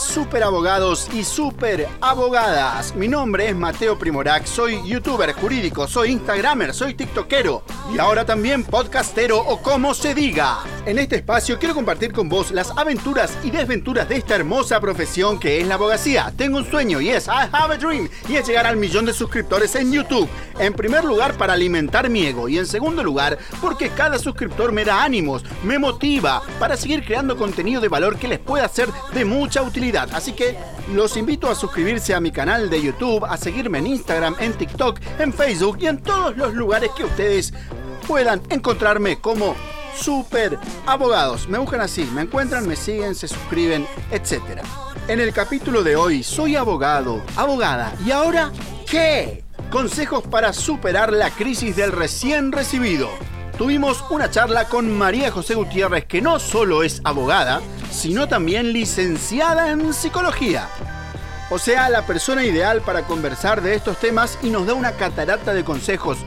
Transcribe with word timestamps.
super 0.00 0.42
abogados 0.42 1.08
y 1.12 1.24
super 1.24 1.86
abogadas. 2.00 2.94
Mi 2.94 3.06
nombre 3.06 3.48
es 3.48 3.56
Mateo 3.56 3.98
Primorac, 3.98 4.46
soy 4.46 4.80
youtuber 4.86 5.32
jurídico, 5.34 5.86
soy 5.86 6.12
instagramer, 6.12 6.72
soy 6.72 6.94
tiktokero 6.94 7.62
y 7.94 7.98
ahora 7.98 8.24
también 8.24 8.64
podcastero 8.64 9.38
o 9.38 9.60
como 9.60 9.94
se 9.94 10.14
diga. 10.14 10.60
En 10.90 10.98
este 10.98 11.14
espacio 11.14 11.56
quiero 11.56 11.76
compartir 11.76 12.12
con 12.12 12.28
vos 12.28 12.50
las 12.50 12.72
aventuras 12.72 13.38
y 13.44 13.52
desventuras 13.52 14.08
de 14.08 14.16
esta 14.16 14.34
hermosa 14.34 14.80
profesión 14.80 15.38
que 15.38 15.60
es 15.60 15.66
la 15.68 15.74
abogacía. 15.74 16.32
Tengo 16.36 16.58
un 16.58 16.68
sueño 16.68 17.00
y 17.00 17.10
es 17.10 17.28
I 17.28 17.46
have 17.52 17.72
a 17.72 17.78
dream 17.78 18.08
y 18.28 18.34
es 18.34 18.48
llegar 18.48 18.66
al 18.66 18.76
millón 18.76 19.04
de 19.04 19.12
suscriptores 19.12 19.76
en 19.76 19.92
YouTube. 19.92 20.28
En 20.58 20.72
primer 20.72 21.04
lugar 21.04 21.34
para 21.34 21.52
alimentar 21.52 22.10
mi 22.10 22.26
ego 22.26 22.48
y 22.48 22.58
en 22.58 22.66
segundo 22.66 23.04
lugar 23.04 23.38
porque 23.60 23.90
cada 23.90 24.18
suscriptor 24.18 24.72
me 24.72 24.84
da 24.84 25.04
ánimos, 25.04 25.44
me 25.62 25.78
motiva 25.78 26.42
para 26.58 26.76
seguir 26.76 27.04
creando 27.04 27.36
contenido 27.36 27.80
de 27.80 27.86
valor 27.86 28.18
que 28.18 28.26
les 28.26 28.40
pueda 28.40 28.66
ser 28.66 28.88
de 29.14 29.24
mucha 29.24 29.62
utilidad. 29.62 30.08
Así 30.12 30.32
que 30.32 30.56
los 30.92 31.16
invito 31.16 31.48
a 31.48 31.54
suscribirse 31.54 32.14
a 32.14 32.20
mi 32.20 32.32
canal 32.32 32.68
de 32.68 32.82
YouTube, 32.82 33.24
a 33.26 33.36
seguirme 33.36 33.78
en 33.78 33.86
Instagram, 33.86 34.34
en 34.40 34.54
TikTok, 34.54 34.98
en 35.20 35.32
Facebook 35.32 35.78
y 35.82 35.86
en 35.86 35.98
todos 35.98 36.36
los 36.36 36.52
lugares 36.52 36.90
que 36.96 37.04
ustedes 37.04 37.54
puedan 38.08 38.42
encontrarme 38.50 39.20
como 39.20 39.54
Super 39.94 40.58
Abogados. 40.86 41.48
Me 41.48 41.58
buscan 41.58 41.80
así, 41.80 42.04
me 42.14 42.22
encuentran, 42.22 42.66
me 42.66 42.76
siguen, 42.76 43.14
se 43.14 43.28
suscriben, 43.28 43.86
etc. 44.10 44.62
En 45.08 45.20
el 45.20 45.32
capítulo 45.32 45.82
de 45.82 45.96
hoy, 45.96 46.22
soy 46.22 46.56
abogado, 46.56 47.22
abogada, 47.36 47.92
¿y 48.04 48.10
ahora 48.10 48.52
qué? 48.88 49.44
Consejos 49.70 50.24
para 50.26 50.52
superar 50.52 51.12
la 51.12 51.30
crisis 51.30 51.76
del 51.76 51.92
recién 51.92 52.52
recibido. 52.52 53.08
Tuvimos 53.56 54.04
una 54.10 54.30
charla 54.30 54.64
con 54.64 54.90
María 54.90 55.30
José 55.30 55.54
Gutiérrez, 55.54 56.06
que 56.06 56.22
no 56.22 56.38
solo 56.38 56.82
es 56.82 57.00
abogada, 57.04 57.60
sino 57.90 58.26
también 58.26 58.72
licenciada 58.72 59.70
en 59.70 59.92
psicología. 59.92 60.68
O 61.50 61.58
sea, 61.58 61.90
la 61.90 62.06
persona 62.06 62.44
ideal 62.44 62.80
para 62.80 63.02
conversar 63.02 63.60
de 63.60 63.74
estos 63.74 63.98
temas 63.98 64.38
y 64.42 64.50
nos 64.50 64.66
da 64.66 64.74
una 64.74 64.92
catarata 64.92 65.52
de 65.52 65.64
consejos 65.64 66.18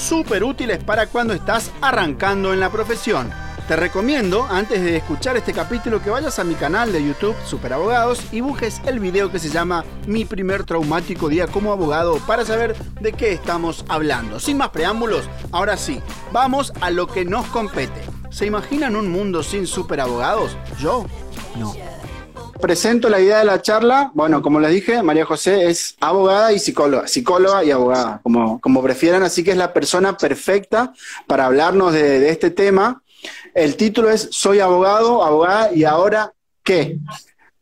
súper 0.00 0.42
útiles 0.42 0.82
para 0.82 1.06
cuando 1.06 1.34
estás 1.34 1.70
arrancando 1.80 2.52
en 2.52 2.60
la 2.60 2.70
profesión. 2.70 3.30
Te 3.68 3.76
recomiendo, 3.76 4.48
antes 4.50 4.82
de 4.82 4.96
escuchar 4.96 5.36
este 5.36 5.52
capítulo, 5.52 6.02
que 6.02 6.10
vayas 6.10 6.40
a 6.40 6.44
mi 6.44 6.54
canal 6.54 6.92
de 6.92 7.06
YouTube 7.06 7.36
Super 7.46 7.74
Abogados 7.74 8.20
y 8.32 8.40
busques 8.40 8.80
el 8.86 8.98
video 8.98 9.30
que 9.30 9.38
se 9.38 9.48
llama 9.48 9.84
Mi 10.06 10.24
primer 10.24 10.64
traumático 10.64 11.28
día 11.28 11.46
como 11.46 11.70
abogado 11.70 12.16
para 12.26 12.44
saber 12.44 12.74
de 13.00 13.12
qué 13.12 13.32
estamos 13.32 13.84
hablando. 13.88 14.40
Sin 14.40 14.56
más 14.56 14.70
preámbulos, 14.70 15.28
ahora 15.52 15.76
sí, 15.76 16.00
vamos 16.32 16.72
a 16.80 16.90
lo 16.90 17.06
que 17.06 17.24
nos 17.24 17.46
compete. 17.46 18.02
¿Se 18.30 18.46
imaginan 18.46 18.96
un 18.96 19.08
mundo 19.08 19.44
sin 19.44 19.68
superabogados? 19.68 20.56
Yo 20.80 21.04
no. 21.56 21.99
Presento 22.60 23.08
la 23.08 23.20
idea 23.20 23.38
de 23.38 23.44
la 23.44 23.62
charla. 23.62 24.10
Bueno, 24.14 24.42
como 24.42 24.60
les 24.60 24.70
dije, 24.72 25.02
María 25.02 25.24
José 25.24 25.68
es 25.68 25.96
abogada 26.00 26.52
y 26.52 26.58
psicóloga, 26.58 27.08
psicóloga 27.08 27.64
y 27.64 27.70
abogada, 27.70 28.20
como, 28.22 28.60
como 28.60 28.82
prefieran, 28.82 29.22
así 29.22 29.42
que 29.42 29.52
es 29.52 29.56
la 29.56 29.72
persona 29.72 30.16
perfecta 30.16 30.92
para 31.26 31.46
hablarnos 31.46 31.92
de, 31.92 32.20
de 32.20 32.30
este 32.30 32.50
tema. 32.50 33.02
El 33.54 33.76
título 33.76 34.10
es 34.10 34.28
Soy 34.30 34.60
abogado, 34.60 35.24
abogada 35.24 35.72
y 35.74 35.84
ahora 35.84 36.32
qué. 36.62 36.98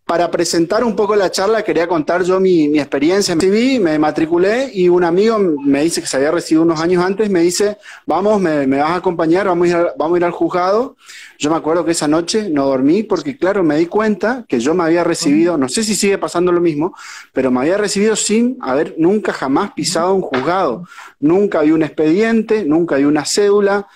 Para 0.09 0.31
presentar 0.31 0.85
un 0.85 0.97
poco 0.97 1.15
la 1.15 1.31
charla, 1.31 1.63
quería 1.63 1.87
contar 1.87 2.23
yo 2.23 2.41
mi, 2.41 2.67
mi 2.67 2.79
experiencia. 2.79 3.37
Me 3.37 3.79
me 3.79 3.99
matriculé 3.99 4.71
y 4.73 4.89
un 4.89 5.05
amigo 5.05 5.39
me 5.39 5.85
dice 5.85 6.01
que 6.01 6.07
se 6.07 6.17
había 6.17 6.31
recibido 6.31 6.63
unos 6.63 6.81
años 6.81 7.05
antes, 7.05 7.29
me 7.29 7.43
dice, 7.43 7.77
vamos, 8.07 8.41
me, 8.41 8.67
me 8.67 8.79
vas 8.79 8.93
a 8.93 8.95
acompañar, 8.95 9.47
vamos 9.47 9.67
a, 9.67 9.69
ir 9.69 9.77
al, 9.77 9.91
vamos 9.99 10.15
a 10.15 10.19
ir 10.21 10.25
al 10.25 10.31
juzgado. 10.31 10.97
Yo 11.39 11.51
me 11.51 11.57
acuerdo 11.57 11.85
que 11.85 11.91
esa 11.91 12.09
noche 12.09 12.49
no 12.49 12.65
dormí 12.65 13.03
porque, 13.03 13.37
claro, 13.37 13.63
me 13.63 13.77
di 13.77 13.85
cuenta 13.85 14.47
que 14.49 14.59
yo 14.61 14.73
me 14.73 14.83
había 14.83 15.05
recibido, 15.05 15.59
no 15.59 15.69
sé 15.69 15.85
si 15.85 15.95
sigue 15.95 16.17
pasando 16.17 16.53
lo 16.53 16.63
mismo, 16.63 16.95
pero 17.35 17.51
me 17.51 17.61
había 17.61 17.77
recibido 17.77 18.17
sin 18.17 18.57
haber 18.63 18.95
nunca 18.97 19.35
jamás 19.35 19.73
pisado 19.73 20.15
un 20.15 20.23
juzgado. 20.23 20.89
Nunca 21.21 21.61
vi 21.61 21.73
un 21.73 21.83
expediente, 21.83 22.65
nunca 22.65 22.97
vi 22.97 23.05
una 23.05 23.27
cédula, 23.27 23.87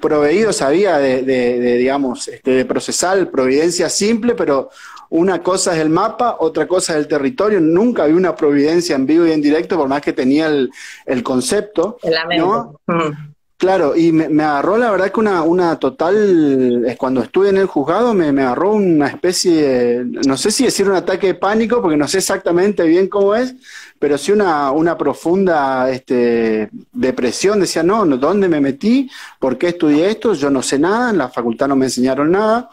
proveído 0.00 0.54
sabía 0.54 0.96
de, 0.96 1.22
de, 1.22 1.58
de 1.58 1.76
digamos, 1.76 2.28
este, 2.28 2.52
de 2.52 2.64
procesal, 2.64 3.28
providencia 3.28 3.90
simple, 3.90 4.34
pero 4.34 4.70
una 5.10 5.42
cosa 5.42 5.74
es 5.74 5.80
el 5.80 5.90
mapa, 5.90 6.36
otra 6.40 6.66
cosa 6.66 6.92
es 6.92 6.98
el 6.98 7.08
territorio. 7.08 7.60
Nunca 7.60 8.06
vi 8.06 8.12
una 8.12 8.34
providencia 8.34 8.96
en 8.96 9.06
vivo 9.06 9.26
y 9.26 9.32
en 9.32 9.42
directo, 9.42 9.76
por 9.76 9.88
más 9.88 10.02
que 10.02 10.12
tenía 10.12 10.46
el, 10.46 10.70
el 11.06 11.22
concepto. 11.22 11.98
¿no? 12.36 12.80
Mm. 12.86 13.27
Claro, 13.58 13.96
y 13.96 14.12
me, 14.12 14.44
agarró 14.44 14.78
la 14.78 14.88
verdad 14.88 15.10
que 15.10 15.18
una, 15.18 15.42
una 15.42 15.80
total, 15.80 16.94
cuando 16.96 17.22
estuve 17.22 17.48
en 17.48 17.56
el 17.56 17.66
juzgado 17.66 18.14
me, 18.14 18.28
agarró 18.28 18.74
una 18.74 19.08
especie, 19.08 20.04
no 20.04 20.36
sé 20.36 20.52
si 20.52 20.64
decir 20.64 20.88
un 20.88 20.94
ataque 20.94 21.26
de 21.26 21.34
pánico, 21.34 21.82
porque 21.82 21.96
no 21.96 22.06
sé 22.06 22.18
exactamente 22.18 22.84
bien 22.84 23.08
cómo 23.08 23.34
es, 23.34 23.56
pero 23.98 24.16
sí 24.16 24.30
una, 24.30 24.96
profunda 24.96 25.90
este, 25.90 26.70
depresión. 26.92 27.58
Decía, 27.58 27.82
no, 27.82 28.06
¿dónde 28.06 28.48
me 28.48 28.60
metí? 28.60 29.10
¿Por 29.40 29.58
qué 29.58 29.68
estudié 29.70 30.08
esto? 30.08 30.34
Yo 30.34 30.50
no 30.50 30.62
sé 30.62 30.78
nada, 30.78 31.10
en 31.10 31.18
la 31.18 31.28
facultad 31.28 31.66
no 31.66 31.74
me 31.74 31.86
enseñaron 31.86 32.30
nada. 32.30 32.70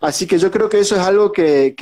Así 0.00 0.26
que 0.26 0.38
yo 0.38 0.50
creo 0.50 0.68
que 0.68 0.78
eso 0.80 0.94
es 0.94 1.00
algo 1.00 1.32
que, 1.32 1.74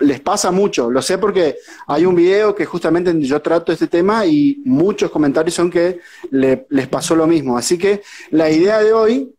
les 0.00 0.20
pasa 0.20 0.50
mucho. 0.50 0.90
Lo 0.90 1.02
sé 1.02 1.18
porque 1.18 1.56
hay 1.86 2.04
un 2.04 2.14
video 2.14 2.54
que 2.54 2.66
justamente 2.66 3.14
yo 3.20 3.40
trato 3.40 3.72
este 3.72 3.86
tema 3.86 4.26
y 4.26 4.60
muchos 4.64 5.10
comentarios 5.10 5.54
son 5.54 5.70
que 5.70 6.00
le, 6.30 6.66
les 6.70 6.88
pasó 6.88 7.14
lo 7.14 7.26
mismo. 7.26 7.56
Así 7.56 7.78
que 7.78 8.02
la 8.30 8.50
idea 8.50 8.80
de 8.80 8.92
hoy 8.92 9.32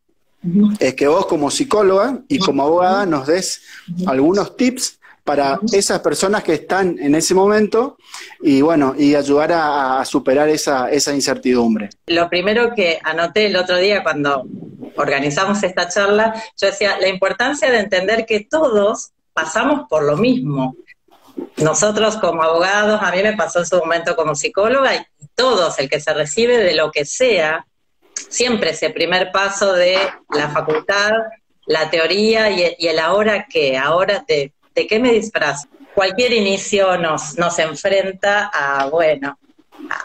es 0.79 0.95
que 0.95 1.07
vos 1.07 1.25
como 1.25 1.51
psicóloga 1.51 2.19
y 2.27 2.39
como 2.39 2.63
abogada 2.63 3.05
nos 3.05 3.27
des 3.27 3.61
algunos 4.07 4.55
tips 4.55 4.99
para 5.23 5.59
esas 5.71 5.99
personas 5.99 6.43
que 6.43 6.53
están 6.53 6.97
en 6.99 7.13
ese 7.13 7.35
momento 7.35 7.97
y 8.41 8.61
bueno, 8.61 8.95
y 8.97 9.13
ayudar 9.13 9.51
a, 9.53 10.03
superar 10.03 10.49
esa 10.49 11.13
incertidumbre. 11.13 11.89
Lo 12.07 12.27
primero 12.27 12.73
que 12.75 12.99
anoté 13.03 13.45
el 13.45 13.55
otro 13.55 13.77
día 13.77 14.01
cuando 14.01 14.47
organizamos 14.95 15.61
esta 15.63 15.87
charla, 15.89 16.33
yo 16.59 16.67
decía, 16.67 16.97
la 16.99 17.07
importancia 17.07 17.69
de 17.71 17.79
entender 17.79 18.25
que 18.25 18.41
todos 18.41 19.11
pasamos 19.33 19.87
por 19.89 20.03
lo 20.03 20.17
mismo. 20.17 20.75
Nosotros 21.57 22.17
como 22.17 22.43
abogados, 22.43 22.99
a 23.01 23.11
mí 23.11 23.23
me 23.23 23.35
pasó 23.35 23.59
en 23.59 23.65
su 23.65 23.77
momento 23.77 24.15
como 24.15 24.35
psicóloga, 24.35 24.95
y 24.95 25.05
todos, 25.35 25.79
el 25.79 25.89
que 25.89 25.99
se 25.99 26.13
recibe 26.13 26.57
de 26.57 26.75
lo 26.75 26.91
que 26.91 27.05
sea, 27.05 27.65
siempre 28.13 28.71
ese 28.71 28.89
primer 28.89 29.31
paso 29.31 29.73
de 29.73 29.97
la 30.29 30.49
facultad, 30.49 31.11
la 31.65 31.89
teoría 31.89 32.49
y, 32.49 32.75
y 32.77 32.87
el 32.87 32.99
ahora 32.99 33.47
qué, 33.49 33.77
ahora 33.77 34.23
de, 34.27 34.53
de 34.75 34.87
qué 34.87 34.99
me 34.99 35.11
disfrazo. 35.11 35.67
Cualquier 35.93 36.33
inicio 36.33 36.97
nos, 36.97 37.37
nos 37.37 37.59
enfrenta 37.59 38.49
a, 38.53 38.85
bueno, 38.87 39.37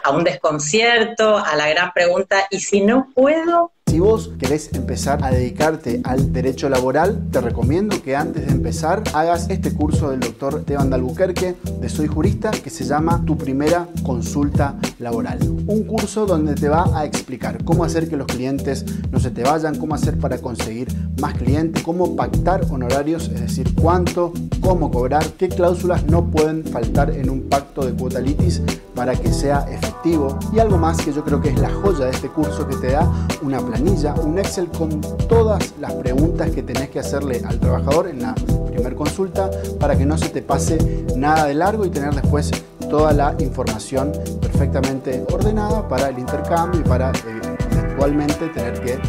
a 0.03 0.11
un 0.11 0.23
desconcierto, 0.23 1.37
a 1.37 1.55
la 1.55 1.69
gran 1.69 1.91
pregunta, 1.93 2.47
¿y 2.49 2.59
si 2.59 2.81
no 2.81 3.09
puedo? 3.13 3.71
Si 3.87 4.01
vos 4.01 4.31
querés 4.37 4.69
empezar 4.73 5.23
a 5.23 5.31
dedicarte 5.31 6.01
al 6.03 6.33
derecho 6.33 6.67
laboral, 6.67 7.29
te 7.31 7.39
recomiendo 7.39 8.01
que 8.03 8.17
antes 8.17 8.45
de 8.45 8.51
empezar 8.51 9.01
hagas 9.13 9.49
este 9.49 9.73
curso 9.73 10.09
del 10.09 10.19
doctor 10.19 10.59
Esteban 10.59 10.89
Dalbuquerque 10.89 11.55
de 11.79 11.89
Soy 11.89 12.07
Jurista 12.07 12.51
que 12.51 12.69
se 12.69 12.83
llama 12.83 13.23
Tu 13.25 13.37
primera 13.37 13.87
consulta 14.03 14.75
laboral. 14.99 15.39
Un 15.67 15.85
curso 15.85 16.25
donde 16.25 16.53
te 16.53 16.67
va 16.67 16.99
a 16.99 17.05
explicar 17.05 17.63
cómo 17.63 17.85
hacer 17.85 18.09
que 18.09 18.17
los 18.17 18.27
clientes 18.27 18.85
no 19.09 19.19
se 19.21 19.31
te 19.31 19.43
vayan, 19.43 19.79
cómo 19.79 19.95
hacer 19.95 20.19
para 20.19 20.37
conseguir 20.39 20.89
más 21.21 21.35
clientes, 21.35 21.81
cómo 21.81 22.15
pactar 22.15 22.65
honorarios, 22.69 23.29
es 23.29 23.39
decir, 23.39 23.73
cuánto, 23.73 24.33
cómo 24.59 24.91
cobrar, 24.91 25.25
qué 25.37 25.47
cláusulas 25.47 26.05
no 26.05 26.25
pueden 26.29 26.65
faltar 26.65 27.09
en 27.09 27.29
un 27.29 27.43
pacto 27.43 27.85
de 27.85 27.93
cuota 27.93 28.19
litis 28.19 28.61
para 28.93 29.15
que 29.15 29.31
sea 29.31 29.65
efectivo 29.71 30.37
y 30.51 30.59
algo 30.59 30.77
más 30.77 30.97
que 30.97 31.13
yo 31.13 31.23
creo 31.23 31.39
que 31.39 31.49
es 31.49 31.59
la 31.59 31.69
joya 31.69 32.05
de 32.05 32.11
este 32.11 32.29
curso 32.29 32.67
que 32.67 32.75
te 32.77 32.91
da 32.91 33.09
una 33.41 33.59
un 33.79 34.39
Excel 34.39 34.69
con 34.69 35.01
todas 35.27 35.73
las 35.79 35.93
preguntas 35.93 36.49
que 36.51 36.63
tenés 36.63 36.89
que 36.89 36.99
hacerle 36.99 37.41
al 37.45 37.59
trabajador 37.59 38.07
en 38.07 38.21
la 38.21 38.33
primer 38.67 38.95
consulta 38.95 39.49
para 39.79 39.95
que 39.97 40.05
no 40.05 40.17
se 40.17 40.29
te 40.29 40.41
pase 40.41 41.05
nada 41.15 41.45
de 41.45 41.53
largo 41.53 41.85
y 41.85 41.89
tener 41.89 42.13
después 42.13 42.51
toda 42.89 43.13
la 43.13 43.35
información 43.39 44.11
perfectamente 44.41 45.23
ordenada 45.31 45.87
para 45.87 46.09
el 46.09 46.17
intercambio 46.17 46.81
y 46.81 46.83
para 46.83 47.11
eh, 47.11 47.15
eventualmente 47.71 48.47
tener 48.49 48.81
que 48.81 48.99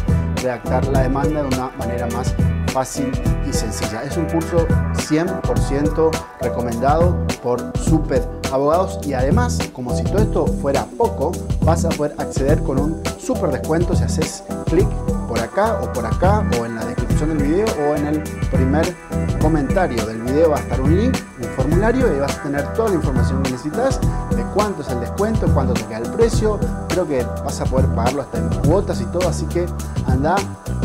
redactar 0.41 0.85
la 0.87 1.01
demanda 1.01 1.41
de 1.41 1.47
una 1.47 1.69
manera 1.77 2.07
más 2.07 2.35
fácil 2.67 3.11
sencilla. 3.59 4.03
Es 4.03 4.17
un 4.17 4.25
curso 4.25 4.65
100% 4.93 6.11
recomendado 6.41 7.15
por 7.43 7.59
super 7.77 8.27
abogados 8.51 8.99
y 9.05 9.13
además, 9.13 9.59
como 9.73 9.95
si 9.95 10.03
todo 10.03 10.19
esto 10.19 10.47
fuera 10.47 10.85
poco, 10.97 11.31
vas 11.61 11.85
a 11.85 11.89
poder 11.89 12.15
acceder 12.17 12.61
con 12.63 12.79
un 12.79 13.01
super 13.19 13.51
descuento 13.51 13.95
si 13.95 14.03
haces 14.03 14.43
clic 14.65 14.87
por 15.27 15.39
acá 15.39 15.79
o 15.81 15.91
por 15.93 16.05
acá 16.05 16.43
o 16.59 16.65
en 16.65 16.75
la 16.75 16.85
descripción 16.85 17.37
del 17.37 17.47
video 17.47 17.67
o 17.67 17.95
en 17.95 18.07
el 18.07 18.23
primer 18.51 18.95
comentario 19.41 20.05
del 20.05 20.21
video 20.21 20.49
va 20.49 20.57
a 20.57 20.59
estar 20.59 20.81
un 20.81 20.95
link, 20.95 21.17
un 21.37 21.49
formulario 21.49 22.15
y 22.15 22.19
vas 22.19 22.37
a 22.37 22.43
tener 22.43 22.73
toda 22.73 22.89
la 22.89 22.95
información 22.95 23.43
que 23.43 23.51
necesitas 23.51 23.99
de 24.35 24.43
cuánto 24.53 24.81
es 24.81 24.89
el 24.89 24.99
descuento, 24.99 25.47
cuánto 25.53 25.73
te 25.73 25.83
queda 25.85 25.99
el 25.99 26.11
precio. 26.11 26.59
Creo 26.89 27.07
que 27.07 27.23
vas 27.43 27.59
a 27.61 27.65
poder 27.65 27.87
pagarlo 27.87 28.21
hasta 28.21 28.37
en 28.37 28.49
cuotas 28.67 29.01
y 29.01 29.05
todo, 29.05 29.27
así 29.27 29.45
que 29.45 29.65
anda, 30.07 30.35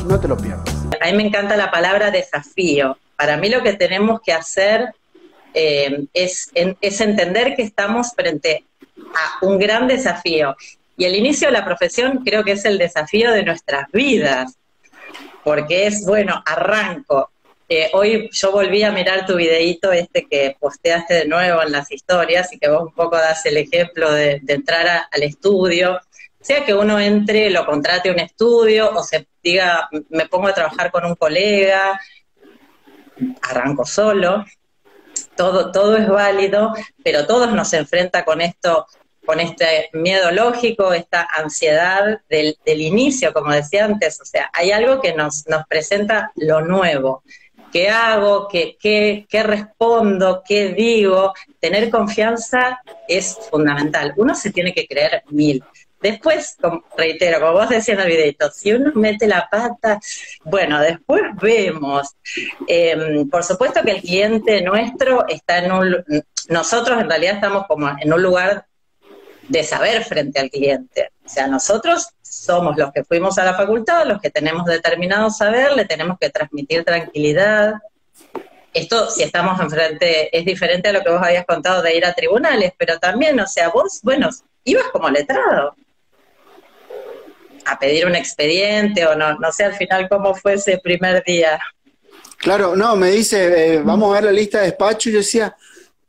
no 0.06 0.18
te 0.18 0.28
lo 0.28 0.36
pierdas. 0.36 0.83
A 1.00 1.06
mí 1.06 1.12
me 1.16 1.26
encanta 1.26 1.56
la 1.56 1.70
palabra 1.70 2.10
desafío. 2.10 2.98
Para 3.16 3.36
mí 3.36 3.48
lo 3.48 3.62
que 3.62 3.74
tenemos 3.74 4.20
que 4.20 4.32
hacer 4.32 4.92
eh, 5.54 6.06
es, 6.12 6.50
entender 6.52 7.54
que 7.54 7.62
estamos 7.62 8.12
frente 8.14 8.64
a 9.14 9.44
un 9.44 9.58
gran 9.58 9.86
desafío. 9.86 10.56
Y 10.96 11.04
el 11.04 11.14
inicio 11.14 11.48
de 11.48 11.52
la 11.52 11.64
profesión 11.64 12.22
creo 12.24 12.44
que 12.44 12.52
es 12.52 12.64
el 12.64 12.78
desafío 12.78 13.32
de 13.32 13.44
nuestras 13.44 13.90
vidas, 13.92 14.56
porque 15.42 15.86
es, 15.86 16.04
bueno, 16.04 16.42
arranco. 16.44 17.30
Eh, 17.68 17.90
hoy 17.94 18.28
yo 18.32 18.52
volví 18.52 18.82
a 18.82 18.92
mirar 18.92 19.26
tu 19.26 19.36
videíto 19.36 19.90
este 19.90 20.26
que 20.26 20.56
posteaste 20.60 21.14
de 21.14 21.26
nuevo 21.26 21.62
en 21.62 21.72
las 21.72 21.90
historias 21.90 22.52
y 22.52 22.58
que 22.58 22.68
vos 22.68 22.82
un 22.82 22.92
poco 22.92 23.16
das 23.16 23.46
el 23.46 23.56
ejemplo 23.56 24.12
de, 24.12 24.42
entrar 24.48 25.06
al 25.10 25.22
estudio, 25.22 26.00
sea 26.40 26.64
que 26.64 26.74
uno 26.74 27.00
entre, 27.00 27.48
lo 27.48 27.64
contrate 27.64 28.10
un 28.10 28.20
estudio 28.20 28.90
o 28.92 29.02
se 29.02 29.26
diga, 29.44 29.88
me 30.08 30.26
pongo 30.26 30.48
a 30.48 30.54
trabajar 30.54 30.90
con 30.90 31.04
un 31.04 31.14
colega, 31.14 32.00
arranco 33.42 33.84
solo, 33.84 34.44
todo, 35.36 35.70
todo 35.70 35.96
es 35.96 36.08
válido, 36.08 36.72
pero 37.04 37.26
todos 37.26 37.52
nos 37.52 37.72
enfrenta 37.74 38.24
con 38.24 38.40
esto 38.40 38.86
con 39.24 39.40
este 39.40 39.88
miedo 39.92 40.30
lógico, 40.30 40.92
esta 40.92 41.26
ansiedad 41.34 42.20
del, 42.28 42.56
inicio, 42.66 43.32
como 43.32 43.52
decía 43.52 43.84
antes, 43.86 44.20
o 44.20 44.24
sea, 44.24 44.50
hay 44.52 44.70
algo 44.70 45.00
que 45.00 45.14
nos, 45.14 45.46
nos 45.48 45.66
presenta 45.66 46.30
lo 46.36 46.60
nuevo. 46.60 47.22
¿Qué 47.72 47.88
hago? 47.88 48.46
¿Qué, 48.48 48.76
qué, 48.78 49.26
qué 49.28 49.42
respondo? 49.42 50.42
¿Qué 50.46 50.68
digo? 50.68 51.32
Tener 51.58 51.90
confianza 51.90 52.80
es 53.08 53.36
fundamental. 53.50 54.12
Uno 54.16 54.34
se 54.34 54.52
tiene 54.52 54.72
que 54.72 54.86
creer 54.86 55.24
mil. 55.30 55.64
Después, 56.04 56.58
reitero, 56.98 57.40
como 57.40 57.54
vos 57.54 57.70
decías 57.70 57.96
en 57.96 58.00
el 58.00 58.08
videito, 58.08 58.50
si 58.50 58.74
uno 58.74 58.92
mete 58.94 59.26
la 59.26 59.48
pata, 59.50 59.98
bueno, 60.44 60.78
después 60.78 61.22
vemos. 61.40 62.14
Em, 62.68 63.26
por 63.30 63.42
supuesto 63.42 63.80
que 63.80 63.92
el 63.92 64.02
cliente 64.02 64.60
nuestro 64.60 65.26
está 65.26 65.64
en 65.64 65.72
un... 65.72 66.04
Nosotros 66.50 67.00
en 67.00 67.08
realidad 67.08 67.36
estamos 67.36 67.66
como 67.66 67.88
en 67.88 68.12
un 68.12 68.22
lugar 68.22 68.66
de 69.48 69.64
saber 69.64 70.04
frente 70.04 70.40
al 70.40 70.50
cliente. 70.50 71.08
O 71.24 71.28
sea, 71.30 71.46
nosotros 71.46 72.06
somos 72.20 72.76
los 72.76 72.92
que 72.92 73.02
fuimos 73.02 73.38
a 73.38 73.44
la 73.46 73.54
facultad, 73.54 74.04
los 74.04 74.20
que 74.20 74.28
tenemos 74.28 74.66
determinado 74.66 75.30
saber, 75.30 75.72
le 75.72 75.86
tenemos 75.86 76.18
que 76.20 76.28
transmitir 76.28 76.84
tranquilidad. 76.84 77.76
Esto, 78.74 79.08
si 79.08 79.22
estamos 79.22 79.58
enfrente, 79.58 80.36
es 80.36 80.44
diferente 80.44 80.90
a 80.90 80.92
lo 80.92 81.02
que 81.02 81.08
vos 81.08 81.22
habías 81.22 81.46
contado 81.46 81.80
de 81.80 81.96
ir 81.96 82.04
a 82.04 82.12
tribunales, 82.12 82.74
pero 82.76 82.98
también, 82.98 83.40
o 83.40 83.46
sea, 83.46 83.70
vos, 83.70 84.00
bueno, 84.02 84.28
ibas 84.64 84.88
como 84.92 85.08
letrado 85.08 85.74
a 87.66 87.78
pedir 87.78 88.06
un 88.06 88.14
expediente 88.14 89.06
o 89.06 89.14
no, 89.14 89.38
no 89.38 89.52
sé 89.52 89.64
al 89.64 89.74
final 89.74 90.08
cómo 90.08 90.34
fue 90.34 90.54
ese 90.54 90.78
primer 90.78 91.22
día. 91.24 91.60
Claro, 92.38 92.76
no, 92.76 92.94
me 92.96 93.10
dice, 93.10 93.76
eh, 93.76 93.82
vamos 93.82 94.10
a 94.10 94.14
ver 94.14 94.24
la 94.24 94.32
lista 94.32 94.58
de 94.58 94.66
despacho, 94.66 95.08
y 95.08 95.12
yo 95.12 95.18
decía, 95.18 95.56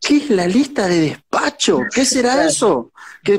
¿qué 0.02 0.18
es 0.18 0.30
la 0.30 0.48
lista 0.48 0.88
de 0.88 1.00
despacho? 1.00 1.80
¿Qué 1.94 2.04
será 2.04 2.46
eso? 2.46 2.92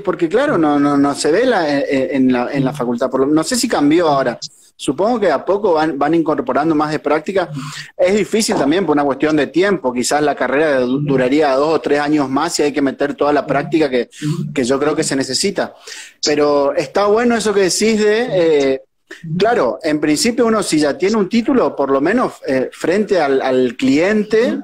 Porque 0.05 0.29
claro, 0.29 0.59
no, 0.59 0.79
no, 0.79 0.97
no 0.97 1.15
se 1.15 1.31
ve 1.31 1.47
la, 1.47 1.69
eh, 1.69 1.87
eh, 1.89 2.09
en, 2.13 2.33
la, 2.33 2.51
en 2.53 2.65
la 2.65 2.73
facultad. 2.73 3.11
no 3.11 3.45
sé 3.45 3.57
si 3.57 3.69
cambió 3.69 4.09
ahora. 4.09 4.39
Supongo 4.77 5.19
que 5.21 5.31
a 5.31 5.45
poco 5.45 5.73
van, 5.73 5.99
van 5.99 6.15
incorporando 6.15 6.75
más 6.75 6.91
de 6.93 6.99
práctica. 6.99 7.49
Es 7.97 8.15
difícil 8.15 8.57
también 8.57 8.85
por 8.85 8.95
una 8.95 9.05
cuestión 9.05 9.35
de 9.37 9.47
tiempo. 9.47 9.93
Quizás 9.93 10.23
la 10.23 10.35
carrera 10.35 10.81
duraría 10.81 11.55
dos 11.55 11.75
o 11.75 11.81
tres 11.81 12.01
años 12.01 12.29
más 12.29 12.59
y 12.59 12.65
hay 12.65 12.73
que 12.73 12.83
meter 12.83 13.15
toda 13.15 13.33
la 13.33 13.47
práctica 13.47 13.89
que, 13.89 14.09
yo 14.55 14.79
creo 14.79 14.95
que 14.95 15.05
se 15.05 15.17
necesita. 15.17 15.75
Pero 16.25 16.75
está 16.75 17.07
bueno 17.07 17.37
eso 17.37 17.55
que 17.55 17.61
decís 17.61 17.99
de, 17.99 18.29
eh, 18.31 18.83
claro, 19.39 19.79
en 19.83 19.99
principio 19.99 20.47
uno 20.47 20.63
si 20.63 20.79
ya 20.79 20.97
tiene 20.99 21.17
un 21.17 21.29
título, 21.29 21.75
por 21.75 21.91
lo 21.91 22.01
menos 22.01 22.35
frente 22.73 23.21
al, 23.21 23.41
al 23.41 23.77
cliente, 23.77 24.61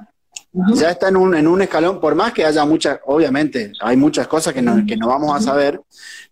ya 0.52 0.90
está 0.90 1.08
en 1.08 1.16
un, 1.16 1.34
en 1.34 1.46
un 1.46 1.62
escalón, 1.62 2.00
por 2.00 2.14
más 2.14 2.32
que 2.32 2.44
haya 2.44 2.64
muchas, 2.64 3.00
obviamente, 3.06 3.72
hay 3.80 3.96
muchas 3.96 4.26
cosas 4.26 4.52
que 4.52 4.60
no, 4.60 4.84
que 4.86 4.96
no 4.96 5.08
vamos 5.08 5.34
a 5.34 5.40
saber, 5.40 5.80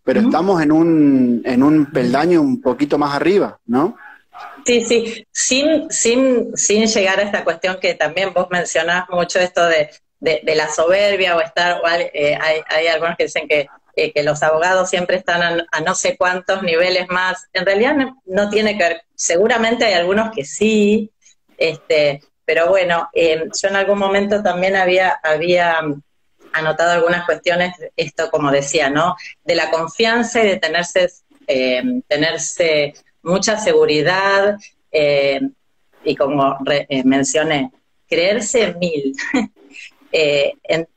pero 0.05 0.21
estamos 0.21 0.63
en 0.63 0.73
un, 0.73 1.43
en 1.45 1.63
un 1.63 1.87
peldaño 1.87 2.41
un 2.43 2.61
poquito 2.61 2.99
más 2.99 3.15
arriba, 3.15 3.59
¿no? 3.67 3.97
Sí, 4.65 4.83
sí, 4.85 5.27
sin, 5.33 5.91
sin, 5.91 6.57
sin 6.57 6.87
llegar 6.87 7.19
a 7.19 7.23
esta 7.23 7.45
cuestión 7.45 7.79
que 7.81 7.95
también 7.95 8.33
vos 8.35 8.49
mencionás 8.51 9.09
mucho 9.11 9.39
esto 9.39 9.67
de, 9.67 9.91
de, 10.21 10.55
la 10.55 10.69
soberbia 10.69 11.37
o 11.37 11.41
estar, 11.41 11.81
eh, 12.13 12.37
hay, 12.41 12.61
hay, 12.69 12.87
algunos 12.89 13.17
que 13.17 13.25
dicen 13.25 13.49
que, 13.49 13.69
eh, 13.97 14.13
que 14.13 14.23
los 14.23 14.43
abogados 14.43 14.91
siempre 14.91 15.17
están 15.17 15.67
a, 15.71 15.81
no 15.81 15.95
sé 15.95 16.17
cuántos 16.17 16.63
niveles 16.63 17.09
más. 17.09 17.49
En 17.53 17.65
realidad 17.65 17.95
no, 17.95 18.23
no, 18.27 18.51
tiene 18.51 18.77
que 18.77 18.85
ver, 18.85 19.03
seguramente 19.15 19.85
hay 19.85 19.95
algunos 19.95 20.31
que 20.35 20.45
sí, 20.45 21.11
este, 21.57 22.23
pero 22.51 22.67
bueno, 22.69 23.09
eh, 23.13 23.49
yo 23.63 23.69
en 23.69 23.77
algún 23.77 23.97
momento 23.97 24.43
también 24.43 24.75
había, 24.75 25.21
había 25.23 25.81
mm, 25.83 26.03
anotado 26.53 26.91
algunas 26.91 27.25
cuestiones, 27.25 27.75
esto 27.97 28.29
como 28.29 28.51
decía, 28.51 28.91
¿no? 28.91 29.15
De 29.45 29.55
la 29.55 29.71
confianza 29.71 30.43
y 30.43 30.49
de 30.49 30.57
tenerse, 30.57 31.13
eh, 31.47 31.81
tenerse 32.09 32.95
mucha 33.23 33.57
seguridad 33.57 34.59
eh, 34.91 35.43
y 36.03 36.17
como 36.17 36.59
mencioné, 37.05 37.71
creerse 38.09 38.75
mil. 38.75 39.15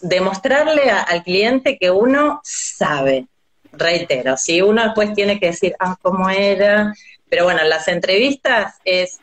demostrarle 0.00 0.90
al 0.90 1.22
cliente 1.22 1.76
que 1.76 1.90
uno 1.90 2.40
sabe, 2.42 3.26
reitero, 3.70 4.38
si 4.38 4.62
uno 4.62 4.82
después 4.82 5.12
tiene 5.12 5.38
que 5.38 5.48
decir, 5.48 5.76
ah, 5.78 5.98
¿cómo 6.00 6.30
era? 6.30 6.94
Pero 7.28 7.44
bueno, 7.44 7.62
las 7.64 7.86
entrevistas 7.88 8.76
es 8.86 9.20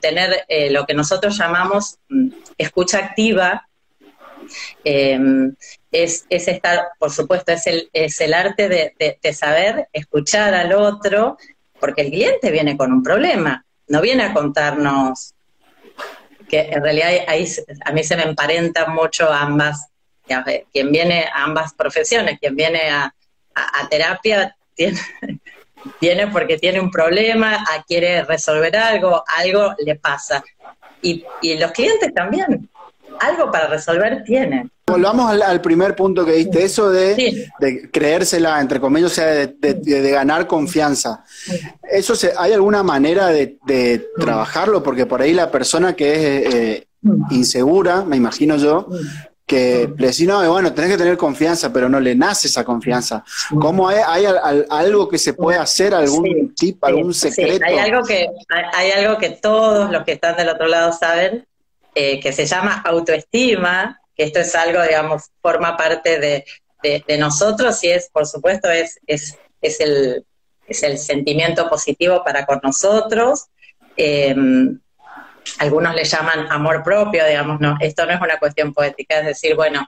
tener 0.00 0.44
eh, 0.48 0.70
lo 0.70 0.84
que 0.86 0.94
nosotros 0.94 1.38
llamamos 1.38 1.98
mm, 2.08 2.28
escucha 2.58 2.98
activa, 2.98 3.68
em, 4.82 5.54
es, 5.90 6.26
estar, 6.28 6.88
por 6.98 7.10
supuesto, 7.10 7.52
es 7.52 7.66
el, 7.66 7.88
es 7.92 8.20
el 8.20 8.34
arte 8.34 8.68
de, 8.68 9.32
saber 9.32 9.88
escuchar 9.92 10.54
al 10.54 10.72
otro, 10.72 11.36
porque 11.78 12.02
el 12.02 12.10
cliente 12.10 12.50
viene 12.50 12.76
con 12.76 12.92
un 12.92 13.02
problema, 13.02 13.64
no 13.88 14.00
viene 14.00 14.24
a 14.24 14.32
contarnos 14.32 15.34
que 16.48 16.60
en 16.60 16.82
realidad 16.82 17.10
ahí 17.28 17.46
a 17.84 17.92
mí 17.92 18.04
se 18.04 18.16
me 18.16 18.24
emparentan 18.24 18.92
mucho 18.92 19.30
ambas, 19.32 19.88
quien 20.72 20.92
viene 20.92 21.24
a 21.32 21.44
ambas 21.44 21.72
profesiones, 21.74 22.38
quien 22.40 22.56
viene 22.56 22.90
a, 22.90 23.14
a 23.54 23.88
terapia 23.88 24.56
tiene, 24.74 24.98
viene 26.00 26.26
porque 26.28 26.58
tiene 26.58 26.80
un 26.80 26.90
problema, 26.90 27.64
quiere 27.86 28.24
resolver 28.24 28.76
algo, 28.76 29.22
algo 29.38 29.74
le 29.84 29.96
pasa. 29.96 30.42
Y, 31.00 31.24
los 31.58 31.72
clientes 31.72 32.14
también, 32.14 32.68
algo 33.20 33.50
para 33.50 33.66
resolver 33.66 34.22
tienen. 34.24 34.70
Volvamos 34.86 35.30
al, 35.30 35.60
primer 35.60 35.96
punto 35.96 36.24
que 36.24 36.32
diste, 36.32 36.64
eso 36.64 36.90
de, 36.90 37.48
creérsela, 37.92 38.60
entre 38.60 38.78
comillas, 38.80 39.12
o 39.12 39.14
sea, 39.14 39.26
de, 39.26 40.10
ganar 40.10 40.46
confianza. 40.46 41.24
¿Eso 41.90 42.14
se, 42.14 42.32
hay 42.36 42.52
alguna 42.52 42.82
manera 42.82 43.28
de, 43.28 44.06
trabajarlo? 44.18 44.82
Porque 44.82 45.06
por 45.06 45.22
ahí 45.22 45.32
la 45.32 45.50
persona 45.50 45.94
que 45.94 46.12
es 46.12 46.54
eh, 46.54 46.86
insegura, 47.30 48.04
me 48.04 48.16
imagino 48.16 48.56
yo, 48.56 48.86
que 49.52 49.86
le 49.98 50.06
decís, 50.06 50.26
no, 50.26 50.50
bueno, 50.50 50.72
tenés 50.72 50.92
que 50.92 50.96
tener 50.96 51.18
confianza, 51.18 51.70
pero 51.70 51.86
no 51.86 52.00
le 52.00 52.14
nace 52.14 52.48
esa 52.48 52.64
confianza. 52.64 53.22
¿Cómo 53.60 53.86
hay, 53.86 53.98
hay, 54.06 54.24
algo 54.70 55.10
que 55.10 55.18
se 55.18 55.34
puede 55.34 55.58
hacer, 55.58 55.92
algún 55.92 56.54
tip, 56.54 56.82
algún 56.82 57.12
secreto? 57.12 57.62
Hay, 57.66 57.76
algo 57.76 58.02
que, 58.02 58.30
hay 58.72 58.92
algo 58.92 59.18
que 59.18 59.28
todos 59.28 59.90
los 59.90 60.04
que 60.04 60.12
están 60.12 60.36
del 60.36 60.48
otro 60.48 60.68
lado 60.68 60.94
saben, 60.94 61.46
eh, 61.94 62.18
que 62.18 62.32
se 62.32 62.46
llama 62.46 62.80
autoestima, 62.86 64.00
que 64.16 64.24
esto 64.24 64.38
es 64.38 64.54
algo, 64.54 64.82
digamos, 64.82 65.24
forma 65.42 65.76
parte 65.76 66.18
de, 66.18 66.46
de, 66.82 67.18
nosotros 67.18 67.84
y 67.84 67.90
es, 67.90 68.08
por 68.10 68.26
supuesto, 68.26 68.70
es, 68.70 68.98
es, 69.06 69.36
es, 69.60 69.80
el, 69.80 70.24
es 70.66 70.82
el 70.82 70.96
sentimiento 70.96 71.68
positivo 71.68 72.22
para 72.24 72.46
con 72.46 72.58
nosotros. 72.62 73.48
Eh, 73.98 74.34
algunos 75.58 75.94
le 75.94 76.04
llaman 76.04 76.50
amor 76.50 76.82
propio, 76.82 77.26
digamos, 77.26 77.60
no, 77.60 77.76
esto 77.80 78.06
no 78.06 78.12
es 78.12 78.20
una 78.20 78.38
cuestión 78.38 78.72
poética, 78.72 79.20
es 79.20 79.26
decir, 79.26 79.54
bueno, 79.54 79.86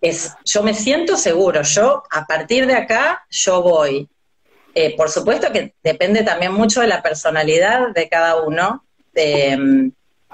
es, 0.00 0.32
yo 0.44 0.62
me 0.62 0.74
siento 0.74 1.16
seguro, 1.16 1.62
yo 1.62 2.02
a 2.10 2.26
partir 2.26 2.66
de 2.66 2.74
acá, 2.74 3.24
yo 3.30 3.62
voy. 3.62 4.08
Eh, 4.74 4.96
por 4.96 5.08
supuesto 5.08 5.52
que 5.52 5.74
depende 5.82 6.24
también 6.24 6.52
mucho 6.52 6.80
de 6.80 6.88
la 6.88 7.00
personalidad 7.00 7.90
de 7.94 8.08
cada 8.08 8.42
uno, 8.42 8.84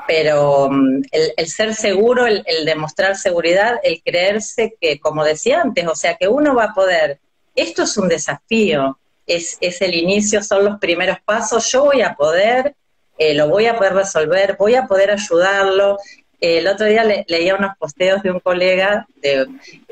pero 0.07 0.69
mm, 0.71 1.03
el, 1.37 1.47
ser 1.47 1.75
seguro, 1.75 2.27
el, 2.27 2.65
demostrar 2.65 3.17
seguridad, 3.17 3.79
el 3.83 4.03
creerse 4.03 4.75
que, 4.81 4.99
como 4.99 5.25
decía 5.25 5.61
antes, 5.61 5.87
o 5.87 5.95
sea, 5.95 6.17
que 6.17 6.29
uno 6.29 6.55
va 6.55 6.65
a 6.65 6.75
poder, 6.75 7.21
esto 7.55 7.83
es 7.83 7.97
un 7.99 8.09
desafío, 8.09 8.99
es, 9.27 9.59
es 9.61 9.83
el 9.83 9.95
inicio, 9.95 10.43
son 10.43 10.65
los 10.65 10.79
primeros 10.81 11.19
pasos, 11.25 11.71
yo 11.71 11.85
voy 11.85 12.01
a 12.01 12.15
poder, 12.15 12.75
eh, 13.21 13.35
lo 13.35 13.49
voy 13.49 13.67
a 13.67 13.77
poder 13.77 13.93
resolver, 13.93 14.57
voy 14.59 14.75
a 14.75 14.87
poder 14.87 15.11
ayudarlo. 15.11 15.99
el 16.41 16.67
otro 16.67 16.87
día 16.87 17.05
leía 17.05 17.55
unos 17.55 17.77
posteos 17.77 18.23
de 18.23 18.31
un 18.31 18.41
colega 18.41 19.07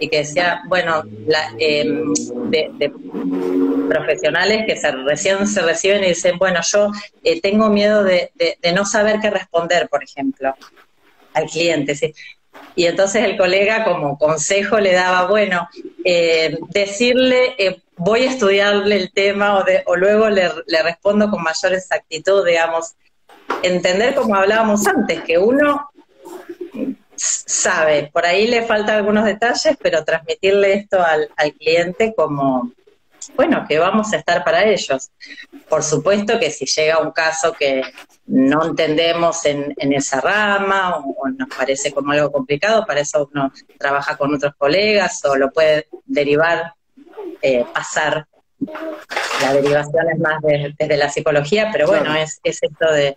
y 0.01 0.09
que 0.09 0.19
decía, 0.19 0.63
bueno, 0.67 1.03
em, 1.59 2.15
de, 2.51 2.91
profesionales 3.87 4.65
que 4.67 4.77
se, 4.77 4.91
recién 4.93 5.47
se 5.47 5.61
reciben 5.61 6.05
y 6.05 6.09
dicen, 6.09 6.39
bueno, 6.39 6.61
yo 6.63 6.91
eh, 7.23 7.39
tengo 7.43 7.69
miedo 7.69 8.03
de, 8.03 8.31
no 8.75 8.87
saber 8.87 9.21
qué 9.21 9.29
responder, 9.29 9.89
por 9.91 10.03
ejemplo. 10.03 10.55
al 11.35 11.45
cliente. 11.45 11.95
¿sí? 11.95 12.15
Y 12.75 12.87
entonces 12.87 13.25
el 13.25 13.37
colega 13.37 13.85
como 13.85 14.17
consejo 14.17 14.81
le 14.81 14.93
daba, 14.93 15.27
bueno, 15.27 15.69
eh, 16.03 16.57
decirle, 16.71 17.55
eh, 17.59 17.83
voy 17.97 18.23
a 18.23 18.31
estudiarle 18.31 18.97
el 18.97 19.13
tema 19.13 19.63
o, 19.87 19.97
luego 19.97 20.31
le, 20.31 20.49
respondo 20.83 21.31
con 21.31 21.43
mayor 21.43 21.75
exactitud, 21.75 22.47
digamos, 22.47 22.95
entender 23.63 24.15
como 24.15 24.35
hablábamos 24.35 24.87
antes, 24.87 25.23
que 25.23 25.39
uno 25.39 25.91
sabe, 27.17 28.11
por 28.13 28.25
ahí 28.25 28.47
le 28.47 28.63
faltan 28.63 28.97
algunos 28.97 29.25
detalles, 29.25 29.77
pero 29.81 30.05
transmitirle 30.05 30.75
esto 30.75 31.03
al, 31.03 31.29
al 31.37 31.53
cliente 31.55 32.15
como, 32.17 32.73
bueno, 33.35 33.65
que 33.69 33.79
vamos 33.79 34.13
a 34.13 34.17
estar 34.17 34.45
para 34.45 34.65
ellos. 34.65 35.11
Por 35.69 35.83
supuesto 35.83 36.39
que 36.39 36.51
si 36.51 36.67
llega 36.67 36.99
un 36.99 37.11
caso 37.11 37.53
que 37.53 37.83
no 38.27 38.65
entendemos 38.65 39.45
en, 39.47 39.75
esa 39.93 40.21
rama 40.21 40.99
o, 40.99 41.29
nos 41.29 41.49
parece 41.49 41.93
como 41.93 42.13
algo 42.13 42.31
complicado, 42.31 42.85
para 42.87 43.01
eso 43.01 43.29
uno 43.33 43.53
trabaja 43.79 44.17
con 44.17 44.35
otros 44.35 44.55
colegas 44.57 45.25
o 45.25 45.37
lo 45.37 45.51
puede 45.51 45.89
derivar, 46.05 46.75
eh, 47.43 47.65
pasar. 47.73 48.27
La 49.41 49.53
derivación 49.53 50.11
es 50.13 50.19
más 50.19 50.43
desde 50.43 50.97
la 50.97 51.09
psicología, 51.09 51.71
pero 51.73 51.87
bueno, 51.87 52.15
es, 52.17 52.41
es 52.43 52.59
esto 52.61 52.93
de, 52.93 53.17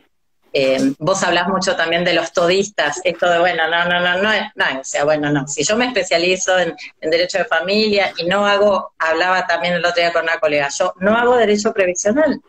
eh, 0.53 0.93
vos 0.99 1.23
hablás 1.23 1.47
mucho 1.47 1.75
también 1.77 2.03
de 2.03 2.13
los 2.13 2.33
todistas, 2.33 2.99
esto 3.05 3.29
de, 3.29 3.39
bueno, 3.39 3.69
no, 3.69 3.85
no, 3.85 3.99
no, 4.01 4.21
no, 4.21 4.31
no, 4.33 4.79
o 4.79 4.83
sea, 4.83 5.05
bueno, 5.05 5.31
no, 5.31 5.47
si 5.47 5.63
yo 5.63 5.77
me 5.77 5.85
especializo 5.85 6.59
en, 6.59 6.75
derecho 6.99 7.37
de 7.37 7.45
familia 7.45 8.11
y 8.17 8.25
no 8.25 8.45
hago, 8.45 8.93
hablaba 8.99 9.47
también 9.47 9.75
el 9.75 9.85
otro 9.85 10.01
día 10.01 10.11
con 10.11 10.23
una 10.23 10.39
colega, 10.39 10.67
yo 10.77 10.93
no 10.99 11.15
hago 11.15 11.37
derecho 11.37 11.73
previsional. 11.73 12.41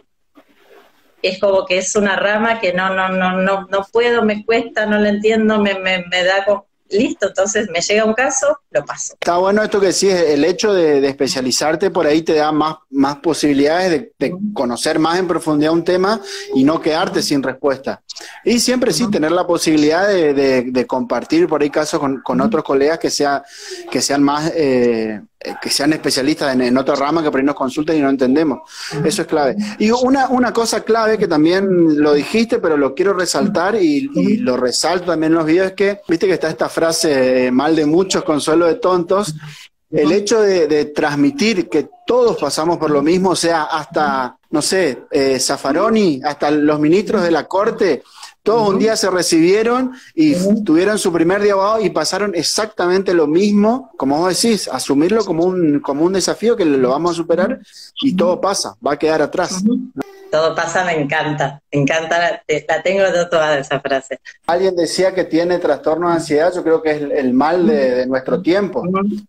Es 1.23 1.39
como 1.39 1.65
que 1.65 1.79
es 1.79 1.95
una 1.95 2.17
rama 2.17 2.59
que 2.59 2.73
no, 2.73 2.93
no, 2.93 3.09
no, 3.09 3.37
no, 3.37 3.69
no 3.71 3.87
puedo, 3.93 4.23
me 4.23 4.45
cuesta, 4.45 4.87
no 4.87 4.99
la 4.99 5.09
entiendo, 5.09 5.61
me, 5.61 5.75
me, 5.75 6.05
me 6.11 6.25
da 6.25 6.45
listo, 6.93 7.29
entonces 7.29 7.69
me 7.71 7.81
llega 7.81 8.05
un 8.05 8.15
caso, 8.15 8.59
lo 8.71 8.85
paso. 8.85 9.15
Está 9.15 9.39
bueno 9.39 9.63
esto 9.63 9.81
que 9.81 9.87
decís, 9.87 10.13
el 10.13 10.45
hecho 10.45 10.73
de, 10.73 11.07
especializarte 11.07 11.91
por 11.91 12.07
ahí 12.07 12.23
te 12.23 12.35
da 12.35 12.53
más, 12.53 12.77
más 12.91 13.17
posibilidades 13.17 14.09
de, 14.19 14.35
conocer 14.55 14.99
más 14.99 15.19
en 15.19 15.27
profundidad 15.27 15.73
un 15.73 15.85
tema 15.85 16.21
y 16.55 16.65
no 16.65 16.81
quedarte 16.81 17.23
sin 17.23 17.43
respuesta. 17.43 18.03
Y 18.45 18.61
siempre 18.61 18.93
sí 18.93 19.11
tener 19.11 19.33
la 19.33 19.47
posibilidad 19.47 20.09
de, 20.09 20.87
compartir 20.87 21.47
por 21.49 21.63
ahí 21.63 21.71
casos 21.71 22.01
con, 22.01 22.41
otros 22.41 22.65
colegas 22.65 22.99
que, 22.99 23.11
sea, 23.11 23.43
que 23.91 24.01
sean 24.01 24.23
más... 24.23 24.53
Eh, 24.55 25.21
que 25.61 25.71
sean 25.71 25.93
especialistas 25.93 26.55
en, 26.55 26.77
otra 26.77 26.95
rama 26.95 27.23
que 27.23 27.31
por 27.31 27.41
ahí 27.41 27.47
nos 27.47 27.55
consulten 27.55 27.99
y 27.99 28.01
no 28.01 28.11
entendemos. 28.11 28.61
Eso 29.05 29.23
es 29.23 29.29
clave. 29.29 29.57
Y 29.79 29.91
una, 29.91 30.29
una 30.29 30.53
cosa 30.53 30.83
clave 30.83 31.19
que 31.19 31.29
también 31.29 32.01
lo 32.01 32.13
dijiste, 32.13 32.59
pero 32.59 32.77
lo 32.77 32.95
quiero 32.95 33.13
resaltar 33.13 33.75
y, 33.75 34.09
lo 34.39 34.57
resalto 34.57 35.07
también 35.07 35.33
en 35.33 35.39
los 35.39 35.47
videos, 35.47 35.69
es 35.69 35.73
que, 35.75 36.01
viste 36.09 36.27
que 36.27 36.35
está 36.35 36.49
esta 36.49 36.69
frase, 36.69 37.51
mal 37.51 37.77
de 37.77 37.87
muchos, 37.87 38.25
consuelo 38.25 38.67
de 38.67 38.75
tontos, 38.75 39.35
el 39.91 40.11
hecho 40.13 40.41
de, 40.41 40.87
transmitir 40.87 41.69
que 41.69 41.89
todos 42.07 42.39
pasamos 42.39 42.79
por 42.79 42.91
lo 42.91 43.03
mismo, 43.03 43.31
o 43.31 43.37
sea, 43.37 43.65
hasta, 43.65 44.37
no 44.51 44.63
sé, 44.63 45.05
eh, 45.11 45.39
hasta 46.25 46.51
los 46.51 46.81
ministros 46.81 47.23
de 47.23 47.31
la 47.31 47.47
Corte, 47.47 48.03
todos 48.43 48.71
un 48.71 48.79
día 48.79 48.97
se 48.97 49.09
recibieron 49.11 49.93
y 50.15 50.35
tuvieron 50.65 50.99
su 50.99 51.13
primer 51.13 51.43
día 51.43 51.53
abogado 51.53 51.81
y 51.81 51.91
pasaron 51.91 52.35
exactamente 52.35 53.15
lo 53.15 53.27
mismo, 53.27 53.91
como 53.97 54.19
vos 54.19 54.41
decís, 54.41 54.69
asumirlo 54.69 55.25
como 55.25 55.45
un, 55.45 55.81
como 55.81 56.05
un 56.05 56.13
desafío 56.13 56.57
que 56.57 56.65
lo 56.65 56.91
vamos 56.91 57.13
a 57.13 57.15
superar 57.15 57.61
y 58.01 58.15
todo 58.15 58.41
pasa, 58.41 58.77
va 58.85 58.93
a 58.93 58.99
quedar 58.99 59.23
atrás. 59.23 59.63
Todo 60.33 60.55
pasa, 60.55 60.83
me 60.83 60.95
encanta, 60.95 61.61
me 61.71 61.83
encanta, 61.83 62.19
la, 62.19 62.83
tengo 62.83 63.03
toda 63.31 63.59
esa 63.59 63.79
frase. 63.81 64.19
Alguien 64.47 64.75
decía 64.75 65.13
que 65.13 65.25
tiene 65.25 65.59
trastorno 65.59 66.09
de 66.09 66.15
ansiedad, 66.15 66.51
yo 66.55 66.63
creo 66.63 66.81
que 66.81 66.93
es 66.93 67.03
el, 67.03 67.35
mal 67.35 67.67
de, 67.67 68.07
nuestro 68.07 68.41
tiempo. 68.41 68.83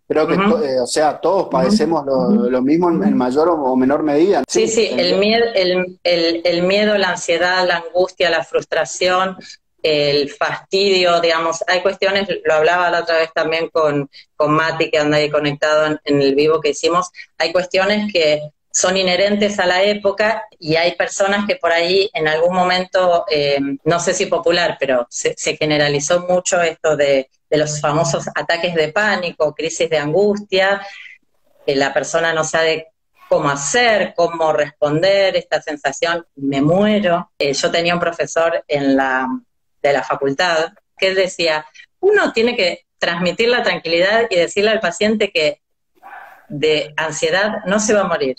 Creo 0.07 0.25
que, 0.25 0.35
eh, 0.35 0.79
o 0.79 0.87
sea, 0.87 1.19
todos 1.19 1.49
padecemos 1.51 2.05
lo, 2.05 2.61
mismo 2.61 2.89
en, 2.89 3.17
mayor 3.17 3.49
o, 3.49 3.75
menor 3.75 4.01
medida. 4.01 4.45
Sí, 4.47 4.65
sí, 4.69 4.91
el, 4.97 5.19
miedo, 5.19 5.43
el, 5.53 5.99
el 6.05 6.63
miedo, 6.63 6.97
la 6.97 7.09
ansiedad, 7.09 7.67
la 7.67 7.83
angustia, 7.85 8.29
la 8.29 8.45
frustración, 8.45 9.35
el 9.81 10.29
fastidio, 10.29 11.19
digamos, 11.19 11.65
hay 11.67 11.81
cuestiones, 11.81 12.29
lo 12.45 12.53
hablaba 12.53 12.89
la 12.89 13.01
otra 13.01 13.17
vez 13.17 13.29
también 13.33 13.67
con, 13.67 14.09
con 14.37 14.53
Mati, 14.53 14.89
que 14.89 14.99
anda 14.99 15.17
ahí 15.17 15.29
conectado 15.29 15.85
en, 15.85 15.99
en, 16.05 16.21
el 16.21 16.33
vivo 16.33 16.61
que 16.61 16.69
hicimos, 16.69 17.11
hay 17.37 17.51
cuestiones 17.51 18.09
que 18.13 18.39
son 18.73 18.97
inherentes 18.97 19.59
a 19.59 19.67
la 19.67 19.83
época 19.83 20.45
y 20.57 20.75
hay 20.77 20.95
personas 20.95 21.45
que 21.47 21.57
por 21.57 21.71
ahí 21.71 22.09
en 22.11 22.27
algún 22.27 22.55
momento, 22.55 23.23
eh, 23.29 23.59
no 23.83 23.99
sé 23.99 24.15
si 24.15 24.25
popular, 24.25 24.77
pero 24.79 25.05
se, 25.11 25.35
generalizó 25.55 26.21
mucho 26.21 26.59
esto 26.59 26.97
de, 26.97 27.29
los 27.51 27.79
famosos 27.79 28.25
ataques 28.33 28.73
de 28.73 28.87
pánico, 28.87 29.53
crisis 29.53 29.87
de 29.87 29.99
angustia, 29.99 30.81
que 31.67 31.75
la 31.75 31.93
persona 31.93 32.33
no 32.33 32.43
sabe 32.43 32.87
cómo 33.29 33.47
hacer, 33.51 34.15
cómo 34.15 34.51
responder, 34.51 35.35
esta 35.35 35.61
sensación, 35.61 36.25
me 36.35 36.59
muero. 36.59 37.31
Eh, 37.37 37.53
yo 37.53 37.69
tenía 37.69 37.93
un 37.93 37.99
profesor 37.99 38.63
en 38.67 38.97
la, 38.97 39.27
de 39.83 39.93
la 39.93 40.01
facultad 40.01 40.73
que 40.97 41.13
decía, 41.13 41.63
uno 41.99 42.33
tiene 42.33 42.55
que 42.55 42.87
transmitir 42.97 43.49
la 43.49 43.61
tranquilidad 43.61 44.23
y 44.31 44.35
decirle 44.37 44.71
al 44.71 44.79
paciente 44.79 45.29
que 45.29 45.61
de 46.49 46.91
ansiedad 46.97 47.57
no 47.67 47.79
se 47.79 47.93
va 47.93 48.01
a 48.01 48.07
morir, 48.07 48.35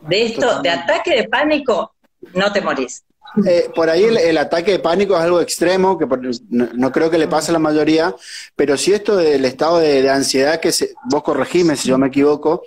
de 0.00 0.22
esto, 0.26 0.62
de 0.62 0.70
ataque 0.70 1.16
de 1.16 1.28
pánico, 1.28 1.92
no 2.34 2.52
te 2.52 2.60
morís. 2.60 3.04
Eh, 3.46 3.70
por 3.74 3.90
ahí 3.90 4.04
el, 4.04 4.38
ataque 4.38 4.72
de 4.72 4.78
pánico 4.78 5.14
es 5.14 5.20
algo 5.20 5.40
extremo, 5.40 5.98
que 5.98 6.06
no, 6.50 6.92
creo 6.92 7.10
que 7.10 7.18
le 7.18 7.28
pase 7.28 7.50
a 7.50 7.52
la 7.52 7.58
mayoría, 7.58 8.14
pero 8.56 8.76
si 8.76 8.92
esto 8.92 9.16
del 9.16 9.44
estado 9.44 9.78
de, 9.78 10.08
ansiedad, 10.08 10.60
que 10.60 10.72
se, 10.72 10.94
vos 11.10 11.22
corregime 11.22 11.76
si 11.76 11.88
yo 11.88 11.98
me 11.98 12.08
equivoco, 12.08 12.62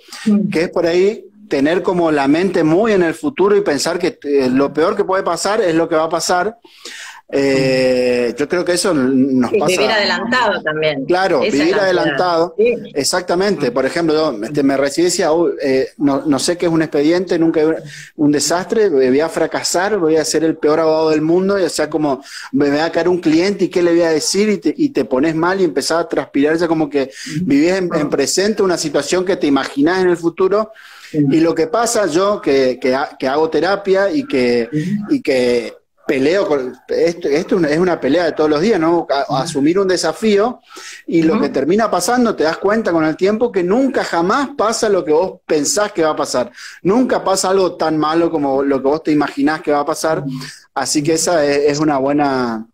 que 0.51 0.63
es 0.63 0.69
por 0.69 0.85
ahí 0.85 1.25
tener 1.49 1.83
como 1.83 2.11
la 2.11 2.27
mente 2.27 2.63
muy 2.63 2.93
en 2.93 3.03
el 3.03 3.13
futuro 3.13 3.57
y 3.57 3.61
pensar 3.61 3.99
que 3.99 4.17
eh, 4.23 4.49
lo 4.49 4.71
peor 4.71 4.95
que 4.95 5.03
puede 5.03 5.23
pasar 5.23 5.61
es 5.61 5.75
lo 5.75 5.89
que 5.89 5.95
va 5.95 6.05
a 6.05 6.09
pasar, 6.09 6.57
eh, 7.33 8.33
yo 8.37 8.47
creo 8.49 8.65
que 8.65 8.73
eso 8.73 8.93
nos 8.93 9.51
pasa. 9.51 9.65
Vivir 9.65 9.89
adelantado 9.89 10.61
también. 10.61 11.05
Claro, 11.05 11.41
vivir 11.41 11.75
adelantado. 11.75 12.55
Exactamente. 12.93 13.71
Por 13.71 13.85
ejemplo, 13.85 14.13
yo 14.13 14.43
este, 14.43 14.63
me 14.63 14.75
recibí 14.75 15.03
y 15.03 15.09
decía, 15.09 15.29
eh, 15.61 15.89
no, 15.97 16.39
sé 16.39 16.57
qué 16.57 16.65
es 16.65 16.71
un 16.71 16.81
expediente, 16.81 17.39
nunca 17.39 17.61
un 18.17 18.31
desastre, 18.31 18.89
voy 18.89 19.19
a 19.19 19.29
fracasar, 19.29 19.97
voy 19.97 20.17
a 20.17 20.25
ser 20.25 20.43
el 20.43 20.57
peor 20.57 20.81
abogado 20.81 21.11
del 21.11 21.21
mundo, 21.21 21.57
y, 21.59 21.63
o 21.63 21.69
sea, 21.69 21.89
como 21.89 22.23
me 22.51 22.69
va 22.69 22.85
a 22.85 22.91
caer 22.91 23.07
un 23.07 23.19
cliente 23.19 23.65
y 23.65 23.69
qué 23.69 23.81
le 23.81 23.91
voy 23.91 24.01
a 24.01 24.09
decir 24.09 24.49
y 24.49 24.57
te, 24.57 24.73
y 24.75 24.89
te 24.89 25.05
pones 25.05 25.33
mal 25.33 25.61
y 25.61 25.63
empezás 25.63 25.99
a 25.99 26.09
transpirar, 26.09 26.57
ya 26.57 26.67
como 26.67 26.89
que 26.89 27.11
vivís 27.43 27.71
en, 27.71 27.89
presente 28.09 28.61
una 28.61 28.77
situación 28.77 29.23
que 29.23 29.37
te 29.37 29.47
imaginás 29.47 30.01
en 30.01 30.09
el 30.09 30.17
futuro. 30.17 30.71
Y 31.13 31.41
lo 31.41 31.53
que 31.53 31.67
pasa 31.67 32.07
yo, 32.07 32.41
que, 32.41 32.79
que, 32.79 33.27
hago 33.27 33.49
terapia 33.49 34.09
y 34.09 34.25
que, 34.25 34.69
y 35.09 35.21
que 35.21 35.80
peleo 36.11 36.45
con 36.45 36.77
esto, 36.89 37.29
esto 37.29 37.57
es 37.65 37.79
una 37.79 37.97
pelea 37.97 38.25
de 38.25 38.31
todos 38.33 38.49
los 38.49 38.59
días, 38.59 38.77
¿no? 38.77 39.07
asumir 39.29 39.79
un 39.79 39.87
desafío 39.87 40.59
y 41.07 41.21
lo 41.21 41.39
que 41.39 41.47
termina 41.47 41.89
pasando, 41.89 42.35
te 42.35 42.43
das 42.43 42.57
cuenta 42.57 42.91
con 42.91 43.05
el 43.05 43.15
tiempo 43.15 43.49
que 43.49 43.63
nunca 43.63 44.03
jamás 44.03 44.49
pasa 44.57 44.89
lo 44.89 45.05
que 45.05 45.13
vos 45.13 45.39
pensás 45.45 45.93
que 45.93 46.03
va 46.03 46.09
a 46.09 46.15
pasar. 46.17 46.51
Nunca 46.83 47.23
pasa 47.23 47.49
algo 47.51 47.77
tan 47.77 47.97
malo 47.97 48.29
como 48.29 48.61
lo 48.61 48.81
que 48.81 48.87
vos 48.89 49.03
te 49.03 49.13
imaginás 49.13 49.61
que 49.61 49.71
va 49.71 49.79
a 49.79 49.85
pasar. 49.85 50.25
Así 50.73 51.01
que 51.01 51.13
esa 51.13 51.45
es 51.45 51.79
una 51.79 51.97
buena, 51.97 52.67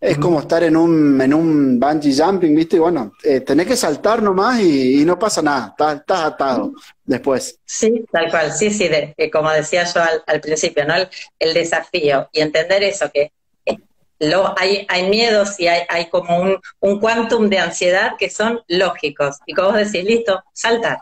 es 0.00 0.18
como 0.18 0.40
estar 0.40 0.62
en 0.62 0.76
un, 0.76 1.20
en 1.20 1.34
un 1.34 1.80
bungee 1.80 2.14
jumping, 2.16 2.54
¿viste? 2.54 2.76
Y 2.76 2.78
bueno, 2.78 3.12
eh, 3.24 3.40
tenés 3.40 3.66
que 3.66 3.76
saltar 3.76 4.22
nomás 4.22 4.60
y, 4.60 5.04
no 5.04 5.18
pasa 5.18 5.42
nada, 5.42 5.74
estás, 5.76 6.20
atado 6.20 6.72
después. 7.04 7.58
Sí, 7.64 8.04
tal 8.12 8.30
cual, 8.30 8.52
sí, 8.52 8.70
sí, 8.70 8.88
eh, 8.90 9.30
como 9.30 9.50
decía 9.50 9.84
yo 9.84 10.00
al, 10.26 10.40
principio, 10.40 10.84
¿no? 10.86 10.94
El, 11.38 11.54
desafío 11.54 12.28
y 12.32 12.40
entender 12.40 12.82
eso, 12.84 13.10
que 13.12 13.32
eh, 13.66 13.78
lo, 14.20 14.54
hay, 14.56 14.86
hay 14.88 15.08
miedos 15.08 15.58
y 15.58 15.66
hay, 15.66 15.82
hay 15.88 16.08
como 16.08 16.38
un, 16.40 16.60
un 16.80 17.00
quantum 17.00 17.48
de 17.48 17.58
ansiedad 17.58 18.12
que 18.18 18.30
son 18.30 18.60
lógicos. 18.68 19.38
Y 19.46 19.54
como 19.54 19.72
vos 19.72 19.78
decís, 19.78 20.04
listo, 20.04 20.42
saltar. 20.52 20.98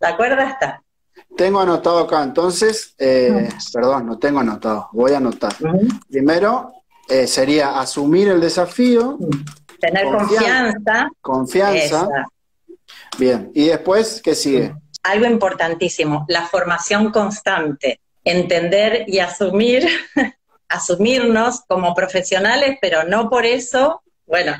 ¿De 0.00 0.08
acuerdo? 0.08 0.42
Está. 0.42 0.82
Tengo 1.36 1.60
anotado 1.60 2.00
acá, 2.00 2.22
entonces, 2.22 2.94
perdón, 3.72 4.06
no 4.06 4.18
tengo 4.18 4.40
anotado, 4.40 4.88
voy 4.92 5.12
a 5.12 5.16
anotar. 5.16 5.52
Primero, 6.08 6.83
eh, 7.08 7.26
sería 7.26 7.78
asumir 7.78 8.28
el 8.28 8.40
desafío. 8.40 9.18
Tener 9.80 10.06
confianza. 10.06 11.08
Confianza. 11.20 12.08
Bien, 13.18 13.50
y 13.54 13.66
después, 13.66 14.20
¿qué 14.22 14.34
sigue? 14.34 14.74
Algo 15.02 15.26
importantísimo, 15.26 16.24
la 16.28 16.46
formación 16.46 17.12
constante, 17.12 18.00
entender 18.24 19.04
y 19.06 19.18
asumir, 19.18 19.86
asumirnos 20.68 21.60
como 21.68 21.94
profesionales, 21.94 22.78
pero 22.80 23.04
no 23.04 23.28
por 23.28 23.44
eso, 23.44 24.02
bueno, 24.26 24.54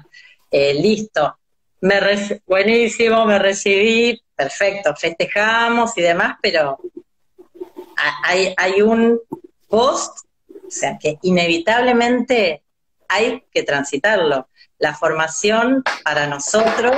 eh, 0.51 0.75
listo, 0.75 1.39
me 1.81 2.01
buenísimo, 2.47 3.25
me 3.27 3.39
recibí, 3.39 4.23
perfecto, 4.37 4.95
festejamos 4.95 5.97
y 5.97 6.03
demás, 6.03 6.37
pero 6.41 6.79
hay, 8.23 8.55
hay 8.57 8.83
un 8.83 9.21
post 9.69 10.24
sea 10.75 10.99
que 10.99 11.19
inevitablemente 11.23 12.63
hay 13.09 13.45
que 13.51 13.63
transitarlo. 13.63 14.49
la 14.79 14.95
formación 14.95 15.83
para 16.05 16.27
nosotros 16.27 16.97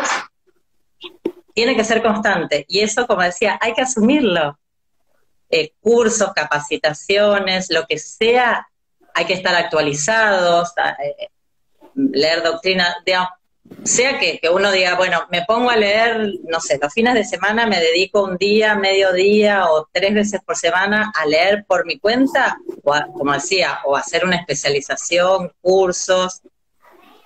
tiene 1.54 1.76
que 1.76 1.84
ser 1.84 2.02
constante. 2.02 2.64
Y 2.68 2.80
eso, 2.80 3.06
como 3.06 3.22
decía, 3.22 3.58
hay 3.60 3.74
que 3.74 3.82
asumirlo. 3.82 4.58
Eh, 5.48 5.72
cursos, 5.80 6.32
capacitaciones, 6.34 7.70
lo 7.70 7.86
que 7.86 7.98
sea, 7.98 8.66
hay 9.14 9.24
que 9.24 9.34
estar 9.34 9.54
actualizados, 9.54 10.72
eh, 11.02 11.28
leer 11.94 12.42
doctrina, 12.42 12.96
digamos, 13.04 13.30
sea 13.84 14.18
que, 14.18 14.40
uno 14.52 14.70
diga, 14.72 14.96
bueno, 14.96 15.26
me 15.30 15.44
pongo 15.44 15.70
a 15.70 15.76
leer, 15.76 16.32
no 16.44 16.60
sé, 16.60 16.78
los 16.80 16.92
fines 16.92 17.14
de 17.14 17.24
semana 17.24 17.66
me 17.66 17.80
dedico 17.80 18.24
un 18.24 18.36
día, 18.36 18.74
medio 18.74 19.12
día 19.12 19.66
o 19.70 19.88
tres 19.92 20.14
veces 20.14 20.40
por 20.44 20.56
semana 20.56 21.12
a 21.14 21.26
leer 21.26 21.64
por 21.66 21.86
mi 21.86 21.98
cuenta, 21.98 22.58
o 22.82 22.94
como 23.12 23.32
decía, 23.32 23.80
o 23.84 23.96
hacer 23.96 24.24
una 24.24 24.36
especialización, 24.36 25.52
cursos. 25.60 26.42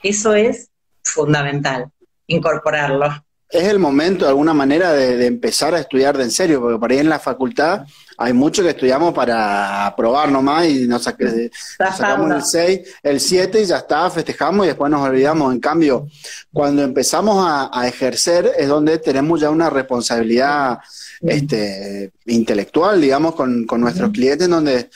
Eso 0.02 0.34
es 0.34 0.70
fundamental, 1.02 1.90
incorporarlo 2.26 3.24
es 3.50 3.64
el 3.64 3.78
momento 3.78 4.24
de 4.24 4.30
alguna 4.30 4.54
manera 4.54 4.92
de, 4.92 5.26
empezar 5.26 5.74
a 5.74 5.80
estudiar 5.80 6.16
de 6.16 6.24
en 6.24 6.30
serio, 6.30 6.60
porque 6.60 6.78
por 6.78 6.90
ahí 6.90 6.98
en 6.98 7.08
la 7.08 7.18
facultad 7.18 7.84
hay 8.16 8.32
mucho 8.32 8.62
que 8.62 8.70
estudiamos 8.70 9.12
para 9.12 9.86
aprobar 9.86 10.30
nomás 10.30 10.66
y 10.66 10.86
nos, 10.86 11.02
sacamos 11.02 12.30
el 12.30 12.42
6, 12.42 12.80
el 13.02 13.18
7 13.18 13.62
y 13.62 13.64
ya 13.64 13.78
está, 13.78 14.08
festejamos 14.10 14.66
y 14.66 14.68
después 14.68 14.90
nos 14.90 15.00
olvidamos. 15.00 15.52
En 15.52 15.58
cambio, 15.58 16.06
cuando 16.52 16.82
empezamos 16.82 17.44
a, 17.48 17.88
ejercer 17.88 18.52
es 18.56 18.68
donde 18.68 18.98
tenemos 18.98 19.40
ya 19.40 19.50
una 19.50 19.70
responsabilidad 19.70 20.78
este, 21.22 22.12
intelectual, 22.26 23.00
digamos, 23.00 23.34
con, 23.34 23.66
con 23.66 23.80
nuestros 23.80 24.10
clientes, 24.10 24.48
donde 24.48 24.90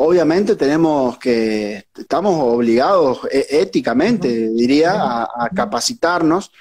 obviamente 0.00 0.54
tenemos 0.54 1.18
que, 1.18 1.86
estamos 1.98 2.40
obligados 2.40 3.20
e, 3.32 3.46
éticamente, 3.50 4.28
diría, 4.50 4.92
a, 4.94 5.50
capacitarnos. 5.52 6.52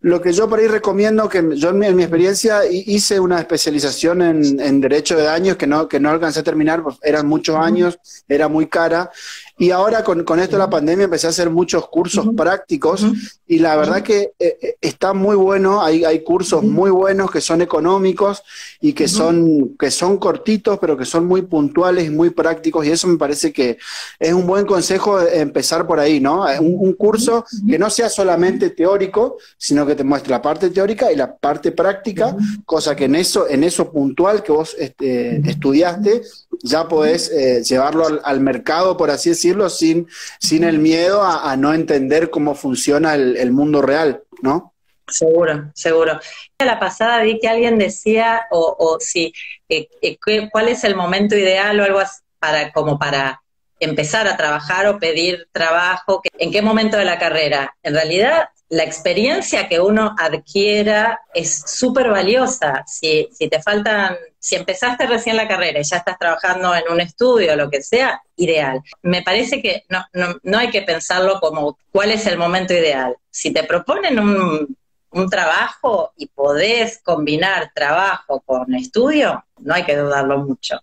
Lo 0.00 0.20
que 0.20 0.32
yo 0.32 0.48
por 0.48 0.58
ahí 0.58 0.66
recomiendo, 0.66 1.28
que 1.28 1.50
yo 1.54 1.70
en 1.70 1.96
mi, 1.96 2.02
experiencia 2.02 2.62
hice 2.68 3.20
una 3.20 3.38
especialización 3.38 4.22
en, 4.22 4.80
Derecho 4.80 5.16
de 5.16 5.22
Daños 5.22 5.56
que 5.56 5.68
no, 5.68 5.88
que 5.88 6.00
no 6.00 6.10
alcancé 6.10 6.40
a 6.40 6.42
terminar, 6.42 6.82
pues 6.82 6.96
eran 7.02 7.28
muchos 7.28 7.56
años, 7.56 7.98
era 8.28 8.48
muy 8.48 8.66
cara, 8.66 9.10
y 9.58 9.70
ahora 9.70 10.04
con, 10.04 10.20
esto 10.20 10.52
de 10.52 10.58
la 10.58 10.70
pandemia 10.70 11.04
empecé 11.04 11.26
a 11.26 11.30
hacer 11.30 11.50
muchos 11.50 11.88
cursos 11.88 12.28
prácticos 12.36 13.04
y 13.46 13.58
la 13.58 13.76
verdad 13.76 14.02
que 14.02 14.32
eh, 14.38 14.58
eh, 14.60 14.76
está 14.80 15.12
muy 15.12 15.36
bueno, 15.36 15.82
hay, 15.82 16.04
hay 16.04 16.22
cursos 16.22 16.62
muy 16.62 16.90
buenos 16.90 17.30
que 17.30 17.40
son 17.40 17.60
económicos 17.60 18.42
y 18.80 18.92
que 18.92 19.08
son, 19.08 19.76
que 19.76 19.90
son 19.90 20.18
cortitos, 20.18 20.78
pero 20.78 20.96
que 20.96 21.04
son 21.04 21.26
muy 21.26 21.42
puntuales 21.42 22.06
y 22.06 22.10
muy 22.10 22.30
prácticos 22.30 22.86
y 22.86 22.90
eso 22.90 23.08
me 23.08 23.18
parece 23.18 23.52
que 23.52 23.78
es 24.18 24.32
un 24.32 24.46
buen 24.46 24.64
consejo 24.64 25.20
empezar 25.20 25.86
por 25.86 25.98
ahí, 25.98 26.20
¿no? 26.20 26.44
Un, 26.60 26.76
un 26.78 26.92
curso 26.92 27.44
que 27.68 27.78
no 27.78 27.90
sea 27.90 28.08
solamente 28.08 28.70
teórico, 28.70 29.38
sino 29.56 29.84
que 29.86 29.94
te 29.94 30.04
muestre 30.04 30.30
la 30.30 30.42
parte 30.42 30.70
teórica 30.70 31.10
y 31.10 31.16
la 31.16 31.34
parte 31.34 31.72
práctica, 31.72 32.36
cosa 32.64 32.94
que 32.94 33.06
en 33.06 33.16
eso, 33.16 33.48
en 33.48 33.64
eso 33.64 33.90
puntual 33.90 34.42
que 34.42 34.52
vos 34.52 34.76
este, 34.78 35.36
estudiaste, 35.48 36.22
ya 36.62 36.88
podés 36.88 37.30
eh, 37.30 37.62
llevarlo 37.62 38.06
al, 38.22 38.40
mercado, 38.40 38.96
por 38.96 39.10
así 39.10 39.30
decirlo, 39.30 39.68
sin, 39.70 40.08
sin 40.40 40.64
el 40.64 40.78
miedo 40.78 41.22
a, 41.22 41.56
no 41.56 41.72
entender 41.74 42.30
cómo 42.30 42.54
funciona 42.54 43.14
el, 43.14 43.52
mundo 43.52 43.82
real, 43.82 44.22
¿no? 44.42 44.74
Seguro, 45.06 45.70
seguro. 45.74 46.20
La 46.58 46.78
pasada 46.78 47.22
vi 47.22 47.38
que 47.38 47.48
alguien 47.48 47.78
decía, 47.78 48.46
o, 48.50 48.76
o 48.78 49.00
si, 49.00 49.32
eh, 49.68 49.88
eh, 50.02 50.18
cuál 50.50 50.68
es 50.68 50.84
el 50.84 50.94
momento 50.94 51.36
ideal 51.36 51.78
o 51.80 51.84
algo 51.84 51.98
así, 51.98 52.20
para, 52.38 52.72
como 52.72 52.98
para 52.98 53.42
empezar 53.80 54.26
a 54.28 54.36
trabajar 54.36 54.86
o 54.86 54.98
pedir 54.98 55.48
trabajo, 55.52 56.20
en 56.38 56.50
qué 56.50 56.62
momento 56.62 56.96
de 56.96 57.04
la 57.04 57.18
carrera. 57.18 57.76
En 57.82 57.94
realidad, 57.94 58.48
la 58.70 58.84
experiencia 58.84 59.68
que 59.68 59.80
uno 59.80 60.14
adquiera 60.18 61.20
es 61.32 61.62
súper 61.66 62.10
valiosa. 62.10 62.84
Si, 62.86 63.28
si 63.32 63.48
te 63.48 63.62
faltan, 63.62 64.16
si 64.38 64.56
empezaste 64.56 65.06
recién 65.06 65.36
la 65.36 65.48
carrera 65.48 65.80
y 65.80 65.84
ya 65.84 65.96
estás 65.96 66.18
trabajando 66.18 66.74
en 66.74 66.84
un 66.90 67.00
estudio 67.00 67.56
lo 67.56 67.70
que 67.70 67.82
sea, 67.82 68.22
ideal. 68.36 68.80
Me 69.02 69.22
parece 69.22 69.62
que 69.62 69.84
no, 69.88 70.04
no, 70.12 70.38
no 70.42 70.58
hay 70.58 70.70
que 70.70 70.82
pensarlo 70.82 71.40
como 71.40 71.78
cuál 71.90 72.10
es 72.10 72.26
el 72.26 72.36
momento 72.36 72.74
ideal. 72.74 73.16
Si 73.30 73.52
te 73.52 73.64
proponen 73.64 74.18
un, 74.18 74.76
un 75.10 75.30
trabajo 75.30 76.12
y 76.16 76.26
podés 76.26 77.00
combinar 77.02 77.72
trabajo 77.74 78.42
con 78.44 78.74
estudio, 78.74 79.44
no 79.60 79.74
hay 79.74 79.84
que 79.84 79.96
dudarlo 79.96 80.38
mucho. 80.38 80.76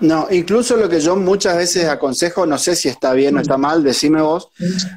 No, 0.00 0.28
incluso 0.30 0.76
lo 0.76 0.88
que 0.88 1.00
yo 1.00 1.16
muchas 1.16 1.56
veces 1.56 1.88
aconsejo, 1.88 2.46
no 2.46 2.58
sé 2.58 2.76
si 2.76 2.88
está 2.88 3.12
bien 3.12 3.36
o 3.36 3.40
está 3.40 3.56
mal, 3.56 3.82
decime 3.82 4.22
vos, 4.22 4.48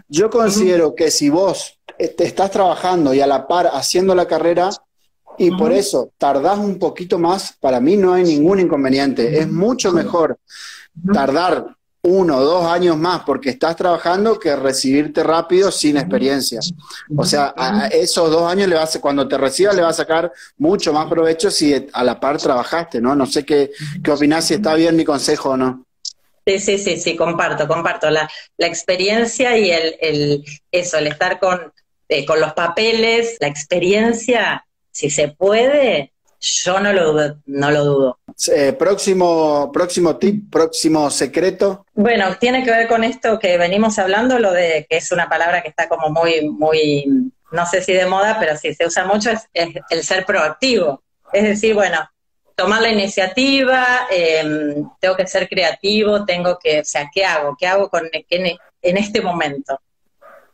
yo 0.07 0.29
considero 0.29 0.95
que 0.95 1.09
si 1.09 1.29
vos 1.29 1.79
te 1.97 2.25
estás 2.25 2.51
trabajando 2.51 3.13
y 3.13 3.21
a 3.21 3.27
la 3.27 3.47
par 3.47 3.69
haciendo 3.73 4.13
la 4.15 4.27
carrera, 4.27 4.69
y 5.37 5.51
por 5.51 5.71
eso 5.71 6.11
tardás 6.17 6.57
un 6.57 6.79
poquito 6.79 7.19
más, 7.19 7.53
para 7.59 7.79
mí 7.79 7.97
no 7.97 8.13
hay 8.13 8.23
ningún 8.23 8.59
inconveniente. 8.59 9.39
Es 9.39 9.51
mucho 9.51 9.91
mejor 9.91 10.39
tardar 11.13 11.75
uno 12.03 12.37
o 12.37 12.43
dos 12.43 12.65
años 12.67 12.95
más 12.97 13.23
porque 13.25 13.49
estás 13.49 13.75
trabajando 13.75 14.39
que 14.39 14.55
recibirte 14.55 15.23
rápido 15.23 15.71
sin 15.71 15.97
experiencia. 15.97 16.59
O 17.17 17.25
sea, 17.25 17.53
a 17.57 17.87
esos 17.87 18.29
dos 18.29 18.49
años 18.49 18.69
le 18.69 18.75
vas, 18.75 18.97
cuando 18.99 19.27
te 19.27 19.37
recibas 19.37 19.75
le 19.75 19.81
vas 19.81 19.95
a 19.99 20.03
sacar 20.03 20.31
mucho 20.57 20.93
más 20.93 21.07
provecho 21.09 21.49
si 21.49 21.87
a 21.91 22.03
la 22.03 22.19
par 22.19 22.37
trabajaste, 22.37 23.01
¿no? 23.01 23.15
No 23.15 23.25
sé 23.25 23.43
qué, 23.43 23.71
qué 24.03 24.11
opinás, 24.11 24.45
si 24.45 24.53
está 24.53 24.75
bien 24.75 24.95
mi 24.95 25.03
consejo 25.03 25.49
o 25.51 25.57
no. 25.57 25.85
Sí, 26.45 26.59
sí, 26.59 26.77
sí, 26.77 26.97
sí, 26.99 27.15
comparto, 27.15 27.67
comparto. 27.67 28.07
La, 28.11 28.29
la 28.57 28.67
experiencia 28.67 29.57
y 29.57 29.71
el, 29.71 29.95
el, 29.99 30.45
eso, 30.71 30.97
el 30.99 31.07
estar 31.07 31.39
con, 31.39 31.73
eh, 32.07 32.25
con 32.25 32.39
los 32.39 32.53
papeles, 32.53 33.37
la 33.39 33.47
experiencia, 33.47 34.65
si 34.91 35.09
se 35.09 35.29
puede, 35.29 36.13
yo 36.39 36.79
no 36.79 36.93
lo 36.93 37.11
dudo. 37.11 37.37
No 37.45 37.71
lo 37.71 37.83
dudo. 37.83 38.19
Eh, 38.53 38.73
próximo, 38.73 39.71
próximo 39.71 40.17
tip, 40.17 40.51
próximo 40.51 41.09
secreto. 41.09 41.85
Bueno, 41.93 42.37
tiene 42.39 42.63
que 42.63 42.71
ver 42.71 42.87
con 42.87 43.03
esto 43.03 43.39
que 43.39 43.57
venimos 43.57 43.97
hablando, 43.97 44.37
lo 44.39 44.51
de 44.51 44.85
que 44.89 44.97
es 44.97 45.11
una 45.11 45.27
palabra 45.27 45.63
que 45.63 45.69
está 45.69 45.89
como 45.89 46.09
muy, 46.09 46.47
muy, 46.49 47.31
no 47.51 47.65
sé 47.65 47.81
si 47.81 47.93
de 47.93 48.05
moda, 48.05 48.37
pero 48.39 48.55
sí 48.57 48.73
se 48.73 48.85
usa 48.85 49.05
mucho, 49.05 49.31
es, 49.31 49.47
el 49.89 50.03
ser 50.03 50.25
proactivo. 50.25 51.01
Es 51.33 51.43
decir, 51.43 51.73
bueno, 51.73 52.07
tomar 52.55 52.81
la 52.81 52.89
iniciativa, 52.89 54.07
em, 54.11 54.87
tengo 54.99 55.15
que 55.15 55.27
ser 55.27 55.49
creativo, 55.49 56.25
tengo 56.25 56.59
que, 56.59 56.81
o 56.81 56.85
sea, 56.85 57.09
¿qué 57.11 57.25
hago? 57.25 57.55
¿Qué 57.57 57.67
hago 57.67 57.89
con, 57.89 58.07
en, 58.11 58.57
en 58.81 58.97
este 58.97 59.21
momento? 59.21 59.79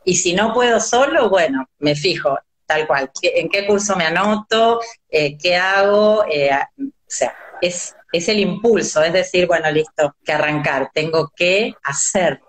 Y 0.04 0.16
si 0.16 0.34
no 0.34 0.52
puedo 0.52 0.80
solo, 0.80 1.28
bueno, 1.28 1.68
me 1.78 1.94
fijo, 1.94 2.38
tal 2.66 2.86
cual, 2.86 3.10
en 3.22 3.48
qué 3.48 3.66
curso 3.66 3.96
me 3.96 4.04
anoto, 4.04 4.80
eh, 5.08 5.36
qué 5.38 5.56
hago, 5.56 6.24
eh, 6.30 6.50
o 6.78 6.90
sea, 7.06 7.34
es, 7.60 7.94
es 8.12 8.28
el 8.28 8.40
impulso, 8.40 9.02
es 9.02 9.12
decir, 9.12 9.46
bueno, 9.46 9.70
listo, 9.70 10.16
que 10.24 10.32
arrancar, 10.32 10.90
tengo 10.92 11.32
que 11.34 11.74
hacer. 11.84 12.40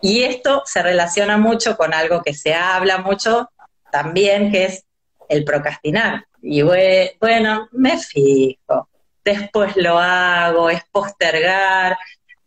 Y 0.00 0.22
esto 0.22 0.62
se 0.64 0.82
relaciona 0.82 1.36
mucho 1.36 1.76
con 1.76 1.92
algo 1.92 2.22
que 2.22 2.34
se 2.34 2.54
habla 2.54 2.98
mucho 2.98 3.50
también, 3.92 4.50
que 4.50 4.64
es 4.66 4.84
el 5.28 5.44
procrastinar. 5.44 6.26
Y 6.42 6.62
bueno, 6.62 7.68
me 7.72 7.98
fijo, 7.98 8.88
después 9.24 9.76
lo 9.76 9.98
hago, 9.98 10.70
es 10.70 10.82
postergar, 10.90 11.98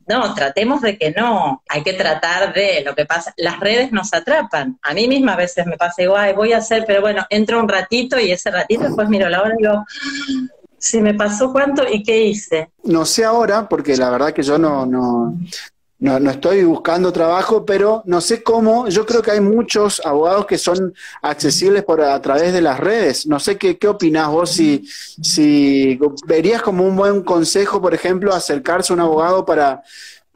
no, 0.08 0.34
tratemos 0.34 0.82
de 0.82 0.98
que 0.98 1.12
no. 1.12 1.63
Hay 1.70 1.84
que 1.84 1.94
tratar 1.94 2.54
de 2.54 2.82
lo 2.86 2.96
que 2.96 3.06
pasa. 3.06 3.34
Las 3.38 3.60
redes 3.60 3.92
nos 3.92 4.13
atrapan. 4.13 4.78
A 4.82 4.94
mí 4.94 5.08
misma 5.08 5.34
a 5.34 5.38
veces 5.38 5.66
me 5.66 5.78
pasa 5.78 6.04
igual, 6.04 6.34
voy 6.36 6.54
a 6.54 6.58
hacer, 6.58 6.84
pero 6.86 7.02
bueno, 7.02 7.26
entro 7.30 7.60
un 7.60 7.70
ratito 7.70 8.20
y 8.20 8.32
ese 8.32 8.52
ratito 8.52 8.84
después 8.84 9.10
miro 9.10 9.30
la 9.30 9.42
hora 9.42 9.54
y 9.58 9.62
digo, 9.62 9.86
¿se 10.78 11.02
me 11.02 11.13
pasó 11.13 11.52
cuánto 11.52 11.88
y 11.89 12.04
qué 12.04 12.26
hice? 12.26 12.72
No 12.84 13.06
sé 13.06 13.24
ahora, 13.24 13.70
porque 13.70 13.96
la 13.96 14.10
verdad 14.10 14.34
que 14.34 14.44
yo 14.44 14.58
no, 14.58 14.86
no, 14.86 15.38
no, 16.04 16.20
no, 16.20 16.32
estoy 16.32 16.66
buscando 16.66 17.13
trabajo, 17.13 17.66
pero 17.66 18.04
no 18.06 18.20
sé 18.20 18.44
cómo. 18.44 18.89
Yo 18.89 19.06
creo 19.06 19.22
que 19.22 19.32
hay 19.32 19.39
muchos 19.39 20.02
abogados 20.06 20.46
que 20.46 20.58
son 20.58 20.94
accesibles 21.22 21.86
por 21.86 22.02
a 22.02 22.22
través 22.22 22.52
de 22.52 22.60
las 22.60 22.78
redes. 22.78 23.26
No 23.26 23.39
sé 23.39 23.58
qué, 23.58 23.78
qué 23.78 23.88
opinás 23.88 24.28
vos, 24.28 24.52
si, 24.52 24.86
si 25.22 25.98
verías 26.28 26.62
como 26.62 26.86
un 26.86 26.98
buen 26.98 27.24
consejo, 27.24 27.82
por 27.82 27.94
ejemplo, 27.94 28.34
acercarse 28.34 28.92
a 28.92 28.96
un 28.96 29.00
abogado 29.00 29.46
para, 29.46 29.82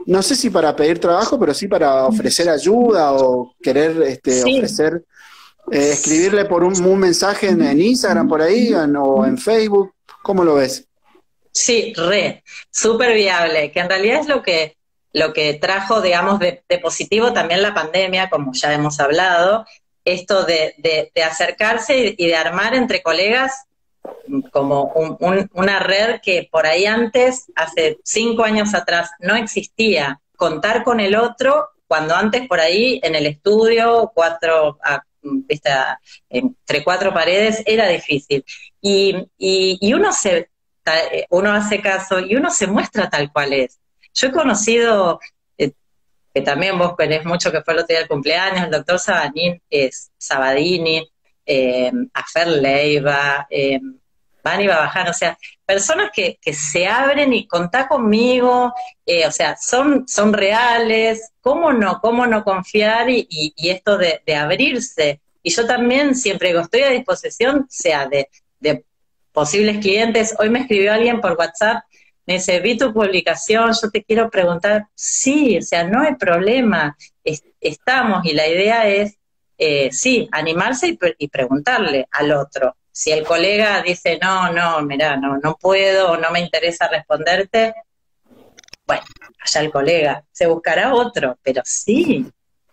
no 0.06 0.22
sé 0.22 0.38
si 0.38 0.50
para 0.50 0.74
pedir 0.74 1.00
trabajo, 1.00 1.38
pero 1.38 1.54
sí 1.54 1.68
para 1.68 2.06
ofrecer 2.06 2.48
ayuda 2.48 3.12
o 3.12 3.54
querer 3.62 4.02
este, 4.04 4.44
ofrecer, 4.44 5.04
eh, 5.70 5.90
escribirle 5.92 6.46
por 6.46 6.64
un, 6.64 6.82
un 6.82 6.98
mensaje 6.98 7.50
en, 7.50 7.82
Instagram 7.82 8.30
por 8.30 8.42
ahí 8.42 8.74
o 8.74 9.26
en 9.26 9.38
Facebook. 9.38 9.92
¿Cómo 10.24 10.46
lo 10.46 10.56
ves? 10.56 10.88
Sí, 11.52 11.92
re, 11.94 12.42
súper 12.72 13.16
viable, 13.16 13.70
que 13.74 13.82
en 13.82 13.90
realidad 13.90 14.22
es 14.22 14.28
lo 14.28 14.42
que 14.42 14.77
lo 15.14 15.34
que 15.34 15.56
trajo, 15.56 16.02
digamos, 16.02 16.40
de, 16.40 16.64
positivo 16.82 17.34
también 17.34 17.62
la 17.62 17.74
pandemia, 17.74 18.30
como 18.30 18.54
ya 18.54 18.74
hemos 18.74 19.00
hablado, 19.00 19.66
esto 20.06 20.44
de, 20.44 21.12
acercarse 21.26 22.16
y, 22.18 22.28
de 22.28 22.36
armar 22.36 22.76
entre 22.76 23.02
colegas 23.02 23.66
como 24.52 24.94
una 25.54 25.80
red 25.80 26.22
que 26.22 26.48
por 26.50 26.66
ahí 26.66 26.86
antes, 26.86 27.52
hace 27.56 27.98
cinco 28.04 28.44
años 28.44 28.74
atrás, 28.74 29.12
no 29.20 29.36
existía. 29.36 30.22
Contar 30.36 30.84
con 30.84 31.00
el 31.00 31.16
otro 31.16 31.70
cuando 31.88 32.16
antes 32.16 32.48
por 32.48 32.60
ahí 32.60 33.00
en 33.04 33.16
el 33.16 33.26
estudio, 33.26 34.12
cuatro, 34.14 34.78
entre 36.30 36.84
cuatro 36.84 37.14
paredes, 37.14 37.64
era 37.66 37.88
difícil. 37.88 38.46
Y, 38.82 39.28
y, 39.38 39.94
uno, 39.94 40.14
se, 40.14 40.50
uno 41.30 41.52
hace 41.54 41.82
caso 41.82 42.20
y 42.20 42.36
uno 42.36 42.52
se 42.52 42.68
muestra 42.68 43.10
tal 43.10 43.32
cual 43.32 43.54
es. 43.54 43.80
Yo 44.18 44.28
he 44.28 44.32
conocido, 44.32 45.20
eh, 45.58 45.72
que 46.34 46.42
también 46.42 46.78
vos 46.78 46.96
querés 46.98 47.24
mucho, 47.24 47.52
que 47.52 47.62
fue 47.62 47.76
el 47.76 47.82
otro 47.82 47.88
día 47.90 48.00
del 48.00 48.08
cumpleaños, 48.08 48.66
el 48.66 48.72
doctor 48.72 49.00
Sabanín, 49.00 49.62
es 49.70 50.12
Sabadini, 50.18 51.08
eh, 51.46 51.92
Afer 52.14 52.48
Leiva, 52.48 53.48
eh, 53.50 53.80
Van 54.44 54.62
y 54.62 54.68
Babaján, 54.68 55.10
o 55.10 55.14
sea, 55.14 55.38
personas 55.66 56.10
que, 56.14 56.40
se 56.54 56.88
abren 56.88 57.34
y 57.34 57.48
contá 57.48 57.88
conmigo, 57.88 58.74
eh, 59.06 59.28
o 59.28 59.32
sea, 59.32 59.58
son, 59.58 60.08
son 60.08 60.34
reales, 60.34 61.32
¿cómo 61.42 61.74
no? 61.74 62.00
¿Cómo 62.02 62.26
no 62.26 62.44
confiar 62.44 63.10
y, 63.10 63.54
esto 63.58 63.98
de, 63.98 64.22
abrirse? 64.36 65.22
Y 65.44 65.52
yo 65.52 65.68
también 65.68 66.16
siempre 66.16 66.50
digo, 66.50 66.62
estoy 66.62 66.82
a 66.82 66.90
disposición, 66.90 67.68
sea 67.70 68.08
de, 68.08 68.30
posibles 69.34 69.78
clientes. 69.78 70.34
Hoy 70.40 70.50
me 70.50 70.62
escribió 70.62 70.94
alguien 70.94 71.22
por 71.22 71.34
WhatsApp, 71.38 71.84
me 72.28 72.36
dice, 72.36 72.60
vi 72.60 72.78
tu 72.78 72.94
publicación, 72.94 73.72
yo 73.82 73.90
te 73.90 74.04
quiero 74.04 74.30
preguntar, 74.30 74.88
sí, 74.94 75.58
o 75.58 75.62
sea, 75.62 75.86
no 75.86 76.02
hay 76.02 76.16
problema, 76.16 76.98
estamos 77.62 78.26
y 78.26 78.34
la 78.34 78.48
idea 78.48 78.86
es, 78.86 79.18
eh, 79.58 79.90
sí, 79.94 80.28
animarse 80.34 80.98
y, 81.18 81.28
preguntarle 81.30 82.08
al 82.12 82.34
otro. 82.34 82.76
Si 82.92 83.12
el 83.12 83.24
colega 83.24 83.82
dice, 83.82 84.20
no, 84.22 84.52
no, 84.52 84.82
mira, 84.82 85.16
no, 85.16 85.38
no 85.38 85.56
puedo 85.56 86.18
no 86.18 86.30
me 86.32 86.42
interesa 86.42 86.90
responderte, 86.90 87.74
bueno, 88.86 89.04
allá 89.40 89.62
el 89.62 89.72
colega, 89.72 90.24
se 90.32 90.48
buscará 90.48 90.94
otro, 90.94 91.38
pero 91.42 91.62
sí, 91.64 92.30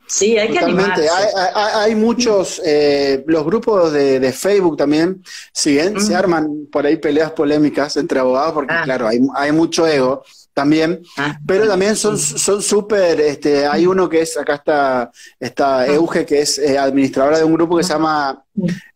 sí, 0.06 0.38
hay 0.38 0.50
que 0.50 0.58
animarse. 0.58 1.08
Hay, 1.08 1.26
hay, 1.54 1.72
hay 1.74 1.94
muchos, 1.94 2.60
eh, 2.64 3.24
los 3.26 3.44
grupos 3.44 3.92
de, 3.92 4.32
Facebook 4.32 4.76
también, 4.76 5.22
si 5.52 5.72
bien 5.72 6.00
se 6.00 6.14
arman 6.14 6.66
por 6.70 6.86
ahí 6.86 6.96
peleas 6.96 7.32
polémicas 7.32 7.96
entre 7.96 8.18
abogados, 8.18 8.52
porque 8.52 8.72
ah. 8.72 8.82
claro, 8.84 9.06
hay, 9.08 9.20
hay 9.34 9.52
mucho 9.52 9.86
ego 9.86 10.24
también, 10.52 11.02
ah. 11.18 11.38
pero 11.46 11.66
también 11.66 11.96
son 11.96 12.18
son 12.18 12.62
súper, 12.62 13.20
este, 13.20 13.66
hay 13.66 13.86
uno 13.86 14.08
que 14.08 14.22
es, 14.22 14.36
acá 14.36 14.54
está, 14.54 15.10
está 15.38 15.80
ah. 15.80 15.86
Euge, 15.86 16.24
que 16.24 16.40
es 16.40 16.58
eh, 16.58 16.78
administradora 16.78 17.38
de 17.38 17.44
un 17.44 17.54
grupo 17.54 17.76
que 17.76 17.84
se 17.84 17.92
llama 17.92 18.44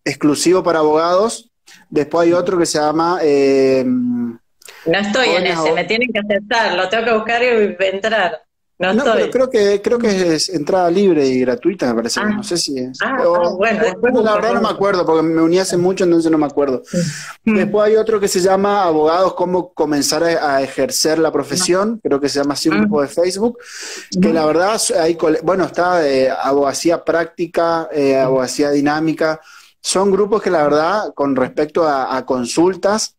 Exclusivo 0.04 0.62
para 0.62 0.78
Abogados, 0.78 1.50
después 1.90 2.26
hay 2.26 2.32
otro 2.32 2.58
que 2.58 2.66
se 2.66 2.78
llama... 2.78 3.18
Eh, 3.22 3.84
no 3.86 4.98
estoy 4.98 5.28
en 5.28 5.46
ese, 5.46 5.72
me 5.72 5.84
tienen 5.84 6.10
que 6.12 6.20
aceptar, 6.20 6.74
lo 6.74 6.88
tengo 6.88 7.04
que 7.04 7.12
buscar 7.12 7.42
y 7.42 7.76
entrar. 7.84 8.47
No, 8.78 9.02
pero 9.02 9.28
creo 9.30 9.50
que, 9.50 9.82
creo 9.82 9.98
que 9.98 10.34
es 10.34 10.48
entrada 10.50 10.88
libre 10.88 11.26
y 11.26 11.40
gratuita, 11.40 11.88
me 11.88 11.94
parece. 11.94 12.20
Ah. 12.20 12.28
no 12.28 12.44
sé 12.44 12.56
si 12.56 12.78
es. 12.78 12.96
Ah, 13.02 13.16
ah 13.18 13.54
bueno, 14.00 14.22
la 14.22 14.34
verdad 14.36 14.54
no 14.54 14.60
me 14.60 14.68
acuerdo, 14.68 15.04
porque 15.04 15.22
me 15.22 15.42
uní 15.42 15.58
hace 15.58 15.76
mucho, 15.76 16.04
entonces 16.04 16.30
no 16.30 16.38
me 16.38 16.46
acuerdo. 16.46 16.84
Mm. 17.44 17.56
Después 17.56 17.86
hay 17.88 17.96
otro 17.96 18.20
que 18.20 18.28
se 18.28 18.40
llama 18.40 18.84
Abogados, 18.84 19.34
cómo 19.34 19.72
comenzar 19.72 20.22
a, 20.22 20.62
ejercer 20.62 21.18
la 21.18 21.32
profesión, 21.32 21.98
creo 22.00 22.20
que 22.20 22.28
se 22.28 22.38
llama 22.38 22.54
así 22.54 22.68
un 22.68 22.76
mm. 22.76 22.80
grupo 22.82 23.02
de 23.02 23.08
Facebook, 23.08 23.58
que 24.22 24.32
la 24.32 24.46
verdad 24.46 24.80
hay, 25.00 25.18
bueno, 25.42 25.64
está 25.64 25.98
de 25.98 26.30
abogacía 26.30 27.04
práctica, 27.04 27.88
eh, 27.92 28.16
abogacía 28.16 28.70
dinámica, 28.70 29.40
son 29.80 30.12
grupos 30.12 30.40
que 30.40 30.50
la 30.50 30.62
verdad, 30.62 31.12
con 31.14 31.34
respecto 31.34 31.88
a 31.88 32.24
consultas, 32.24 33.17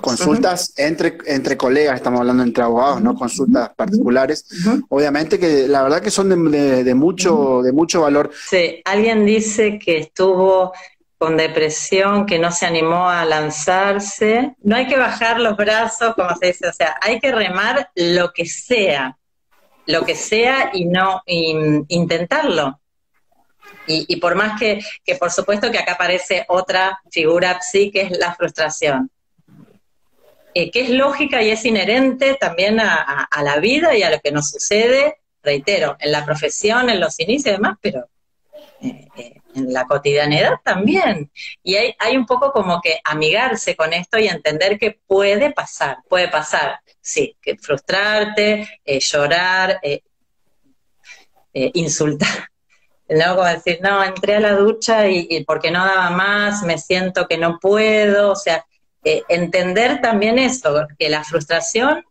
Consultas 0.00 0.72
entre, 0.76 1.18
entre 1.26 1.56
colegas, 1.56 1.96
estamos 1.96 2.20
hablando 2.20 2.42
entre 2.42 2.64
abogados, 2.64 3.00
no 3.00 3.14
consultas 3.14 3.70
particulares. 3.76 4.44
Obviamente 4.88 5.38
que 5.38 5.68
la 5.68 5.82
verdad 5.82 6.00
que 6.00 6.10
son 6.10 6.28
de, 6.28 6.94
mucho, 6.94 7.62
de 7.62 7.72
mucho 7.72 8.02
valor. 8.02 8.30
Sí, 8.48 8.82
alguien 8.84 9.24
dice 9.24 9.78
que 9.78 9.98
estuvo 9.98 10.72
con 11.18 11.36
depresión, 11.36 12.26
que 12.26 12.38
no 12.38 12.50
se 12.50 12.66
animó 12.66 13.08
a 13.08 13.24
lanzarse. 13.24 14.56
No 14.62 14.74
hay 14.74 14.88
que 14.88 14.96
bajar 14.96 15.38
los 15.38 15.56
brazos, 15.56 16.14
como 16.14 16.34
se 16.36 16.48
dice, 16.48 16.66
o 16.66 16.72
sea, 16.72 16.96
hay 17.00 17.20
que 17.20 17.30
remar 17.30 17.90
lo 17.94 18.32
que 18.32 18.46
sea, 18.46 19.18
lo 19.86 20.04
que 20.04 20.16
sea 20.16 20.70
y 20.72 20.86
no 20.86 21.22
intentarlo. 21.26 22.80
Y, 23.86 24.16
por 24.16 24.34
más 24.34 24.58
que, 24.58 24.80
que, 25.04 25.16
por 25.16 25.30
supuesto 25.30 25.70
que 25.70 25.78
acá 25.78 25.92
aparece 25.92 26.44
otra 26.48 27.00
figura 27.10 27.60
sí, 27.60 27.90
que 27.90 28.02
es 28.02 28.18
la 28.18 28.34
frustración. 28.34 29.10
Eh, 30.52 30.70
que 30.70 30.80
es 30.82 30.90
lógica 30.90 31.42
y 31.42 31.50
es 31.50 31.64
inherente 31.64 32.34
también 32.34 32.80
a, 32.80 33.28
la 33.42 33.56
vida 33.58 33.96
y 33.96 34.02
a 34.02 34.10
lo 34.10 34.18
que 34.18 34.32
nos 34.32 34.50
sucede, 34.50 35.18
reitero, 35.42 35.96
en 36.00 36.10
la 36.10 36.24
profesión, 36.24 36.90
en 36.90 36.98
los 36.98 37.20
inicios 37.20 37.54
y 37.54 37.56
demás, 37.56 37.78
pero 37.80 38.08
eh, 38.82 39.06
eh, 39.16 39.34
en 39.54 39.72
la 39.72 39.84
cotidianidad 39.84 40.54
también. 40.64 41.30
Y 41.62 41.76
hay, 41.76 41.94
hay, 41.98 42.16
un 42.16 42.26
poco 42.26 42.52
como 42.52 42.80
que 42.80 43.00
amigarse 43.04 43.76
con 43.76 43.92
esto 43.92 44.18
y 44.18 44.26
entender 44.26 44.76
que 44.78 44.98
puede 45.06 45.52
pasar, 45.52 45.98
puede 46.08 46.28
pasar, 46.28 46.80
sí, 47.00 47.36
que 47.40 47.56
frustrarte, 47.56 48.68
llorar, 48.84 49.80
insultar. 51.52 52.50
¿no? 53.08 53.36
Como 53.36 53.46
decir, 53.46 53.78
no, 53.82 54.02
entré 54.02 54.36
a 54.36 54.40
la 54.40 54.52
ducha 54.54 55.08
y, 55.08 55.26
y, 55.30 55.44
porque 55.44 55.70
no 55.70 55.84
daba 55.84 56.10
más, 56.10 56.62
me 56.62 56.78
siento 56.78 57.26
que 57.28 57.38
no 57.38 57.58
puedo, 57.60 58.32
o 58.32 58.36
sea, 58.36 58.64
eh, 59.04 59.22
entender 59.28 60.00
también 60.00 60.38
esto, 60.38 60.86
que 60.98 61.08
la 61.08 61.24
frustración 61.24 62.04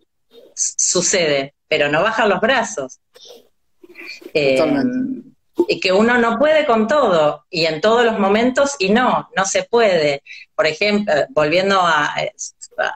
sucede, 0.56 1.54
pero 1.68 1.90
no 1.90 2.02
bajan 2.02 2.30
los 2.30 2.42
brazos. 2.42 3.00
Eh, 4.34 4.60
y 5.68 5.80
que 5.80 5.92
uno 5.92 6.18
no 6.18 6.40
puede 6.40 6.66
con 6.66 6.88
todo, 6.88 7.46
y 7.50 7.66
en 7.66 7.82
todos 7.82 8.06
los 8.06 8.18
momentos, 8.18 8.76
y 8.80 8.90
no, 8.90 9.30
no 9.36 9.46
se 9.46 9.64
puede. 9.64 10.24
Por 10.56 10.68
ejemplo, 10.68 11.14
volviendo 11.30 11.80
a, 11.82 12.16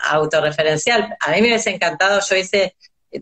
autorreferencial, 0.09 1.15
a 1.19 1.31
mí 1.31 1.41
me 1.41 1.49
hubiese 1.49 1.71
encantado, 1.71 2.21
yo 2.27 2.35
hice, 2.35 2.75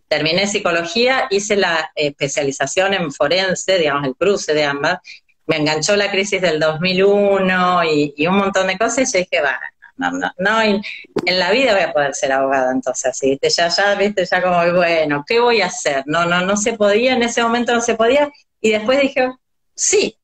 terminé 0.07 0.47
psicología, 0.47 1.27
hice 1.31 1.55
la 1.55 1.91
especialización 1.95 2.93
en 2.93 3.11
forense, 3.11 3.79
digamos, 3.79 4.07
el 4.07 4.15
cruce 4.15 4.53
de 4.53 4.63
ambas, 4.63 4.99
me 5.47 5.57
enganchó 5.57 5.95
la 5.95 6.11
crisis 6.11 6.39
del 6.39 6.59
2001 6.59 7.83
y, 7.85 8.13
y 8.15 8.27
un 8.27 8.37
montón 8.37 8.67
de 8.67 8.77
cosas, 8.77 8.99
y 8.99 9.11
yo 9.11 9.19
dije, 9.19 9.41
va, 9.41 9.59
no, 10.01 10.17
no, 10.17 10.31
no 10.37 10.61
en, 10.61 10.81
la 11.25 11.51
vida 11.51 11.73
voy 11.73 11.83
a 11.83 11.93
poder 11.93 12.15
ser 12.15 12.31
abogada 12.31 12.71
entonces, 12.71 13.17
¿viste? 13.21 13.49
Ya, 13.49 13.67
ya, 13.67 13.95
viste, 13.95 14.25
ya 14.25 14.41
como, 14.41 14.57
bueno, 14.73 15.23
¿qué 15.27 15.39
voy 15.39 15.61
a 15.61 15.67
hacer? 15.67 16.03
No, 16.07 16.25
no, 16.25 16.45
no 16.45 16.57
se 16.57 16.73
podía, 16.73 17.13
en 17.13 17.23
ese 17.23 17.43
momento 17.43 17.73
no 17.73 17.81
se 17.81 17.95
podía, 17.95 18.31
y 18.59 18.71
después 18.71 18.99
dije, 18.99 19.31
sí, 19.75 20.17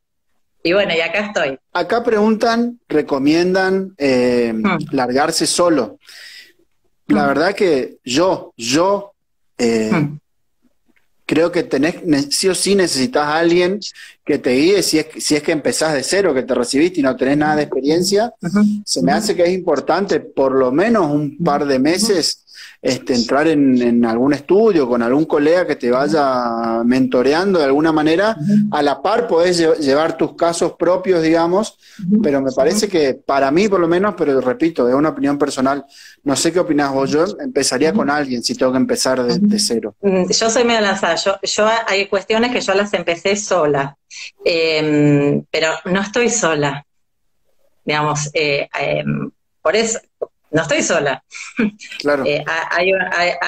y 0.64 0.74
bueno, 0.74 0.94
y 0.96 1.02
acá 1.02 1.20
estoy. 1.20 1.60
Acá 1.74 2.04
preguntan, 2.04 2.80
recomiendan 2.90 3.94
eh, 3.98 4.52
hmm. 4.54 4.78
largarse 4.92 5.46
solo. 5.46 6.00
La 7.08 7.24
hmm. 7.24 7.28
verdad 7.28 7.56
que 7.56 7.98
yo, 8.04 8.54
yo, 8.58 9.14
eh, 9.58 9.92
hmm 9.92 10.18
creo 11.28 11.52
que 11.52 11.64
tenés, 11.64 11.96
sí 12.32 12.48
o 12.48 12.56
sí 12.56 12.74
necesitas 12.74 13.24
a 13.24 13.38
alguien 13.38 13.80
que 14.26 14.40
te 14.40 14.52
guíe 14.52 14.82
si 14.82 15.00
es, 15.00 15.08
si 15.20 15.36
es 15.36 15.44
que 15.44 15.52
empezás 15.52 15.94
de 15.94 16.02
cero, 16.02 16.34
que 16.34 16.44
te 16.44 16.56
recibiste 16.56 17.02
y 17.02 17.04
no 17.04 17.16
tenés 17.16 17.38
nada 17.38 17.58
de 17.58 17.64
experiencia. 17.64 18.34
Se 18.86 19.04
me 19.04 19.12
hace 19.12 19.36
que 19.36 19.44
es 19.44 19.52
importante 19.52 20.22
por 20.22 20.54
lo 20.54 20.72
menos 20.72 21.12
un 21.12 21.38
par 21.38 21.68
de 21.68 21.80
meses 21.80 22.46
este, 22.82 23.16
entrar 23.16 23.48
en, 23.48 24.06
algún 24.06 24.34
estudio 24.34 24.88
con 24.88 25.02
algún 25.02 25.26
colega 25.26 25.66
que 25.66 25.76
te 25.76 25.92
vaya 25.92 26.84
mentoreando 26.84 27.60
de 27.60 27.66
alguna 27.66 27.92
manera. 27.92 28.36
A 28.72 28.82
la 28.82 29.02
par 29.02 29.28
podés 29.28 29.58
llevar 29.80 30.18
tus 30.18 30.36
casos 30.36 30.74
propios, 30.74 31.22
digamos, 31.22 31.78
pero 32.22 32.42
me 32.42 32.52
parece 32.52 32.88
que 32.88 33.14
para 33.16 33.52
mí 33.52 33.68
por 33.68 33.80
lo 33.80 33.88
menos, 33.88 34.16
pero 34.18 34.40
repito, 34.42 34.88
es 34.88 34.96
una 34.96 35.10
opinión 35.10 35.38
personal, 35.38 35.86
no 36.24 36.36
sé 36.36 36.52
qué 36.52 36.60
opinas 36.60 36.92
vos, 36.92 37.10
yo 37.10 37.26
empezaría 37.40 37.94
con 37.94 38.10
alguien 38.10 38.44
si 38.44 38.56
tengo 38.56 38.72
que 38.72 38.78
empezar 38.78 39.24
de, 39.24 39.60
cero. 39.60 39.96
Mm, 40.02 40.30
yo 40.30 40.50
soy 40.50 40.64
medio 40.64 40.82
lanzada, 40.82 41.16
yo, 41.16 41.40
yo 41.42 41.68
hay 41.88 42.08
cuestiones 42.08 42.52
que 42.52 42.62
yo 42.62 42.74
las 42.74 42.94
empecé 42.94 43.36
sola, 43.36 43.98
em, 44.44 45.44
pero 45.52 45.70
no 45.86 46.02
estoy 46.02 46.30
sola, 46.30 46.86
digamos, 47.84 48.30
eh, 48.34 48.68
em, 48.80 49.32
por 49.62 49.76
eso, 49.76 50.00
no 50.52 50.62
estoy 50.62 50.82
sola. 50.82 51.24
Claro. 52.00 52.24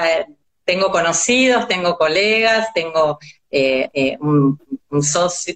Eh, 0.02 0.26
tengo 0.66 0.92
conocidos, 0.92 1.68
tengo 1.68 1.98
colegas, 1.98 2.68
tengo 2.76 3.18
eh, 3.50 3.90
eh, 3.92 4.18
un, 4.20 4.60
socio, 5.02 5.56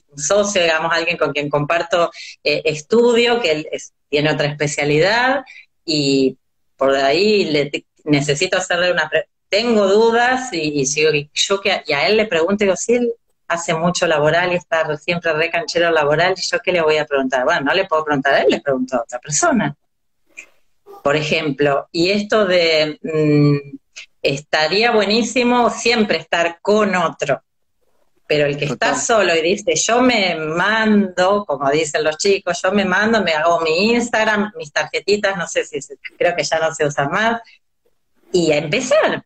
digamos, 0.64 0.92
alguien 0.92 1.18
con 1.18 1.32
quien 1.32 1.50
comparto 1.50 2.10
estudio, 2.44 3.40
que 3.40 3.52
él 3.52 3.68
tiene 4.10 4.32
otra 4.32 4.48
especialidad 4.48 5.44
y 5.86 6.36
por 6.78 6.96
ahí 6.96 7.46
le, 7.46 7.86
necesito 8.06 8.58
hacerle 8.58 8.92
una... 8.92 9.10
Tengo 9.50 9.88
dudas 9.88 10.50
y, 10.52 10.84
yo 11.34 11.62
que 11.62 11.84
y 11.86 11.94
a 11.94 12.08
él 12.08 12.18
le 12.18 12.26
pregunto, 12.26 12.64
digo, 12.64 12.76
si 12.76 12.94
él 12.94 13.14
hace 13.48 13.76
mucho 13.76 14.08
laboral 14.08 14.52
y 14.52 14.56
está 14.56 14.98
siempre 14.98 15.32
re 15.34 15.52
canchero 15.52 15.92
laboral, 15.92 16.34
¿y 16.36 16.42
yo 16.42 16.60
qué 16.60 16.72
le 16.72 16.82
voy 16.82 16.98
a 16.98 17.06
preguntar? 17.06 17.44
Bueno, 17.44 17.62
no 17.62 17.74
le 17.76 17.86
puedo 17.86 18.04
preguntar 18.04 18.34
a 18.34 18.42
él, 18.42 18.48
le 18.50 18.62
pregunto 18.62 18.98
a 18.98 19.02
otra 19.02 19.20
persona 19.20 19.76
por 21.04 21.16
ejemplo. 21.16 21.88
Y 21.92 22.10
esto 22.10 22.46
de 22.46 23.00
mm, 23.04 23.78
estaría 24.22 24.92
buenísimo 24.92 25.70
siempre 25.70 26.18
estar 26.18 26.60
con 26.62 26.96
otro. 26.96 27.44
Pero 28.26 28.46
el 28.46 28.58
que 28.58 28.66
está 28.66 28.96
solo 28.96 29.36
y 29.36 29.42
dice, 29.42 29.76
yo 29.76 30.02
me 30.02 30.34
mando, 30.36 31.44
como 31.46 31.70
dicen 31.70 32.06
los 32.06 32.18
chicos, 32.18 32.60
yo 32.64 32.72
me 32.72 32.86
mando, 32.86 33.22
me 33.22 33.34
hago 33.34 33.60
mi 33.60 33.92
Instagram, 33.92 34.54
mis 34.56 34.72
tarjetitas, 34.72 35.38
no 35.38 35.46
sé 35.46 35.66
si, 35.66 35.80
creo 36.18 36.34
que 36.36 36.44
ya 36.44 36.58
no 36.58 36.74
se 36.74 36.86
usan 36.86 37.12
más, 37.12 37.42
y 38.32 38.52
a 38.54 38.58
empezar. 38.58 39.24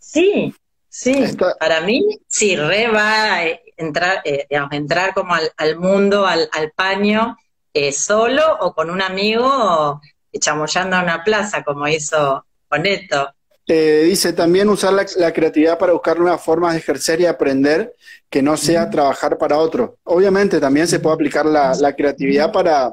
Sí, 0.00 0.52
sí, 0.88 1.24
para 1.60 1.80
mí 1.80 2.04
sí, 2.26 2.56
re 2.56 2.88
va 2.88 3.36
a 3.36 3.44
entrar, 3.76 4.20
eh, 4.24 4.46
digamos, 4.50 4.72
entrar 4.72 5.14
como 5.14 5.34
al, 5.34 5.76
mundo, 5.78 6.26
al, 6.26 6.72
paño, 6.74 7.36
eh, 7.72 7.92
solo 7.92 8.58
o 8.60 8.74
con 8.74 8.90
un 8.90 9.00
amigo 9.00 10.00
chamullando 10.38 10.96
a 10.96 11.02
una 11.02 11.24
plaza, 11.24 11.62
como 11.62 11.88
hizo 11.88 12.44
Oneto. 12.68 13.34
Eh, 13.72 14.02
dice 14.04 14.32
también 14.32 14.68
usar 14.68 14.92
la, 14.92 15.32
creatividad 15.32 15.78
para 15.78 15.92
buscar 15.92 16.18
nuevas 16.18 16.42
formas 16.42 16.72
de 16.72 16.80
ejercer 16.80 17.20
y 17.20 17.26
aprender 17.26 17.94
que 18.28 18.42
no 18.42 18.56
sea 18.56 18.90
trabajar 18.90 19.38
para 19.38 19.58
otro. 19.58 19.98
Obviamente 20.02 20.58
también 20.58 20.88
se 20.88 20.98
puede 20.98 21.14
aplicar 21.14 21.46
la, 21.46 21.94
creatividad 21.96 22.50
para, 22.50 22.92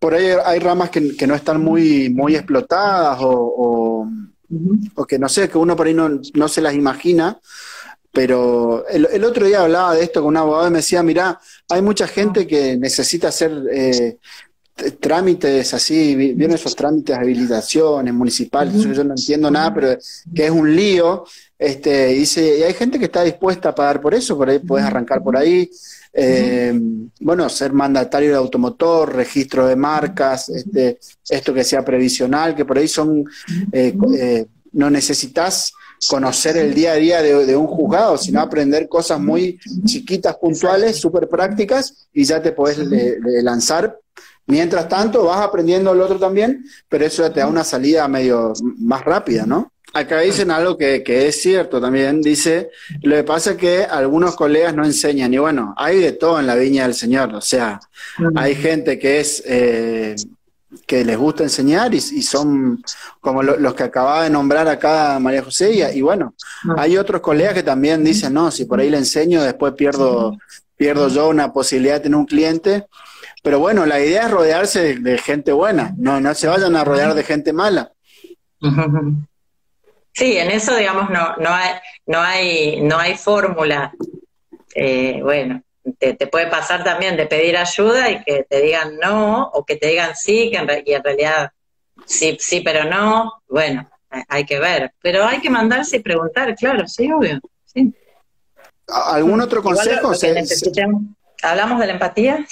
por 0.00 0.14
ahí 0.14 0.34
hay 0.44 0.58
ramas 0.58 0.90
que, 0.90 1.24
no 1.24 1.36
están 1.36 1.60
muy, 1.62 2.10
muy 2.10 2.34
explotadas 2.34 3.18
o, 3.20 4.08
que 5.06 5.20
no 5.20 5.28
sé, 5.28 5.48
que 5.48 5.58
uno 5.58 5.76
por 5.76 5.86
ahí 5.86 5.94
no, 5.94 6.48
se 6.48 6.60
las 6.60 6.74
imagina. 6.74 7.38
Pero 8.10 8.84
el, 8.88 9.24
otro 9.24 9.46
día 9.46 9.62
hablaba 9.62 9.94
de 9.94 10.02
esto 10.02 10.20
con 10.20 10.30
un 10.30 10.36
abogado 10.36 10.66
y 10.66 10.72
me 10.72 10.78
decía, 10.78 11.04
mira, 11.04 11.40
hay 11.70 11.80
mucha 11.80 12.08
gente 12.08 12.44
que 12.44 12.76
necesita 12.76 13.28
hacer 13.28 13.52
eh, 13.72 14.18
trámites 15.00 15.74
así, 15.74 16.14
vienen 16.14 16.52
esos 16.52 16.74
trámites 16.74 17.16
de 17.16 17.22
habilitaciones 17.22 18.14
municipales, 18.14 18.74
yo 18.74 19.04
no 19.04 19.12
entiendo 19.12 19.50
nada, 19.50 19.74
pero 19.74 19.98
que 20.34 20.44
es 20.46 20.50
un 20.50 20.74
lío, 20.74 21.24
este, 21.58 22.08
dice, 22.08 22.58
y 22.58 22.62
hay 22.62 22.74
gente 22.74 22.98
que 22.98 23.04
está 23.04 23.22
dispuesta 23.22 23.68
a 23.68 23.74
pagar 23.74 24.00
por 24.00 24.14
eso, 24.14 24.36
por 24.36 24.48
ahí 24.48 24.58
puedes 24.58 24.86
arrancar 24.86 25.22
por 25.22 25.36
ahí, 25.36 25.70
eh, 26.14 26.78
bueno, 27.20 27.48
ser 27.48 27.72
mandatario 27.72 28.30
de 28.30 28.36
automotor, 28.36 29.14
registro 29.14 29.66
de 29.66 29.76
marcas, 29.76 30.48
este, 30.48 30.98
esto 31.28 31.54
que 31.54 31.64
sea 31.64 31.84
previsional, 31.84 32.54
que 32.54 32.64
por 32.64 32.78
ahí 32.78 32.88
son, 32.88 33.24
eh, 33.72 33.96
eh, 34.18 34.46
no 34.72 34.90
necesitas 34.90 35.72
conocer 36.08 36.56
el 36.56 36.74
día 36.74 36.92
a 36.92 36.96
día 36.96 37.22
de, 37.22 37.56
un 37.56 37.68
juzgado, 37.68 38.18
sino 38.18 38.40
aprender 38.40 38.88
cosas 38.88 39.20
muy 39.20 39.60
chiquitas, 39.84 40.36
puntuales, 40.36 40.96
súper 40.96 41.28
prácticas, 41.28 42.08
y 42.12 42.24
ya 42.24 42.42
te 42.42 42.50
puedes 42.50 42.78
lanzar 43.42 44.01
Mientras 44.46 44.88
tanto, 44.88 45.24
vas 45.24 45.40
aprendiendo 45.40 45.92
el 45.92 46.00
otro 46.00 46.18
también, 46.18 46.64
pero 46.88 47.04
eso 47.04 47.30
te 47.30 47.40
da 47.40 47.46
una 47.46 47.64
salida 47.64 48.08
medio 48.08 48.52
más 48.78 49.04
rápida, 49.04 49.46
¿no? 49.46 49.72
Acá 49.94 50.20
dicen 50.20 50.50
algo 50.50 50.78
que, 50.78 51.02
es 51.06 51.42
cierto 51.42 51.80
también, 51.80 52.22
dice, 52.22 52.70
lo 53.02 53.14
que 53.14 53.24
pasa 53.24 53.52
es 53.52 53.56
que 53.58 53.84
algunos 53.84 54.34
colegas 54.36 54.74
no 54.74 54.84
enseñan, 54.84 55.34
y 55.34 55.38
bueno, 55.38 55.74
hay 55.76 55.98
de 55.98 56.12
todo 56.12 56.40
en 56.40 56.46
la 56.46 56.54
viña 56.54 56.84
del 56.84 56.94
Señor, 56.94 57.34
o 57.34 57.42
sea, 57.42 57.78
hay 58.34 58.54
gente 58.54 58.98
que 58.98 59.20
es, 59.20 59.42
eh, 59.44 60.16
que 60.86 61.04
les 61.04 61.18
gusta 61.18 61.42
enseñar 61.42 61.94
y, 61.94 62.00
son 62.00 62.82
como 63.20 63.42
los 63.42 63.74
que 63.74 63.82
acababa 63.82 64.24
de 64.24 64.30
nombrar 64.30 64.66
acá 64.66 65.18
María 65.20 65.42
José, 65.42 65.74
y, 65.74 65.98
y, 65.98 66.00
bueno, 66.00 66.34
hay 66.78 66.96
otros 66.96 67.20
colegas 67.20 67.52
que 67.52 67.62
también 67.62 68.02
dicen, 68.02 68.32
no, 68.32 68.50
si 68.50 68.64
por 68.64 68.80
ahí 68.80 68.88
le 68.88 68.96
enseño, 68.96 69.42
después 69.42 69.74
pierdo, 69.74 70.38
pierdo 70.74 71.08
yo 71.08 71.28
una 71.28 71.52
posibilidad 71.52 71.94
de 71.96 72.00
tener 72.00 72.16
un 72.16 72.26
cliente, 72.26 72.86
pero 73.42 73.58
bueno, 73.58 73.84
la 73.86 74.00
idea 74.00 74.26
es 74.26 74.30
rodearse 74.30 74.94
de, 74.94 75.18
gente 75.18 75.52
buena, 75.52 75.94
no, 75.98 76.20
no 76.20 76.34
se 76.34 76.46
vayan 76.46 76.76
a 76.76 76.84
rodear 76.84 77.14
de 77.14 77.24
gente 77.24 77.52
mala. 77.52 77.92
Sí, 80.14 80.36
en 80.36 80.50
eso, 80.50 80.76
digamos, 80.76 81.08
no, 81.08 81.36
no 81.36 81.48
hay, 81.48 81.70
no 82.04 82.20
hay, 82.20 82.82
no 82.82 82.98
hay 82.98 83.16
fórmula. 83.16 83.94
Eh, 84.74 85.20
bueno, 85.22 85.62
te, 85.98 86.26
puede 86.26 86.48
pasar 86.48 86.84
también 86.84 87.16
de 87.16 87.26
pedir 87.26 87.56
ayuda 87.56 88.10
y 88.10 88.22
que 88.22 88.44
te 88.44 88.60
digan 88.60 88.98
no, 88.98 89.48
o 89.54 89.64
que 89.64 89.76
te 89.76 89.88
digan 89.88 90.14
sí, 90.14 90.50
que 90.50 90.58
en 90.58 90.68
y 90.84 90.92
en 90.92 91.02
realidad 91.02 91.50
sí, 92.06 92.36
sí, 92.38 92.60
pero 92.60 92.84
no. 92.84 93.42
Bueno, 93.48 93.88
hay 94.28 94.44
que 94.44 94.58
ver. 94.58 94.92
Pero 95.00 95.24
hay 95.24 95.40
que 95.40 95.50
mandarse 95.50 95.96
y 95.96 96.00
preguntar, 96.00 96.54
claro, 96.56 96.86
sí, 96.86 97.10
obvio. 97.10 97.40
Sí. 97.64 97.92
¿Algún 98.88 99.40
otro 99.40 99.62
consejo? 99.62 100.12
¿Hablamos 101.42 101.80
de 101.80 101.86
la 101.86 101.92
empatía? 101.94 102.46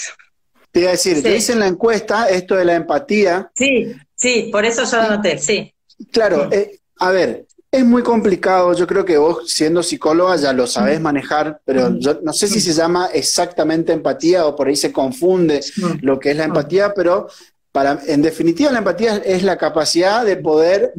Te 0.73 0.81
iba 0.81 0.89
a 0.91 0.93
decir, 0.93 1.23
te 1.23 1.33
dice 1.33 1.53
en 1.53 1.61
la 1.61 1.67
encuesta 1.67 2.29
esto 2.29 2.55
de 2.55 2.65
la 2.65 2.75
empatía. 2.75 3.51
Sí, 3.55 3.93
sí, 4.15 4.49
por 4.53 4.65
eso 4.65 4.85
yo 4.85 5.01
anoté, 5.01 5.39
sí. 5.39 5.75
Claro, 6.13 6.49
eh, 6.53 6.79
a 6.99 7.11
ver, 7.11 7.47
es 7.73 7.85
muy 7.85 8.03
complicado, 8.03 8.73
yo 8.75 8.87
creo 8.87 9.05
que 9.05 9.17
vos 9.17 9.51
siendo 9.51 9.83
psicóloga 9.83 10.37
ya 10.37 10.53
lo 10.53 10.67
sabés 10.67 11.01
manejar, 11.01 11.61
pero 11.65 11.97
yo 11.99 12.19
no 12.23 12.33
sé 12.33 12.49
si 12.49 12.61
se 12.61 12.73
llama 12.73 13.11
exactamente 13.13 13.93
empatía 13.93 14.45
o 14.47 14.57
por 14.57 14.67
ahí 14.67 14.77
se 14.77 14.93
confunde 14.93 15.61
lo 16.01 16.19
que 16.19 16.33
es 16.33 16.37
la 16.37 16.45
empatía, 16.45 16.93
pero 16.95 17.29
para, 17.71 18.01
en 18.07 18.23
definitiva 18.23 18.73
la 18.73 18.79
empatía 18.79 19.19
es 19.19 19.45
la 19.45 19.57
capacidad 19.57 20.25
de 20.25 20.37
poder 20.37 20.95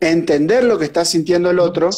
entender 0.00 0.64
lo 0.64 0.76
que 0.76 0.86
está 0.86 1.04
sintiendo 1.04 1.50
el 1.50 1.60
otro, 1.60 1.90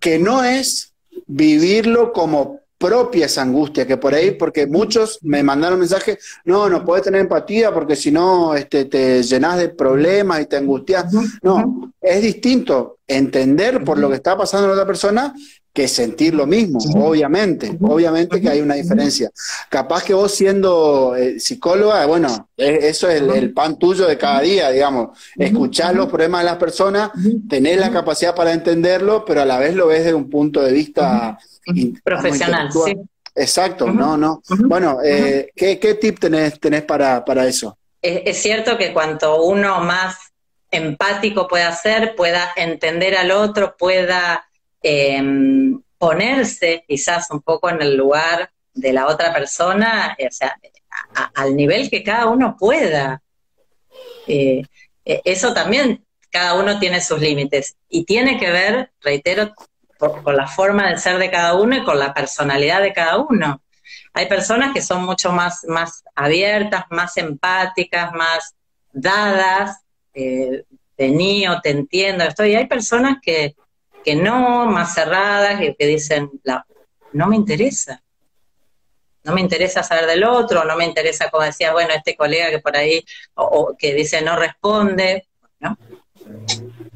que 0.00 0.18
no 0.18 0.42
es 0.42 0.94
vivirlo 1.26 2.14
como 2.14 2.60
propia 2.78 3.26
esa 3.26 3.42
angustia, 3.42 3.86
que 3.86 3.96
por 3.96 4.14
ahí, 4.14 4.32
porque 4.32 4.66
muchos 4.66 5.18
me 5.22 5.42
mandaron 5.42 5.78
mensajes, 5.78 6.18
no, 6.44 6.68
no 6.68 6.84
puedes 6.84 7.04
tener 7.04 7.20
empatía 7.20 7.72
porque 7.72 7.96
si 7.96 8.10
no 8.10 8.54
este, 8.54 8.84
te 8.86 9.22
llenas 9.22 9.58
de 9.58 9.70
problemas 9.70 10.42
y 10.42 10.46
te 10.46 10.56
angustias. 10.56 11.06
No, 11.42 11.92
es 12.00 12.22
distinto 12.22 12.98
entender 13.06 13.82
por 13.84 13.98
lo 13.98 14.08
que 14.08 14.16
está 14.16 14.36
pasando 14.36 14.66
en 14.66 14.72
otra 14.72 14.86
persona 14.86 15.34
que 15.74 15.88
sentir 15.88 16.34
lo 16.34 16.46
mismo, 16.46 16.78
obviamente, 17.04 17.76
obviamente 17.80 18.40
que 18.40 18.48
hay 18.48 18.60
una 18.60 18.74
diferencia. 18.74 19.28
Capaz 19.68 20.04
que 20.04 20.14
vos 20.14 20.32
siendo 20.32 21.16
eh, 21.16 21.40
psicóloga, 21.40 22.06
bueno, 22.06 22.48
eso 22.56 23.08
es 23.10 23.20
el, 23.20 23.52
pan 23.52 23.76
tuyo 23.76 24.06
de 24.06 24.16
cada 24.16 24.40
día, 24.40 24.70
digamos, 24.70 25.18
escuchar 25.36 25.96
los 25.96 26.06
problemas 26.06 26.42
de 26.42 26.44
las 26.44 26.58
personas, 26.58 27.10
tener 27.48 27.80
la 27.80 27.90
capacidad 27.90 28.36
para 28.36 28.52
entenderlo, 28.52 29.24
pero 29.24 29.42
a 29.42 29.44
la 29.44 29.58
vez 29.58 29.74
lo 29.74 29.88
ves 29.88 30.04
desde 30.04 30.14
un 30.14 30.30
punto 30.30 30.62
de 30.62 30.72
vista 30.72 31.36
profesional, 32.04 32.70
sí. 32.70 32.94
Exacto, 33.34 33.90
no, 33.90 34.16
no. 34.16 34.42
Bueno, 34.60 34.98
eh, 35.04 35.50
¿qué, 35.56 35.98
tip 36.00 36.20
tenés, 36.20 36.60
tenés 36.60 36.82
para, 36.82 37.24
para 37.24 37.48
eso? 37.48 37.76
Es, 38.00 38.36
cierto 38.40 38.78
que 38.78 38.92
cuanto 38.92 39.42
uno 39.42 39.80
más 39.80 40.16
empático 40.70 41.48
pueda 41.48 41.72
ser, 41.72 42.14
pueda 42.14 42.50
entender 42.54 43.16
al 43.16 43.32
otro, 43.32 43.74
pueda 43.76 44.46
em, 44.84 45.80
ponerse 45.96 46.84
quizás 46.86 47.30
un 47.30 47.40
poco 47.40 47.70
en 47.70 47.80
el 47.80 47.96
lugar 47.96 48.50
de 48.74 48.92
la 48.92 49.06
otra 49.06 49.32
persona, 49.32 50.14
o 50.18 50.30
sea, 50.30 50.54
al 51.34 51.56
nivel 51.56 51.88
que 51.88 52.02
cada 52.02 52.26
uno 52.26 52.56
pueda. 52.58 53.22
Eh, 54.26 54.62
e, 55.04 55.22
eso 55.24 55.54
también, 55.54 56.04
cada 56.30 56.54
uno 56.54 56.78
tiene 56.78 57.00
sus 57.00 57.20
límites 57.20 57.76
y 57.88 58.04
tiene 58.04 58.38
que 58.38 58.50
ver, 58.50 58.92
reitero, 59.00 59.54
con 59.98 60.36
la 60.36 60.46
forma 60.46 60.90
de 60.90 60.98
ser 60.98 61.18
de 61.18 61.30
cada 61.30 61.54
uno 61.54 61.76
y 61.76 61.84
con 61.84 61.98
la 61.98 62.12
personalidad 62.12 62.82
de 62.82 62.92
cada 62.92 63.18
uno. 63.18 63.62
Hay 64.12 64.26
personas 64.26 64.74
que 64.74 64.82
son 64.82 65.04
mucho 65.04 65.32
más, 65.32 65.64
más 65.66 66.04
abiertas, 66.14 66.84
más 66.90 67.16
empáticas, 67.16 68.12
más 68.12 68.54
dadas, 68.92 69.78
eh, 70.12 70.64
de 70.96 71.08
niño, 71.08 71.60
te 71.62 71.70
entiendo, 71.70 72.24
estoy. 72.24 72.52
Y 72.52 72.56
hay 72.56 72.66
personas 72.66 73.16
que, 73.22 73.54
que 74.04 74.14
no, 74.14 74.66
más 74.66 74.94
cerradas, 74.94 75.58
que, 75.58 75.74
que 75.74 75.86
dicen, 75.86 76.30
la, 76.42 76.66
no 77.14 77.28
me 77.28 77.36
interesa. 77.36 78.02
No 79.22 79.32
me 79.32 79.40
interesa 79.40 79.82
saber 79.82 80.06
del 80.06 80.24
otro, 80.24 80.64
no 80.64 80.76
me 80.76 80.84
interesa, 80.84 81.30
como 81.30 81.44
decía, 81.44 81.72
bueno, 81.72 81.94
este 81.94 82.14
colega 82.14 82.50
que 82.50 82.58
por 82.58 82.76
ahí, 82.76 83.02
o, 83.34 83.74
que 83.78 83.94
dice 83.94 84.20
no 84.20 84.36
responde, 84.36 85.26
¿no? 85.60 85.78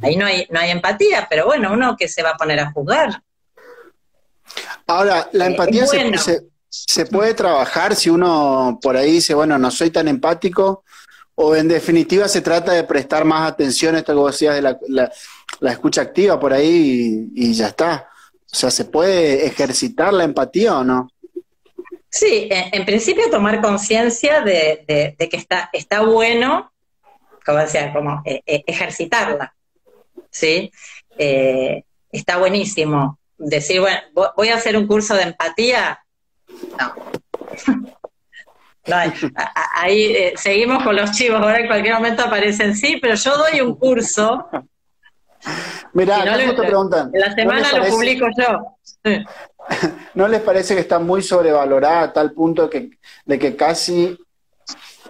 Ahí 0.02 0.16
no 0.16 0.26
hay, 0.26 0.46
no 0.50 0.60
hay 0.60 0.70
empatía, 0.70 1.26
pero 1.30 1.46
bueno, 1.46 1.72
uno 1.72 1.96
que 1.96 2.06
se 2.06 2.22
va 2.22 2.30
a 2.30 2.36
poner 2.36 2.60
a 2.60 2.70
juzgar. 2.70 3.22
Ahora, 4.86 5.28
la 5.32 5.46
eh, 5.46 5.50
empatía 5.50 5.86
se, 6.68 7.06
puede 7.06 7.32
trabajar 7.32 7.94
si 7.94 8.10
uno 8.10 8.78
por 8.82 8.96
ahí 8.96 9.12
dice, 9.12 9.32
bueno, 9.32 9.56
no 9.56 9.70
soy 9.70 9.90
tan 9.90 10.06
empático, 10.06 10.84
o 11.34 11.56
en 11.56 11.68
definitiva 11.68 12.28
se 12.28 12.42
trata 12.42 12.72
de 12.72 12.84
prestar 12.84 13.24
más 13.24 13.50
atención 13.50 13.94
a 13.94 13.98
esto 13.98 14.12
que 14.12 14.18
vos 14.18 14.32
decías 14.32 14.54
de 14.54 14.62
la, 14.62 15.10
escucha 15.60 16.02
activa 16.02 16.38
por 16.38 16.52
ahí 16.52 17.30
y, 17.34 17.52
ya 17.52 17.68
está. 17.68 18.08
O 18.50 18.54
sea, 18.54 18.70
¿se 18.70 18.84
puede 18.84 19.46
ejercitar 19.46 20.12
la 20.12 20.24
empatía 20.24 20.78
o 20.78 20.84
no? 20.84 21.08
Sí, 22.10 22.48
en, 22.50 22.84
principio 22.86 23.30
tomar 23.30 23.60
conciencia 23.60 24.40
de, 24.40 25.14
que 25.18 25.36
está, 25.36 25.68
está 25.72 26.00
bueno, 26.00 26.72
como 27.44 27.58
decía, 27.58 27.92
como 27.92 28.22
eh, 28.24 28.42
eh, 28.46 28.64
ejercitarla. 28.66 29.54
¿sí? 30.30 30.72
Eh, 31.18 31.84
está 32.10 32.38
buenísimo. 32.38 33.18
Decir, 33.36 33.80
bueno, 33.80 34.00
voy 34.36 34.48
a 34.48 34.56
hacer 34.56 34.76
un 34.76 34.86
curso 34.86 35.14
de 35.14 35.22
empatía. 35.22 36.00
No. 36.78 36.94
ahí 39.74 40.32
seguimos 40.36 40.82
con 40.82 40.96
los 40.96 41.12
chivos, 41.12 41.40
ahora 41.40 41.60
en 41.60 41.66
cualquier 41.66 41.94
momento 41.94 42.22
aparecen 42.22 42.74
sí, 42.74 42.98
pero 43.00 43.14
yo 43.16 43.36
doy 43.36 43.60
un 43.60 43.74
curso. 43.74 44.48
Mira, 45.92 46.24
no 46.24 46.54
te 46.54 46.62
preguntan. 46.62 47.10
La 47.14 47.34
semana 47.34 47.72
lo 47.72 47.84
publico 47.86 48.26
yo. 48.36 48.76
¿no 50.14 50.28
les 50.28 50.40
parece 50.40 50.74
que 50.74 50.80
está 50.80 50.98
muy 50.98 51.22
sobrevalorada 51.22 52.02
a 52.02 52.12
tal 52.12 52.32
punto 52.32 52.68
que, 52.68 52.90
de 53.24 53.38
que 53.38 53.56
casi, 53.56 54.18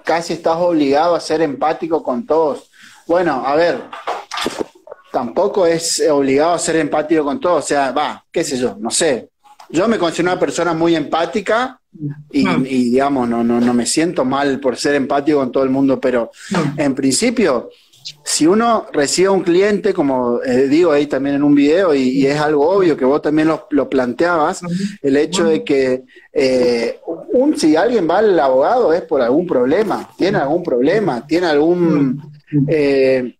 casi 0.04 0.34
estás 0.34 0.56
obligado 0.56 1.14
a 1.14 1.20
ser 1.20 1.42
empático 1.42 2.02
con 2.02 2.26
todos? 2.26 2.70
Bueno, 3.06 3.42
a 3.46 3.54
ver, 3.56 3.80
tampoco 5.12 5.66
es 5.66 6.02
obligado 6.10 6.54
a 6.54 6.58
ser 6.58 6.76
empático 6.76 7.24
con 7.24 7.40
todos, 7.40 7.64
o 7.64 7.66
sea, 7.66 7.92
va, 7.92 8.24
qué 8.30 8.44
sé 8.44 8.58
yo, 8.58 8.76
no 8.78 8.90
sé. 8.90 9.30
Yo 9.70 9.86
me 9.86 9.98
considero 9.98 10.32
una 10.32 10.40
persona 10.40 10.72
muy 10.72 10.96
empática 10.96 11.78
y, 12.30 12.46
mm. 12.46 12.62
digamos, 12.62 13.28
no, 13.28 13.44
no, 13.44 13.60
no 13.60 13.74
me 13.74 13.84
siento 13.84 14.24
mal 14.24 14.60
por 14.60 14.76
ser 14.76 14.94
empático 14.94 15.38
con 15.38 15.52
todo 15.52 15.62
el 15.62 15.70
mundo, 15.70 16.00
pero 16.00 16.30
en 16.76 16.94
principio 16.94 17.70
si 18.24 18.46
uno 18.46 18.86
recibe 18.92 19.28
a 19.28 19.32
un 19.32 19.42
cliente, 19.42 19.92
como 19.92 20.40
eh, 20.42 20.68
digo 20.68 20.92
ahí 20.92 21.06
también 21.06 21.36
en 21.36 21.42
un 21.42 21.54
video, 21.54 21.94
y, 21.94 22.26
es 22.26 22.38
algo 22.40 22.68
obvio 22.68 22.96
que 22.96 23.04
vos 23.04 23.22
también 23.22 23.48
lo, 23.48 23.88
planteabas, 23.88 24.60
el 25.02 25.16
hecho 25.16 25.44
de 25.44 25.64
que 25.64 26.04
eh, 26.32 27.00
un, 27.32 27.56
si 27.58 27.76
alguien 27.76 28.08
va 28.08 28.18
al 28.18 28.38
abogado 28.38 28.92
es 28.92 29.02
por 29.02 29.22
algún 29.22 29.46
problema, 29.46 30.10
tiene 30.16 30.38
algún 30.38 30.62
problema, 30.62 31.26
tiene 31.26 31.46
algún... 31.46 32.22
Eh, 32.68 33.34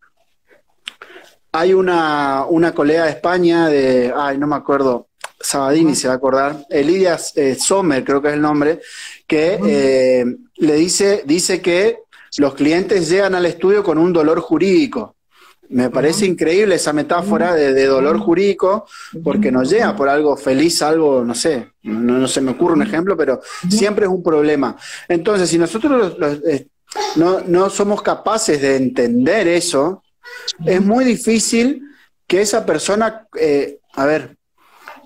hay 1.51 1.73
una, 1.73 2.45
una 2.49 2.73
colega 2.75 3.05
de 3.05 3.11
España, 3.11 3.69
de, 3.69 4.13
ay, 4.15 4.37
no 4.37 4.47
me 4.47 4.57
acuerdo, 4.57 5.09
Sabadini 5.41 5.95
se 5.95 6.09
va 6.09 6.15
a 6.15 6.17
acordar, 6.17 6.67
Elidia 6.69 7.19
Sommer, 7.19 8.05
creo 8.05 8.21
que 8.21 8.29
es 8.29 8.35
el 8.35 8.43
nombre, 8.43 8.81
que 9.27 10.37
le 10.57 10.75
dice, 10.75 11.23
dice 11.25 11.63
que 11.63 12.01
los 12.37 12.55
clientes 12.55 13.09
llegan 13.09 13.35
al 13.35 13.47
estudio 13.47 13.83
con 13.83 13.99
un 13.99 14.12
dolor 14.12 14.41
jurídico. 14.41 15.17
Me 15.71 15.91
parece 15.91 16.25
increíble 16.25 16.77
esa 16.77 16.95
metáfora 16.95 17.55
de, 17.55 17.85
dolor 17.85 18.19
jurídico, 18.19 18.87
porque 19.23 19.53
nos 19.53 19.69
llega 19.69 19.95
por 19.95 20.09
algo 20.09 20.35
feliz, 20.37 20.81
algo, 20.81 21.23
no 21.25 21.35
sé, 21.35 21.73
no, 21.83 22.27
se 22.27 22.41
me 22.41 22.53
ocurre 22.53 22.75
un 22.75 22.83
ejemplo, 22.83 23.17
pero 23.17 23.41
siempre 23.69 24.07
es 24.07 24.11
un 24.11 24.23
problema. 24.23 24.77
Entonces, 25.09 25.51
si 25.51 25.59
nosotros 25.59 26.17
eh, 26.47 26.69
no, 27.17 27.69
somos 27.69 28.01
capaces 28.01 28.62
de 28.62 28.77
entender 28.77 29.47
eso, 29.47 30.03
es 30.64 30.81
muy 30.81 31.05
difícil 31.05 31.83
que 32.27 32.41
esa 32.41 32.64
persona, 32.64 33.27
eh, 33.38 33.79
a 33.93 34.07
ver, 34.07 34.38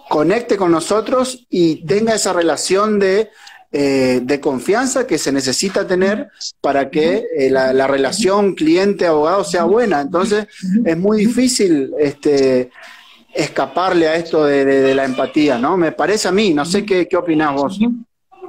conecte 0.08 0.56
con 0.56 0.70
nosotros 0.70 1.46
y 1.48 1.84
tenga 1.86 2.14
esa 2.14 2.32
relación 2.32 2.98
de 2.98 3.30
eh, 3.74 4.20
de 4.22 4.38
confianza 4.38 5.06
que 5.06 5.16
se 5.16 5.32
necesita 5.32 5.86
tener 5.86 6.28
para 6.60 6.90
que 6.90 7.24
eh, 7.38 7.48
la, 7.48 7.86
relación 7.86 8.54
cliente-abogado 8.54 9.44
sea 9.44 9.64
buena. 9.64 10.02
Entonces, 10.02 10.46
es 10.84 10.96
muy 10.98 11.24
difícil 11.24 11.90
este, 11.98 12.70
escaparle 13.32 14.08
a 14.08 14.16
esto 14.16 14.44
de, 14.44 14.94
la 14.94 15.04
empatía, 15.04 15.56
¿no? 15.56 15.78
Me 15.78 15.92
parece 15.92 16.28
a 16.28 16.32
mí, 16.32 16.52
no 16.52 16.66
sé 16.66 16.84
qué, 16.84 17.08
qué 17.08 17.16
opinás 17.16 17.54
vos. 17.54 17.78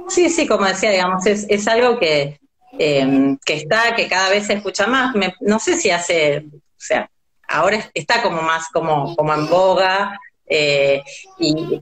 Sí, 0.08 0.28
sí, 0.28 0.46
como 0.46 0.66
decía, 0.66 0.90
digamos, 0.90 1.24
es, 1.24 1.46
es 1.48 1.66
algo 1.68 1.98
que, 1.98 2.38
em, 2.78 3.38
que 3.46 3.54
está, 3.54 3.94
que 3.96 4.08
cada 4.08 4.28
vez 4.28 4.46
se 4.46 4.52
escucha 4.52 4.86
más. 4.86 5.14
no 5.40 5.58
sé 5.58 5.78
si 5.78 5.90
hace, 5.90 6.44
o 6.52 6.60
sea, 6.76 7.10
ahora 7.48 7.90
está 7.94 8.22
como 8.22 8.42
más 8.42 8.68
como, 8.72 9.16
como 9.16 9.32
en 9.32 9.48
boga. 9.48 10.18
Eh, 10.46 11.02
y 11.38 11.80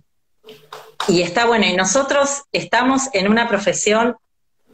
y 1.08 1.22
está 1.22 1.46
bueno, 1.46 1.66
y 1.66 1.74
nosotros 1.74 2.42
estamos 2.52 3.08
en 3.12 3.28
una 3.28 3.48
profesión 3.48 4.16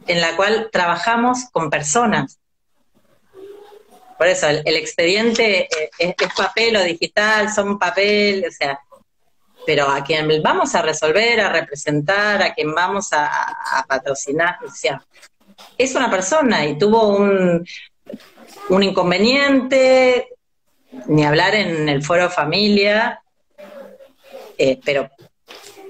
en 0.07 0.21
la 0.21 0.35
cual 0.35 0.69
trabajamos 0.71 1.45
con 1.51 1.69
personas. 1.69 2.39
Por 4.17 4.27
eso, 4.27 4.47
el, 4.47 4.75
expediente 4.75 5.63
eh, 5.63 5.89
es, 5.97 6.15
papel 6.35 6.75
o 6.75 6.83
digital, 6.83 7.51
son 7.51 7.79
papel, 7.79 8.45
o 8.47 8.51
sea, 8.51 8.79
pero 9.65 9.89
a 9.89 10.03
quien 10.03 10.41
vamos 10.41 10.75
a 10.75 10.81
resolver, 10.81 11.39
a 11.39 11.49
representar, 11.49 12.41
a 12.41 12.53
quien 12.53 12.73
vamos 12.73 13.09
a, 13.13 13.85
patrocinar, 13.87 14.57
o 14.65 14.69
sea, 14.69 15.01
es 15.77 15.95
una 15.95 16.09
persona 16.09 16.65
y 16.65 16.77
tuvo 16.77 17.07
un, 17.07 17.65
un 18.69 18.83
inconveniente, 18.83 20.29
ni 21.07 21.23
hablar 21.23 21.55
en 21.55 21.87
el 21.87 22.03
foro 22.03 22.29
familia, 22.29 23.21
eh, 24.57 24.79
pero 24.83 25.09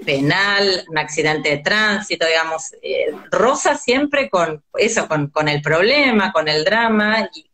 penal, 0.04 0.84
un 0.88 0.98
accidente 0.98 1.50
de 1.50 1.58
tránsito, 1.58 2.26
digamos, 2.26 2.72
eh, 2.82 3.14
rosa 3.30 3.76
siempre 3.76 4.28
con 4.30 4.62
eso, 4.74 5.08
con, 5.08 5.48
el 5.48 5.62
problema, 5.62 6.32
con 6.32 6.48
el 6.48 6.64
drama, 6.64 7.28
y 7.34 7.50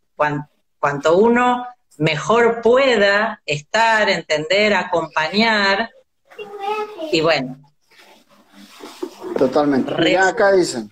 cuanto 0.78 1.16
uno 1.16 1.66
mejor 1.98 2.60
pueda 2.62 3.42
estar, 3.46 4.08
entender, 4.08 4.74
acompañar, 4.74 5.90
y 7.10 7.20
bueno. 7.20 7.58
Totalmente. 9.36 10.16
acá 10.16 10.52
dicen. 10.52 10.90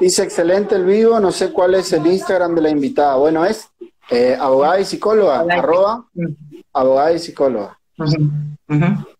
Dice 0.00 0.22
excelente 0.22 0.74
el 0.74 0.84
vivo, 0.84 1.18
no 1.18 1.32
sé 1.32 1.50
cuál 1.50 1.74
es 1.74 1.92
el 1.92 2.06
Instagram 2.06 2.54
de 2.54 2.60
la 2.60 2.68
invitada. 2.68 3.16
Bueno, 3.16 3.44
es 3.44 3.70
eh, 4.10 4.36
abogada 4.38 4.78
y 4.80 4.84
psicóloga, 4.84 5.40
arroba 5.40 6.04
abogada 6.72 7.12
y 7.12 7.18
psicóloga. 7.18 7.78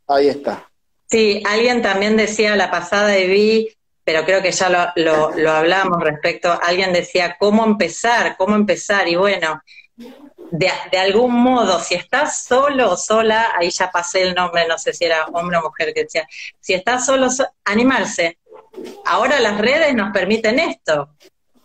Ahí 0.07 0.29
está. 0.29 0.65
Sí, 1.09 1.42
alguien 1.47 1.83
también 1.83 2.16
decía 2.16 2.57
la 2.57 2.71
pasada 2.71 3.16
y 3.19 3.29
vi, 3.29 3.77
pero 4.03 4.25
creo 4.25 4.42
que 4.42 4.51
ya 4.51 4.92
lo, 4.97 5.33
lo, 5.37 5.51
hablamos 5.51 6.03
respecto, 6.03 6.59
alguien 6.62 6.92
decía 6.92 7.37
cómo 7.38 7.64
empezar, 7.64 8.37
cómo 8.37 8.57
empezar, 8.57 9.07
y 9.09 9.14
bueno, 9.14 9.62
de, 9.97 10.71
de, 10.90 10.99
algún 10.99 11.33
modo, 11.33 11.79
si 11.81 11.95
estás 11.95 12.45
solo 12.45 12.92
o 12.92 12.97
sola, 12.97 13.53
ahí 13.57 13.71
ya 13.71 13.90
pasé 13.90 14.23
el 14.23 14.35
nombre, 14.35 14.66
no 14.66 14.79
sé 14.79 14.92
si 14.92 15.05
era 15.05 15.27
hombre 15.27 15.59
o 15.59 15.62
mujer 15.62 15.95
que 15.95 16.05
decía, 16.05 16.27
si 16.61 16.75
estás 16.75 17.07
solo, 17.07 17.29
animarse. 17.64 18.38
Ahora 19.05 19.38
las 19.40 19.59
redes 19.59 19.95
nos 19.95 20.12
permiten 20.12 20.59
esto, 20.59 21.11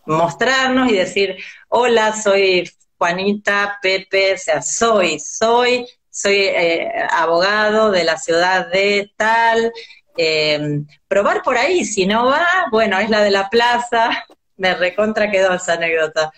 mostrarnos 0.06 0.90
y 0.90 0.96
decir, 0.96 1.36
hola, 1.70 2.14
soy 2.14 2.70
Juanita, 2.98 3.80
Pepe, 3.82 4.34
o 4.34 4.38
sea, 4.38 4.62
soy, 4.62 5.20
soy 5.20 5.88
soy 6.12 6.36
eh, 6.36 6.92
abogado 7.10 7.90
de 7.90 8.04
la 8.04 8.18
ciudad 8.18 8.68
de 8.68 9.12
tal, 9.16 9.72
eh, 10.18 10.82
probar 11.08 11.42
por 11.42 11.58
ahí, 11.58 11.86
si 11.86 12.06
no 12.06 12.26
va, 12.26 12.46
bueno, 12.70 13.00
es 13.00 13.10
la 13.10 13.22
de 13.22 13.32
la 13.32 13.50
plaza, 13.50 14.26
me 14.58 14.76
recontra 14.76 15.32
quedó 15.32 15.54
esa 15.54 15.74
anécdota 15.74 16.32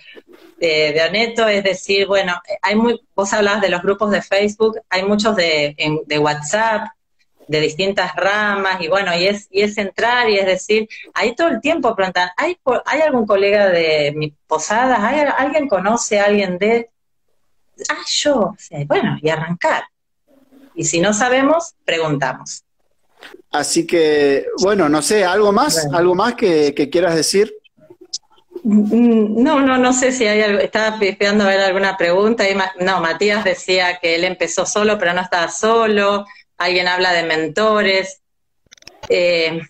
de, 0.58 1.02
Aneto, 1.02 1.48
es 1.48 1.64
decir, 1.64 2.08
bueno, 2.08 2.40
hay 2.62 2.76
muy, 2.76 3.02
vos 3.14 3.34
hablabas 3.34 3.62
de 3.62 3.70
los 3.70 3.82
grupos 3.82 4.12
de 4.12 4.22
Facebook, 4.22 4.80
hay 4.90 5.04
muchos 5.04 5.36
de, 5.36 5.76
de 6.06 6.20
WhatsApp, 6.20 6.88
de 7.48 7.60
distintas 7.60 8.16
ramas, 8.16 8.82
y 8.82 8.88
bueno, 8.88 9.14
y 9.16 9.28
es, 9.28 9.48
y 9.52 9.62
es 9.62 9.78
entrar 9.78 10.30
y 10.30 10.38
es 10.38 10.46
decir, 10.46 10.88
ahí 11.14 11.36
todo 11.36 11.50
el 11.50 11.62
tiempo 11.62 11.96
preguntan, 11.96 12.30
¿hay, 12.38 12.58
¿hay 12.86 13.02
algún 13.02 13.26
colega 13.26 13.68
de 13.70 14.14
mi 14.16 14.34
posada? 14.48 15.06
¿Hay, 15.06 15.20
¿Alguien 15.38 15.68
conoce 15.68 16.20
a 16.20 16.26
alguien 16.26 16.58
de? 16.58 16.90
Ah, 17.90 18.04
yo, 18.08 18.56
bueno, 18.88 19.18
y 19.22 19.30
arrancar. 19.30 19.84
Y 20.76 20.86
si 20.86 21.00
no 21.00 21.14
sabemos, 21.14 21.74
preguntamos. 21.86 22.64
Así 23.52 23.86
que, 23.86 24.48
bueno, 24.62 24.90
no 24.90 25.02
sé, 25.02 25.24
¿algo 25.24 25.52
más? 25.52 25.88
¿Algo 25.94 26.16
más 26.16 26.36
que, 26.36 26.74
quieras 26.92 27.16
decir? 27.16 27.54
Mm, 28.64 29.44
no, 29.44 29.60
no, 29.60 29.78
no 29.78 29.94
sé 29.94 30.12
si 30.12 30.26
hay 30.26 30.42
algo, 30.42 30.60
estaba 30.60 30.98
esperando 31.02 31.44
a 31.44 31.48
ver 31.48 31.60
alguna 31.60 31.96
pregunta. 31.96 32.44
No, 32.80 33.00
Matías 33.02 33.44
decía 33.44 34.00
que 34.02 34.16
él 34.16 34.24
empezó 34.24 34.66
solo, 34.66 34.98
pero 34.98 35.14
no 35.14 35.22
estaba 35.22 35.50
solo. 35.50 36.26
Alguien 36.58 36.88
habla 36.88 37.14
de 37.14 37.24
mentores. 37.24 38.22
Eh, 39.10 39.62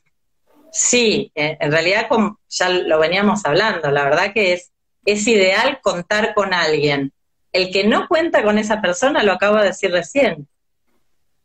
sí, 0.72 1.32
eh, 1.36 1.58
en 1.60 1.72
realidad 1.72 2.08
como 2.08 2.40
ya 2.50 2.70
lo 2.70 3.00
veníamos 3.00 3.46
hablando, 3.46 3.92
la 3.92 4.04
verdad 4.04 4.34
que 4.34 4.54
es, 4.54 4.72
es 5.06 5.28
ideal 5.28 5.80
contar 5.82 6.34
con 6.34 6.54
alguien 6.54 7.12
el 7.54 7.72
que 7.72 7.86
no 7.86 8.08
cuenta 8.08 8.44
con 8.44 8.58
esa 8.58 8.82
persona, 8.82 9.24
lo 9.24 9.32
acabo 9.32 9.58
de 9.58 9.68
decir 9.68 9.92
recién. 9.92 10.48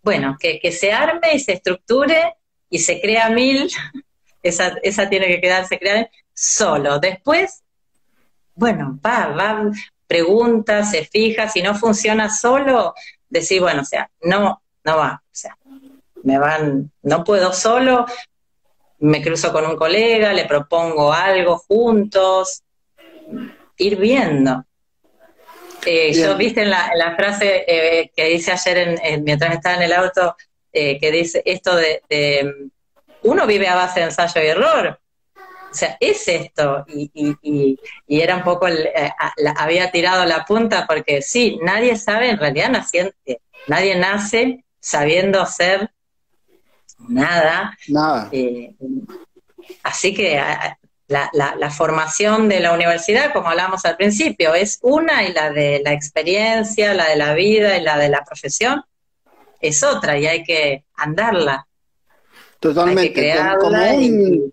Bueno, 0.02 0.36
que, 0.40 0.72
se 0.72 0.90
arme 0.90 1.34
y 1.34 1.38
se 1.38 1.52
estructure 1.52 2.34
y 2.70 2.78
se 2.78 3.00
crea 3.00 3.28
mil, 3.28 3.70
esa, 4.42 5.08
tiene 5.08 5.26
que 5.26 5.40
quedarse 5.40 5.78
creada 5.78 6.08
solo. 6.32 6.98
Después, 6.98 7.62
bueno, 8.54 8.98
va, 9.04 9.28
va, 9.28 9.70
pregunta, 10.06 10.82
se 10.82 11.04
fija, 11.04 11.48
si 11.48 11.60
no 11.60 11.74
funciona 11.74 12.30
solo, 12.30 12.94
decir, 13.28 13.60
bueno, 13.60 13.82
o 13.82 13.84
sea, 13.84 14.10
no, 14.22 14.62
no 14.84 14.96
va, 14.96 15.22
o 15.22 15.28
sea, 15.30 15.58
me 16.22 16.38
van, 16.38 16.90
no 17.02 17.22
puedo 17.22 17.52
solo, 17.52 18.06
me 19.00 19.22
cruzo 19.22 19.52
con 19.52 19.66
un 19.66 19.76
colega, 19.76 20.32
le 20.32 20.46
propongo 20.46 21.12
algo 21.12 21.58
juntos, 21.58 22.62
ir 23.76 23.96
viendo. 23.96 24.64
Eh, 25.86 26.12
yo 26.12 26.36
viste 26.36 26.62
en 26.62 26.70
la, 26.70 27.14
frase 27.16 27.64
eh, 27.66 28.10
que 28.14 28.24
dice 28.24 28.52
ayer 28.52 28.98
mientras 29.22 29.54
estaba 29.54 29.76
en 29.76 29.82
el 29.82 29.92
auto, 29.92 30.36
eh, 30.72 30.98
que 30.98 31.10
dice 31.10 31.42
esto 31.44 31.76
de, 31.76 32.70
uno 33.22 33.46
vive 33.46 33.68
a 33.68 33.74
base 33.74 34.00
de 34.00 34.06
ensayo 34.06 34.42
y 34.42 34.46
error. 34.46 35.00
O 35.70 35.74
sea, 35.74 35.96
es 36.00 36.26
esto. 36.28 36.84
Y, 36.88 37.78
era 38.08 38.36
un 38.36 38.42
poco, 38.42 38.66
había 39.56 39.90
tirado 39.90 40.24
la 40.24 40.44
punta 40.44 40.86
porque 40.86 41.22
sí, 41.22 41.58
nadie 41.62 41.96
sabe, 41.96 42.30
en 42.30 42.38
realidad 42.38 42.70
naciente, 42.70 43.40
nadie 43.66 43.96
nace 43.96 44.64
sabiendo 44.80 45.40
hacer 45.40 45.90
nada. 46.98 47.76
Nada. 47.88 48.28
Eh, 48.32 48.74
así 49.82 50.14
que 50.14 50.40
la, 51.08 51.30
la, 51.32 51.70
formación 51.70 52.48
de 52.48 52.60
la 52.60 52.72
universidad, 52.72 53.32
como 53.32 53.48
hablamos 53.48 53.84
al 53.86 53.96
principio, 53.96 54.54
es 54.54 54.78
una 54.82 55.24
y 55.24 55.32
la 55.32 55.50
de 55.50 55.80
la 55.82 55.92
experiencia, 55.92 56.92
la 56.92 57.08
de 57.08 57.16
la 57.16 57.32
vida 57.32 57.78
y 57.78 57.82
la 57.82 57.96
de 57.96 58.10
la 58.10 58.24
profesión 58.24 58.82
es 59.60 59.82
otra 59.82 60.18
y 60.18 60.26
hay 60.26 60.44
que 60.44 60.84
andarla. 60.96 61.66
Totalmente. 62.60 63.34
como, 63.60 63.96
un, 63.96 64.52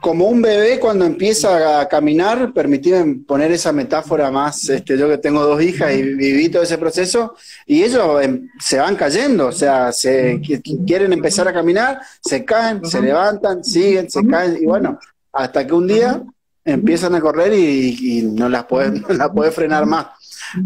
como 0.00 0.26
un 0.26 0.42
bebé 0.42 0.78
cuando 0.78 1.06
empieza 1.06 1.80
a 1.80 1.88
caminar, 1.88 2.52
permíteme 2.52 3.20
poner 3.26 3.52
esa 3.52 3.72
metáfora 3.72 4.30
más, 4.30 4.68
este, 4.68 4.98
yo 4.98 5.08
que 5.08 5.18
tengo 5.18 5.44
dos 5.44 5.62
hijas 5.62 5.94
y 5.94 6.02
viví 6.02 6.48
todo 6.48 6.64
ese 6.64 6.78
proceso, 6.78 7.36
y 7.64 7.84
ellos 7.84 8.22
em, 8.22 8.48
se 8.58 8.78
van 8.78 8.96
cayendo, 8.96 9.46
o 9.46 9.52
sea, 9.52 9.92
se 9.92 10.40
quieren 10.84 11.12
empezar 11.12 11.46
a 11.46 11.52
caminar, 11.52 12.00
se 12.20 12.44
caen, 12.44 12.84
se 12.84 13.00
levantan, 13.00 13.62
siguen, 13.62 14.10
se 14.10 14.26
caen, 14.26 14.58
y 14.60 14.66
bueno, 14.66 14.98
hasta 15.38 15.66
que 15.66 15.72
un 15.72 15.86
día 15.86 16.22
empiezan 16.64 17.14
a 17.14 17.20
correr 17.20 17.52
y, 17.54 18.22
no 18.22 18.48
las 18.48 18.64
pueden 18.64 19.02
no 19.08 19.14
la 19.14 19.32
puede 19.32 19.50
frenar 19.50 19.86
más. 19.86 20.06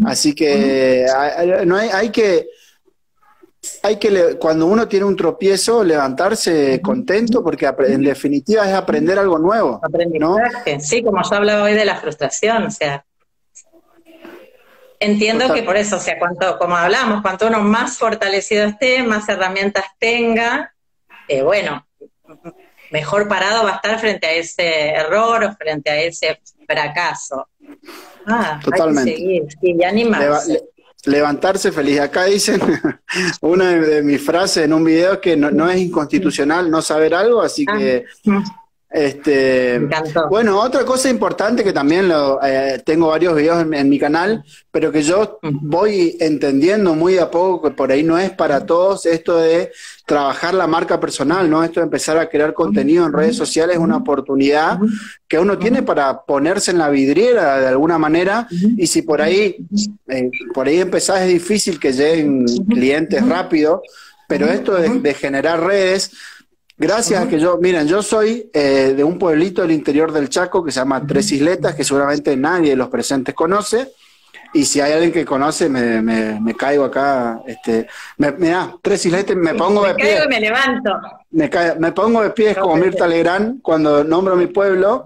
Así 0.07 0.35
que 0.35 1.07
no 1.67 1.77
hay, 1.77 1.89
hay 1.91 2.11
que 2.11 2.49
hay 3.83 3.97
que, 3.97 4.37
cuando 4.41 4.67
uno 4.67 4.89
tiene 4.89 5.05
un 5.05 5.15
tropiezo, 5.15 5.85
levantarse 5.85 6.81
contento, 6.83 7.45
porque 7.45 7.73
en 7.87 8.03
definitiva 8.03 8.69
es 8.69 8.75
aprender 8.75 9.19
algo 9.19 9.39
nuevo. 9.39 9.81
Aprendizaje, 9.83 10.81
sí, 10.81 11.03
como 11.03 11.23
yo 11.23 11.37
hablaba 11.37 11.63
hoy 11.65 11.75
de 11.75 11.85
la 11.85 11.97
frustración, 11.97 12.65
o 12.65 12.71
sea, 12.73 13.05
entiendo 14.99 15.53
que 15.55 15.63
por 15.63 15.77
eso, 15.77 15.97
o 15.97 16.01
sea, 16.01 16.19
cuanto, 16.19 16.59
como 16.59 16.77
hablamos, 16.77 17.23
cuanto 17.23 17.47
uno 17.47 17.61
más 17.61 17.99
fortalecido 17.99 18.65
esté, 18.65 19.05
más 19.05 19.29
herramientas 19.29 19.85
tenga, 20.01 20.75
eh, 21.29 21.43
bueno, 21.43 21.87
mejor 22.93 23.27
parado 23.27 23.65
va 23.65 23.73
a 23.73 23.77
estar 23.77 23.99
frente 23.99 24.27
a 24.27 24.33
ese 24.33 24.91
error 24.91 25.43
o 25.45 25.57
frente 25.57 25.91
a 25.91 26.01
ese 26.01 26.41
fracaso. 26.67 27.49
Ah, 28.27 28.61
Totalmente. 28.63 29.11
Hay 29.11 29.17
que 29.17 29.23
seguir, 29.23 29.43
sí, 29.61 29.77
y 29.79 29.85
animarse 29.85 30.73
levantarse 31.05 31.73
feliz. 31.73 32.01
Acá 32.01 32.25
dicen 32.25 32.61
una 33.41 33.71
de, 33.71 34.03
mis 34.03 34.25
frases 34.25 34.65
en 34.65 34.73
un 34.73 34.85
video 34.85 35.21
que 35.21 35.37
no, 35.37 35.69
es 35.69 35.81
inconstitucional 35.81 36.71
no 36.71 36.83
saber 36.83 37.15
algo, 37.15 37.43
así 37.43 37.65
ah, 37.69 37.79
este, 38.93 39.81
bueno, 40.29 40.61
otra 40.61 40.85
cosa 40.85 41.09
importante 41.09 41.65
que 41.65 41.73
también 41.73 42.09
lo, 42.09 42.39
eh, 42.45 42.83
tengo 42.85 43.09
varios 43.09 43.35
videos 43.35 43.67
en, 43.73 43.89
mi 43.89 43.99
canal, 43.99 44.45
pero 44.71 44.93
que 44.93 45.03
yo 45.03 45.39
voy 45.43 46.17
entendiendo 46.21 46.95
muy 46.95 47.17
a 47.17 47.31
poco 47.31 47.63
que 47.63 47.75
por 47.75 47.91
ahí 47.91 48.03
no 48.03 48.19
es 48.19 48.31
para 48.33 48.67
todos 48.67 49.07
esto 49.07 49.39
de 49.39 49.73
trabajar 50.05 50.53
la 50.53 50.67
marca 50.67 51.01
personal, 51.01 51.49
¿no? 51.49 51.65
Esto 51.65 51.81
de 51.81 51.85
empezar 51.85 52.19
a 52.19 52.29
crear 52.29 52.53
contenido 52.53 53.07
en 53.07 53.15
redes 53.15 53.37
sociales 53.37 53.77
es 53.77 53.83
una 53.83 53.97
oportunidad 53.97 54.79
que 55.27 55.39
uno 55.39 55.57
tiene 55.57 55.83
para 55.83 56.23
ponerse 56.23 56.71
en 56.71 56.79
la 56.79 56.91
vidriera 56.91 57.61
de 57.61 57.69
alguna 57.69 57.97
manera 57.97 58.47
y 58.77 58.87
si 58.87 59.03
por 59.03 59.23
ahí, 59.23 59.57
eh, 60.09 60.31
por 60.53 60.69
ahí 60.69 60.81
empezás 60.81 61.23
es 61.23 61.29
difícil 61.29 61.81
que 61.81 61.93
lleguen 61.93 62.45
clientes 62.69 63.27
rápido, 63.27 63.83
pero 64.29 64.47
esto 64.47 64.75
de 64.75 65.15
generar 65.15 65.61
redes 65.63 66.13
Gracias 66.83 67.23
a 67.23 67.29
que 67.29 67.39
yo, 67.39 67.59
miren, 67.59 67.87
yo 67.87 68.03
soy 68.03 68.51
eh, 68.53 68.95
de 68.97 69.05
un 69.05 69.17
pueblito 69.17 69.63
del 69.63 69.71
interior 69.71 70.11
del 70.11 70.29
Chaco 70.29 70.65
que 70.65 70.73
se 70.73 70.81
llama 70.81 71.07
Tres 71.07 71.31
Isletas, 71.31 71.77
que 71.77 71.85
seguramente 71.85 72.37
nadie 72.37 72.71
de 72.71 72.77
los 72.77 72.89
presentes 72.89 73.37
conoce. 73.37 73.93
Y 74.53 74.65
si 74.65 74.81
hay 74.81 74.93
alguien 74.93 75.13
que 75.13 75.25
conoce, 75.25 75.69
me, 75.69 76.03
me, 76.03 76.55
caigo 76.57 76.85
acá. 76.85 77.41
Este, 77.47 77.87
me, 78.17 78.33
da 78.33 78.75
tres 78.83 79.07
isletas, 79.07 79.37
me 79.37 79.55
pongo 79.55 79.87
de 79.87 79.95
pie. 79.95 80.19
Me 80.23 80.27
me 80.27 80.41
levanto. 80.41 80.91
Me, 81.31 81.49
me 81.79 81.93
pongo 81.93 82.21
de 82.21 82.31
pie 82.31 82.57
como 82.57 82.77
Mirta 82.77 83.07
Legrand 83.07 83.63
cuando 83.63 84.03
nombro 84.03 84.35
mi 84.35 84.49
pueblo. 84.49 85.05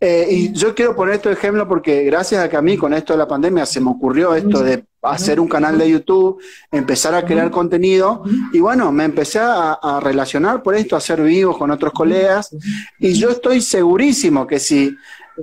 Eh, 0.00 0.26
y 0.30 0.52
yo 0.52 0.72
quiero 0.72 0.94
poner 0.94 1.16
este 1.16 1.32
ejemplo 1.32 1.66
porque 1.66 2.04
gracias 2.04 2.44
a 2.44 2.48
que 2.48 2.56
a 2.56 2.62
mí 2.62 2.78
con 2.78 2.94
esto 2.94 3.12
de 3.12 3.18
la 3.18 3.26
pandemia 3.26 3.66
se 3.66 3.80
me 3.80 3.90
ocurrió 3.90 4.36
esto 4.36 4.62
de 4.62 4.84
hacer 5.02 5.40
un 5.40 5.48
canal 5.48 5.78
de 5.78 5.90
YouTube, 5.90 6.42
empezar 6.70 7.14
a 7.14 7.24
crear 7.24 7.50
contenido. 7.50 8.22
Y 8.52 8.60
bueno, 8.60 8.90
me 8.92 9.04
empecé 9.04 9.38
a, 9.40 10.00
relacionar 10.02 10.62
por 10.62 10.74
esto, 10.74 10.94
a 10.94 10.98
hacer 10.98 11.22
vivos 11.22 11.56
con 11.56 11.70
otros 11.70 11.92
colegas. 11.92 12.54
Y 12.98 13.12
yo 13.14 13.30
estoy 13.30 13.60
segurísimo 13.60 14.46
que 14.46 14.58
si 14.58 14.96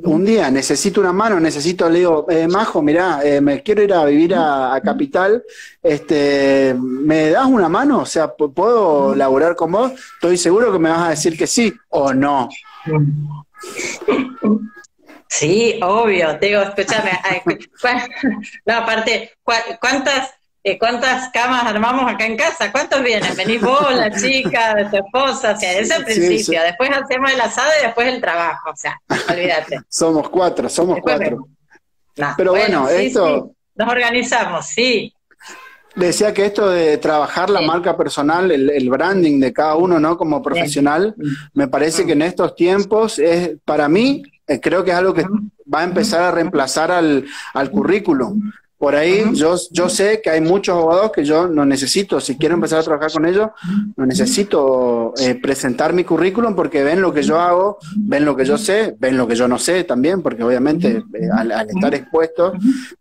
un 0.03 0.25
día 0.25 0.51
necesito 0.51 0.99
una 0.99 1.13
mano, 1.13 1.39
necesito, 1.39 1.89
le 1.89 1.99
digo, 1.99 2.25
eh, 2.29 2.47
Majo, 2.47 2.81
mirá, 2.81 3.21
eh, 3.23 3.39
me 3.39 3.63
quiero 3.63 3.81
ir 3.81 3.93
a 3.93 4.05
vivir 4.05 4.35
a, 4.35 4.79
Capital, 4.83 5.43
este, 5.81 6.75
¿me 6.77 7.29
das 7.29 7.45
una 7.45 7.69
mano? 7.69 7.99
O 7.99 8.05
sea, 8.05 8.33
¿puedo 8.33 9.15
laburar 9.15 9.55
con 9.55 9.71
vos? 9.71 9.93
Estoy 10.15 10.37
seguro 10.37 10.71
que 10.71 10.79
me 10.79 10.89
vas 10.89 11.07
a 11.07 11.09
decir 11.11 11.37
que 11.37 11.47
sí 11.47 11.73
o 11.89 12.13
no. 12.13 12.49
Sí, 15.37 15.79
obvio, 15.81 16.37
digo, 16.39 16.61
escúchame, 16.61 17.11
no, 18.65 18.73
aparte, 18.73 19.33
¿cuántas, 19.81 20.33
eh, 20.63 20.79
¿cuántas 20.79 21.29
camas 21.31 21.65
armamos 21.65 22.09
acá 22.09 22.25
en 22.25 22.37
casa? 22.37 22.71
¿Cuántos 22.71 23.03
vienen? 23.03 23.35
Venís 23.35 23.59
vos, 23.61 23.93
la 23.93 24.09
chica, 24.15 24.89
tu 24.89 24.95
esposa, 24.95 25.51
o 25.51 25.59
sea, 25.59 25.73
ese 25.73 25.81
es 25.81 25.91
el 25.91 26.05
principio, 26.05 26.61
después 26.63 26.89
hacemos 26.89 27.33
el 27.33 27.41
asado 27.41 27.69
y 27.81 27.85
después 27.85 28.07
el 28.07 28.21
trabajo, 28.21 28.69
o 28.69 28.75
sea, 28.77 28.97
olvídate. 29.29 29.81
somos 29.89 30.29
cuatro, 30.29 30.69
somos 30.69 30.99
cuatro. 31.01 31.47
Pero 32.37 32.51
bueno, 32.51 32.87
esto... 32.87 33.51
Nos 33.75 33.91
organizamos, 33.91 34.65
sí. 34.67 35.13
Decía 35.95 36.33
que 36.33 36.45
esto 36.45 36.69
de 36.69 36.97
trabajar 36.97 37.49
la 37.49 37.59
marca 37.59 37.97
personal, 37.97 38.51
el, 38.51 38.89
branding 38.89 39.41
de 39.41 39.51
cada 39.51 39.75
uno, 39.75 39.99
¿no? 39.99 40.17
Como 40.17 40.41
profesional, 40.41 41.13
me 41.53 41.67
parece 41.67 42.05
que 42.05 42.13
en 42.13 42.21
estos 42.21 42.55
tiempos 42.55 43.19
es, 43.19 43.57
para 43.65 43.89
mí, 43.89 44.23
creo 44.61 44.83
que 44.83 44.91
es 44.91 44.97
algo 44.97 45.13
que 45.13 45.25
va 45.73 45.81
a 45.81 45.83
empezar 45.83 46.21
a 46.21 46.31
reemplazar 46.31 46.91
al, 46.91 47.25
al 47.53 47.71
currículum. 47.71 48.51
Por 48.85 48.95
ahí 48.95 49.31
yo, 49.33 49.55
yo 49.71 49.89
sé 49.89 50.21
que 50.23 50.29
hay 50.29 50.41
muchos 50.41 50.77
abogados 50.77 51.11
que 51.11 51.25
yo 51.25 51.47
no 51.47 51.65
necesito, 51.65 52.19
si 52.19 52.37
quiero 52.37 52.53
empezar 52.53 52.81
a 52.81 52.83
trabajar 52.83 53.11
con 53.11 53.25
ellos, 53.25 53.49
no 53.97 54.05
necesito 54.05 55.11
eh, 55.17 55.33
presentar 55.33 55.91
mi 55.91 56.03
currículum 56.03 56.55
porque 56.55 56.83
ven 56.83 57.01
lo 57.01 57.11
que 57.11 57.23
yo 57.23 57.39
hago, 57.39 57.79
ven 57.97 58.25
lo 58.25 58.35
que 58.35 58.45
yo 58.45 58.59
sé, 58.59 58.95
ven 58.99 59.17
lo 59.17 59.27
que 59.27 59.35
yo 59.35 59.47
no 59.47 59.57
sé 59.57 59.85
también, 59.85 60.21
porque 60.21 60.43
obviamente 60.43 61.03
eh, 61.15 61.29
al, 61.35 61.51
estar 61.67 61.95
expuesto, 61.95 62.53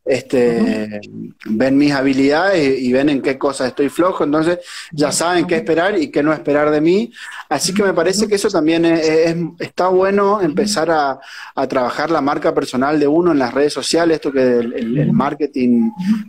este, 0.07 1.03
ven 1.51 1.77
mis 1.77 1.93
habilidades 1.93 2.81
y, 2.81 2.91
ven 2.91 3.11
en 3.11 3.21
qué 3.21 3.37
cosas 3.37 3.69
estoy 3.69 3.91
flojo, 3.91 4.25
entonces 4.25 4.61
ya 4.91 5.13
saben 5.13 5.47
qué 5.47 5.57
esperar 5.57 5.99
y 5.99 6.11
qué 6.11 6.23
no 6.23 6.33
esperar 6.33 6.71
de 6.71 6.81
mí. 6.81 7.13
Así 7.51 7.75
que 7.75 7.83
me 7.83 7.93
parece 7.93 8.27
que 8.27 8.37
eso 8.37 8.49
también 8.49 8.87
es, 8.87 9.37
está 9.59 9.89
bueno 9.89 10.41
empezar 10.41 10.91
a, 10.91 11.21
a, 11.55 11.67
trabajar 11.67 12.11
la 12.11 12.23
marca 12.23 12.55
personal 12.55 12.99
de 12.99 13.07
uno 13.07 13.33
en 13.33 13.39
las 13.39 13.53
redes 13.53 13.75
sociales, 13.75 14.15
esto 14.15 14.33
que 14.33 14.41
el 14.41 15.13
marketing 15.13 15.74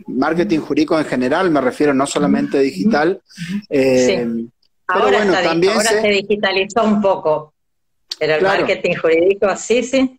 marketing, 0.06 0.60
jurídico 0.60 0.98
en 0.98 1.04
general, 1.04 1.50
me 1.50 1.60
refiero 1.60 1.94
no 1.94 2.06
solamente 2.06 2.58
digital. 2.60 3.20
Eh, 3.68 4.26
ahora, 4.86 5.18
bueno, 5.18 5.32
también 5.42 5.80
se... 5.80 6.08
digitalizó 6.08 6.84
un 6.84 7.00
poco, 7.00 7.54
pero 8.18 8.34
el 8.36 8.42
marketing 8.42 8.94
jurídico 8.96 9.56
sí, 9.56 9.82
sí. 9.82 10.18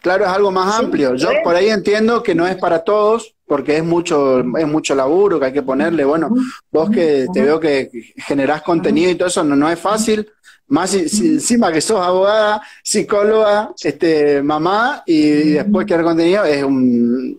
Claro, 0.00 0.24
es 0.24 0.30
algo 0.30 0.52
más 0.52 0.78
amplio. 0.78 1.16
Yo 1.16 1.28
por 1.42 1.56
ahí 1.56 1.68
entiendo 1.68 2.22
que 2.22 2.34
no 2.34 2.46
es 2.46 2.56
para 2.56 2.84
todos, 2.84 3.34
porque 3.46 3.76
es 3.76 3.84
mucho, 3.84 4.40
es 4.56 4.66
mucho 4.66 4.94
laburo 4.94 5.40
que 5.40 5.46
hay 5.46 5.52
que 5.52 5.62
ponerle. 5.62 6.04
Bueno, 6.04 6.30
vos 6.70 6.88
que 6.90 7.26
te 7.32 7.42
veo 7.42 7.58
que 7.58 7.90
generás 8.16 8.62
contenido 8.62 9.10
y 9.10 9.16
todo 9.16 9.28
eso, 9.28 9.42
no, 9.42 9.56
no 9.56 9.68
es 9.68 9.78
fácil. 9.78 10.28
Más 10.68 10.94
encima 10.94 11.70
que 11.70 11.80
sos 11.80 12.00
abogada, 12.00 12.60
psicóloga, 12.82 13.72
este, 13.82 14.42
mamá 14.42 15.02
y, 15.06 15.52
después 15.52 15.86
crear 15.86 16.02
contenido 16.02 16.44
es 16.44 16.64
un 16.64 17.38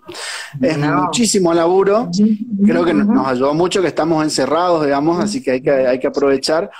es 0.61 0.77
muchísimo 0.77 1.53
laburo. 1.53 2.09
Creo 2.65 2.85
que 2.85 2.93
nos 2.93 3.27
ayudó 3.27 3.53
mucho 3.53 3.81
que 3.81 3.87
estamos 3.87 4.23
encerrados, 4.23 4.85
digamos, 4.85 5.23
así 5.23 5.41
que 5.41 5.51
hay 5.51 5.61
que, 5.61 5.71
hay 5.71 5.99
que 5.99 6.07
aprovechar. 6.07 6.71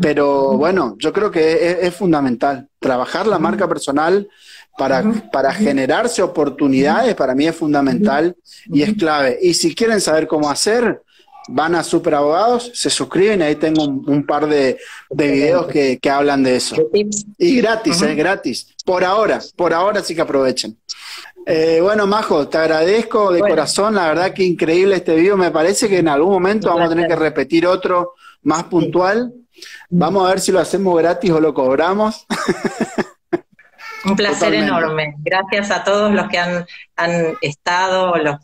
Pero 0.00 0.56
bueno, 0.56 0.96
yo 0.98 1.12
creo 1.12 1.30
que 1.30 1.78
es, 1.80 1.94
fundamental. 1.94 2.68
Trabajar 2.78 3.26
la 3.26 3.38
marca 3.38 3.68
personal 3.68 4.28
para, 4.76 5.02
para 5.32 5.52
generarse 5.52 6.22
oportunidades 6.22 7.14
para 7.14 7.34
mí 7.34 7.46
es 7.46 7.56
fundamental 7.56 8.36
y 8.66 8.82
es 8.82 8.94
clave. 8.94 9.38
Y 9.40 9.54
si 9.54 9.74
quieren 9.74 10.00
saber 10.00 10.26
cómo 10.26 10.50
hacer, 10.50 11.02
van 11.48 11.74
a 11.74 11.82
Super 11.82 12.14
Abogados, 12.14 12.70
se 12.74 12.90
suscriben, 12.90 13.42
ahí 13.42 13.56
tengo 13.56 13.84
un, 13.84 14.26
par 14.26 14.46
de, 14.46 14.78
videos 15.10 15.66
que, 15.66 16.00
hablan 16.10 16.42
de 16.42 16.56
eso. 16.56 16.76
Y 17.38 17.56
gratis, 17.56 18.02
es 18.02 18.16
gratis. 18.16 18.74
Por 18.84 19.04
ahora, 19.04 19.40
por 19.56 19.72
ahora 19.72 20.02
sí 20.02 20.14
que 20.14 20.22
aprovechen. 20.22 20.78
Eh, 21.46 21.78
bueno, 21.80 22.06
Majo, 22.06 22.48
te 22.48 22.58
agradezco 22.58 23.30
de 23.30 23.40
corazón, 23.40 23.94
la 23.94 24.08
verdad 24.08 24.34
que 24.34 24.42
increíble 24.42 24.96
este 24.96 25.14
video, 25.14 25.36
me 25.36 25.52
parece 25.52 25.88
que 25.88 25.98
en 25.98 26.08
algún 26.08 26.32
momento 26.32 26.68
vamos 26.68 26.86
a 26.86 26.88
tener 26.88 27.06
que 27.06 27.16
repetir 27.16 27.66
otro 27.66 28.14
más 28.42 28.64
puntual. 28.64 29.32
Vamos 29.88 30.26
a 30.26 30.30
ver 30.30 30.40
si 30.40 30.50
lo 30.50 30.58
hacemos 30.58 30.98
gratis 30.98 31.30
o 31.30 31.40
lo 31.40 31.54
cobramos. 31.54 32.26
Un 34.04 34.16
placer 34.16 34.54
enorme. 34.54 35.14
Gracias 35.18 35.70
a 35.70 35.82
todos 35.82 36.12
los 36.12 36.28
que 36.28 36.38
han, 36.38 36.66
han 36.96 37.36
estado, 37.40 38.16
los 38.16 38.36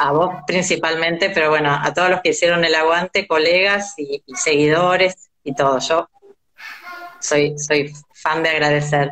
a 0.00 0.12
vos 0.12 0.34
principalmente, 0.46 1.28
pero 1.28 1.50
bueno, 1.50 1.70
a 1.70 1.92
todos 1.92 2.08
los 2.08 2.22
que 2.22 2.30
hicieron 2.30 2.64
el 2.64 2.74
aguante, 2.74 3.26
colegas 3.26 3.92
y, 3.98 4.24
seguidores 4.34 5.30
y 5.44 5.54
todo. 5.54 5.78
Yo 5.78 6.08
soy, 7.20 7.58
soy 7.58 7.92
fan 8.14 8.42
de 8.42 8.48
agradecer. 8.48 9.10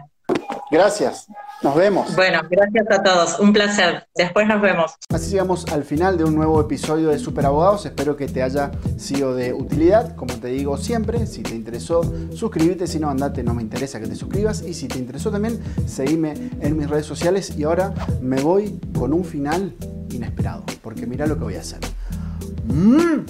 Gracias. 0.70 1.26
Nos 1.60 1.74
vemos. 1.74 2.14
Bueno, 2.14 2.40
gracias 2.48 2.86
a 2.90 3.02
todos. 3.02 3.40
Un 3.40 3.52
placer. 3.52 4.06
Después 4.14 4.46
nos 4.46 4.60
vemos. 4.60 4.94
Así 5.12 5.32
llegamos 5.32 5.66
al 5.72 5.82
final 5.82 6.16
de 6.16 6.22
un 6.22 6.36
nuevo 6.36 6.60
episodio 6.60 7.08
de 7.08 7.18
Super 7.18 7.46
Abogados. 7.46 7.84
Espero 7.84 8.16
que 8.16 8.28
te 8.28 8.44
haya 8.44 8.70
sido 8.96 9.34
de 9.34 9.52
utilidad. 9.52 10.14
Como 10.14 10.34
te 10.34 10.48
digo 10.48 10.76
siempre, 10.76 11.26
si 11.26 11.42
te 11.42 11.56
interesó, 11.56 12.02
suscríbete. 12.32 12.86
Si 12.86 13.00
no, 13.00 13.10
andate, 13.10 13.42
no 13.42 13.54
me 13.54 13.62
interesa 13.62 13.98
que 13.98 14.06
te 14.06 14.14
suscribas. 14.14 14.62
Y 14.62 14.72
si 14.72 14.86
te 14.86 14.98
interesó 14.98 15.32
también, 15.32 15.60
seguime 15.86 16.34
en 16.60 16.76
mis 16.76 16.88
redes 16.88 17.06
sociales. 17.06 17.52
Y 17.56 17.64
ahora 17.64 17.92
me 18.20 18.40
voy 18.40 18.78
con 18.96 19.12
un 19.12 19.24
final 19.24 19.74
inesperado. 20.10 20.62
Porque 20.80 21.06
mira 21.06 21.26
lo 21.26 21.36
que 21.36 21.44
voy 21.44 21.56
a 21.56 21.60
hacer. 21.60 21.80
¡Mmm! 22.66 23.24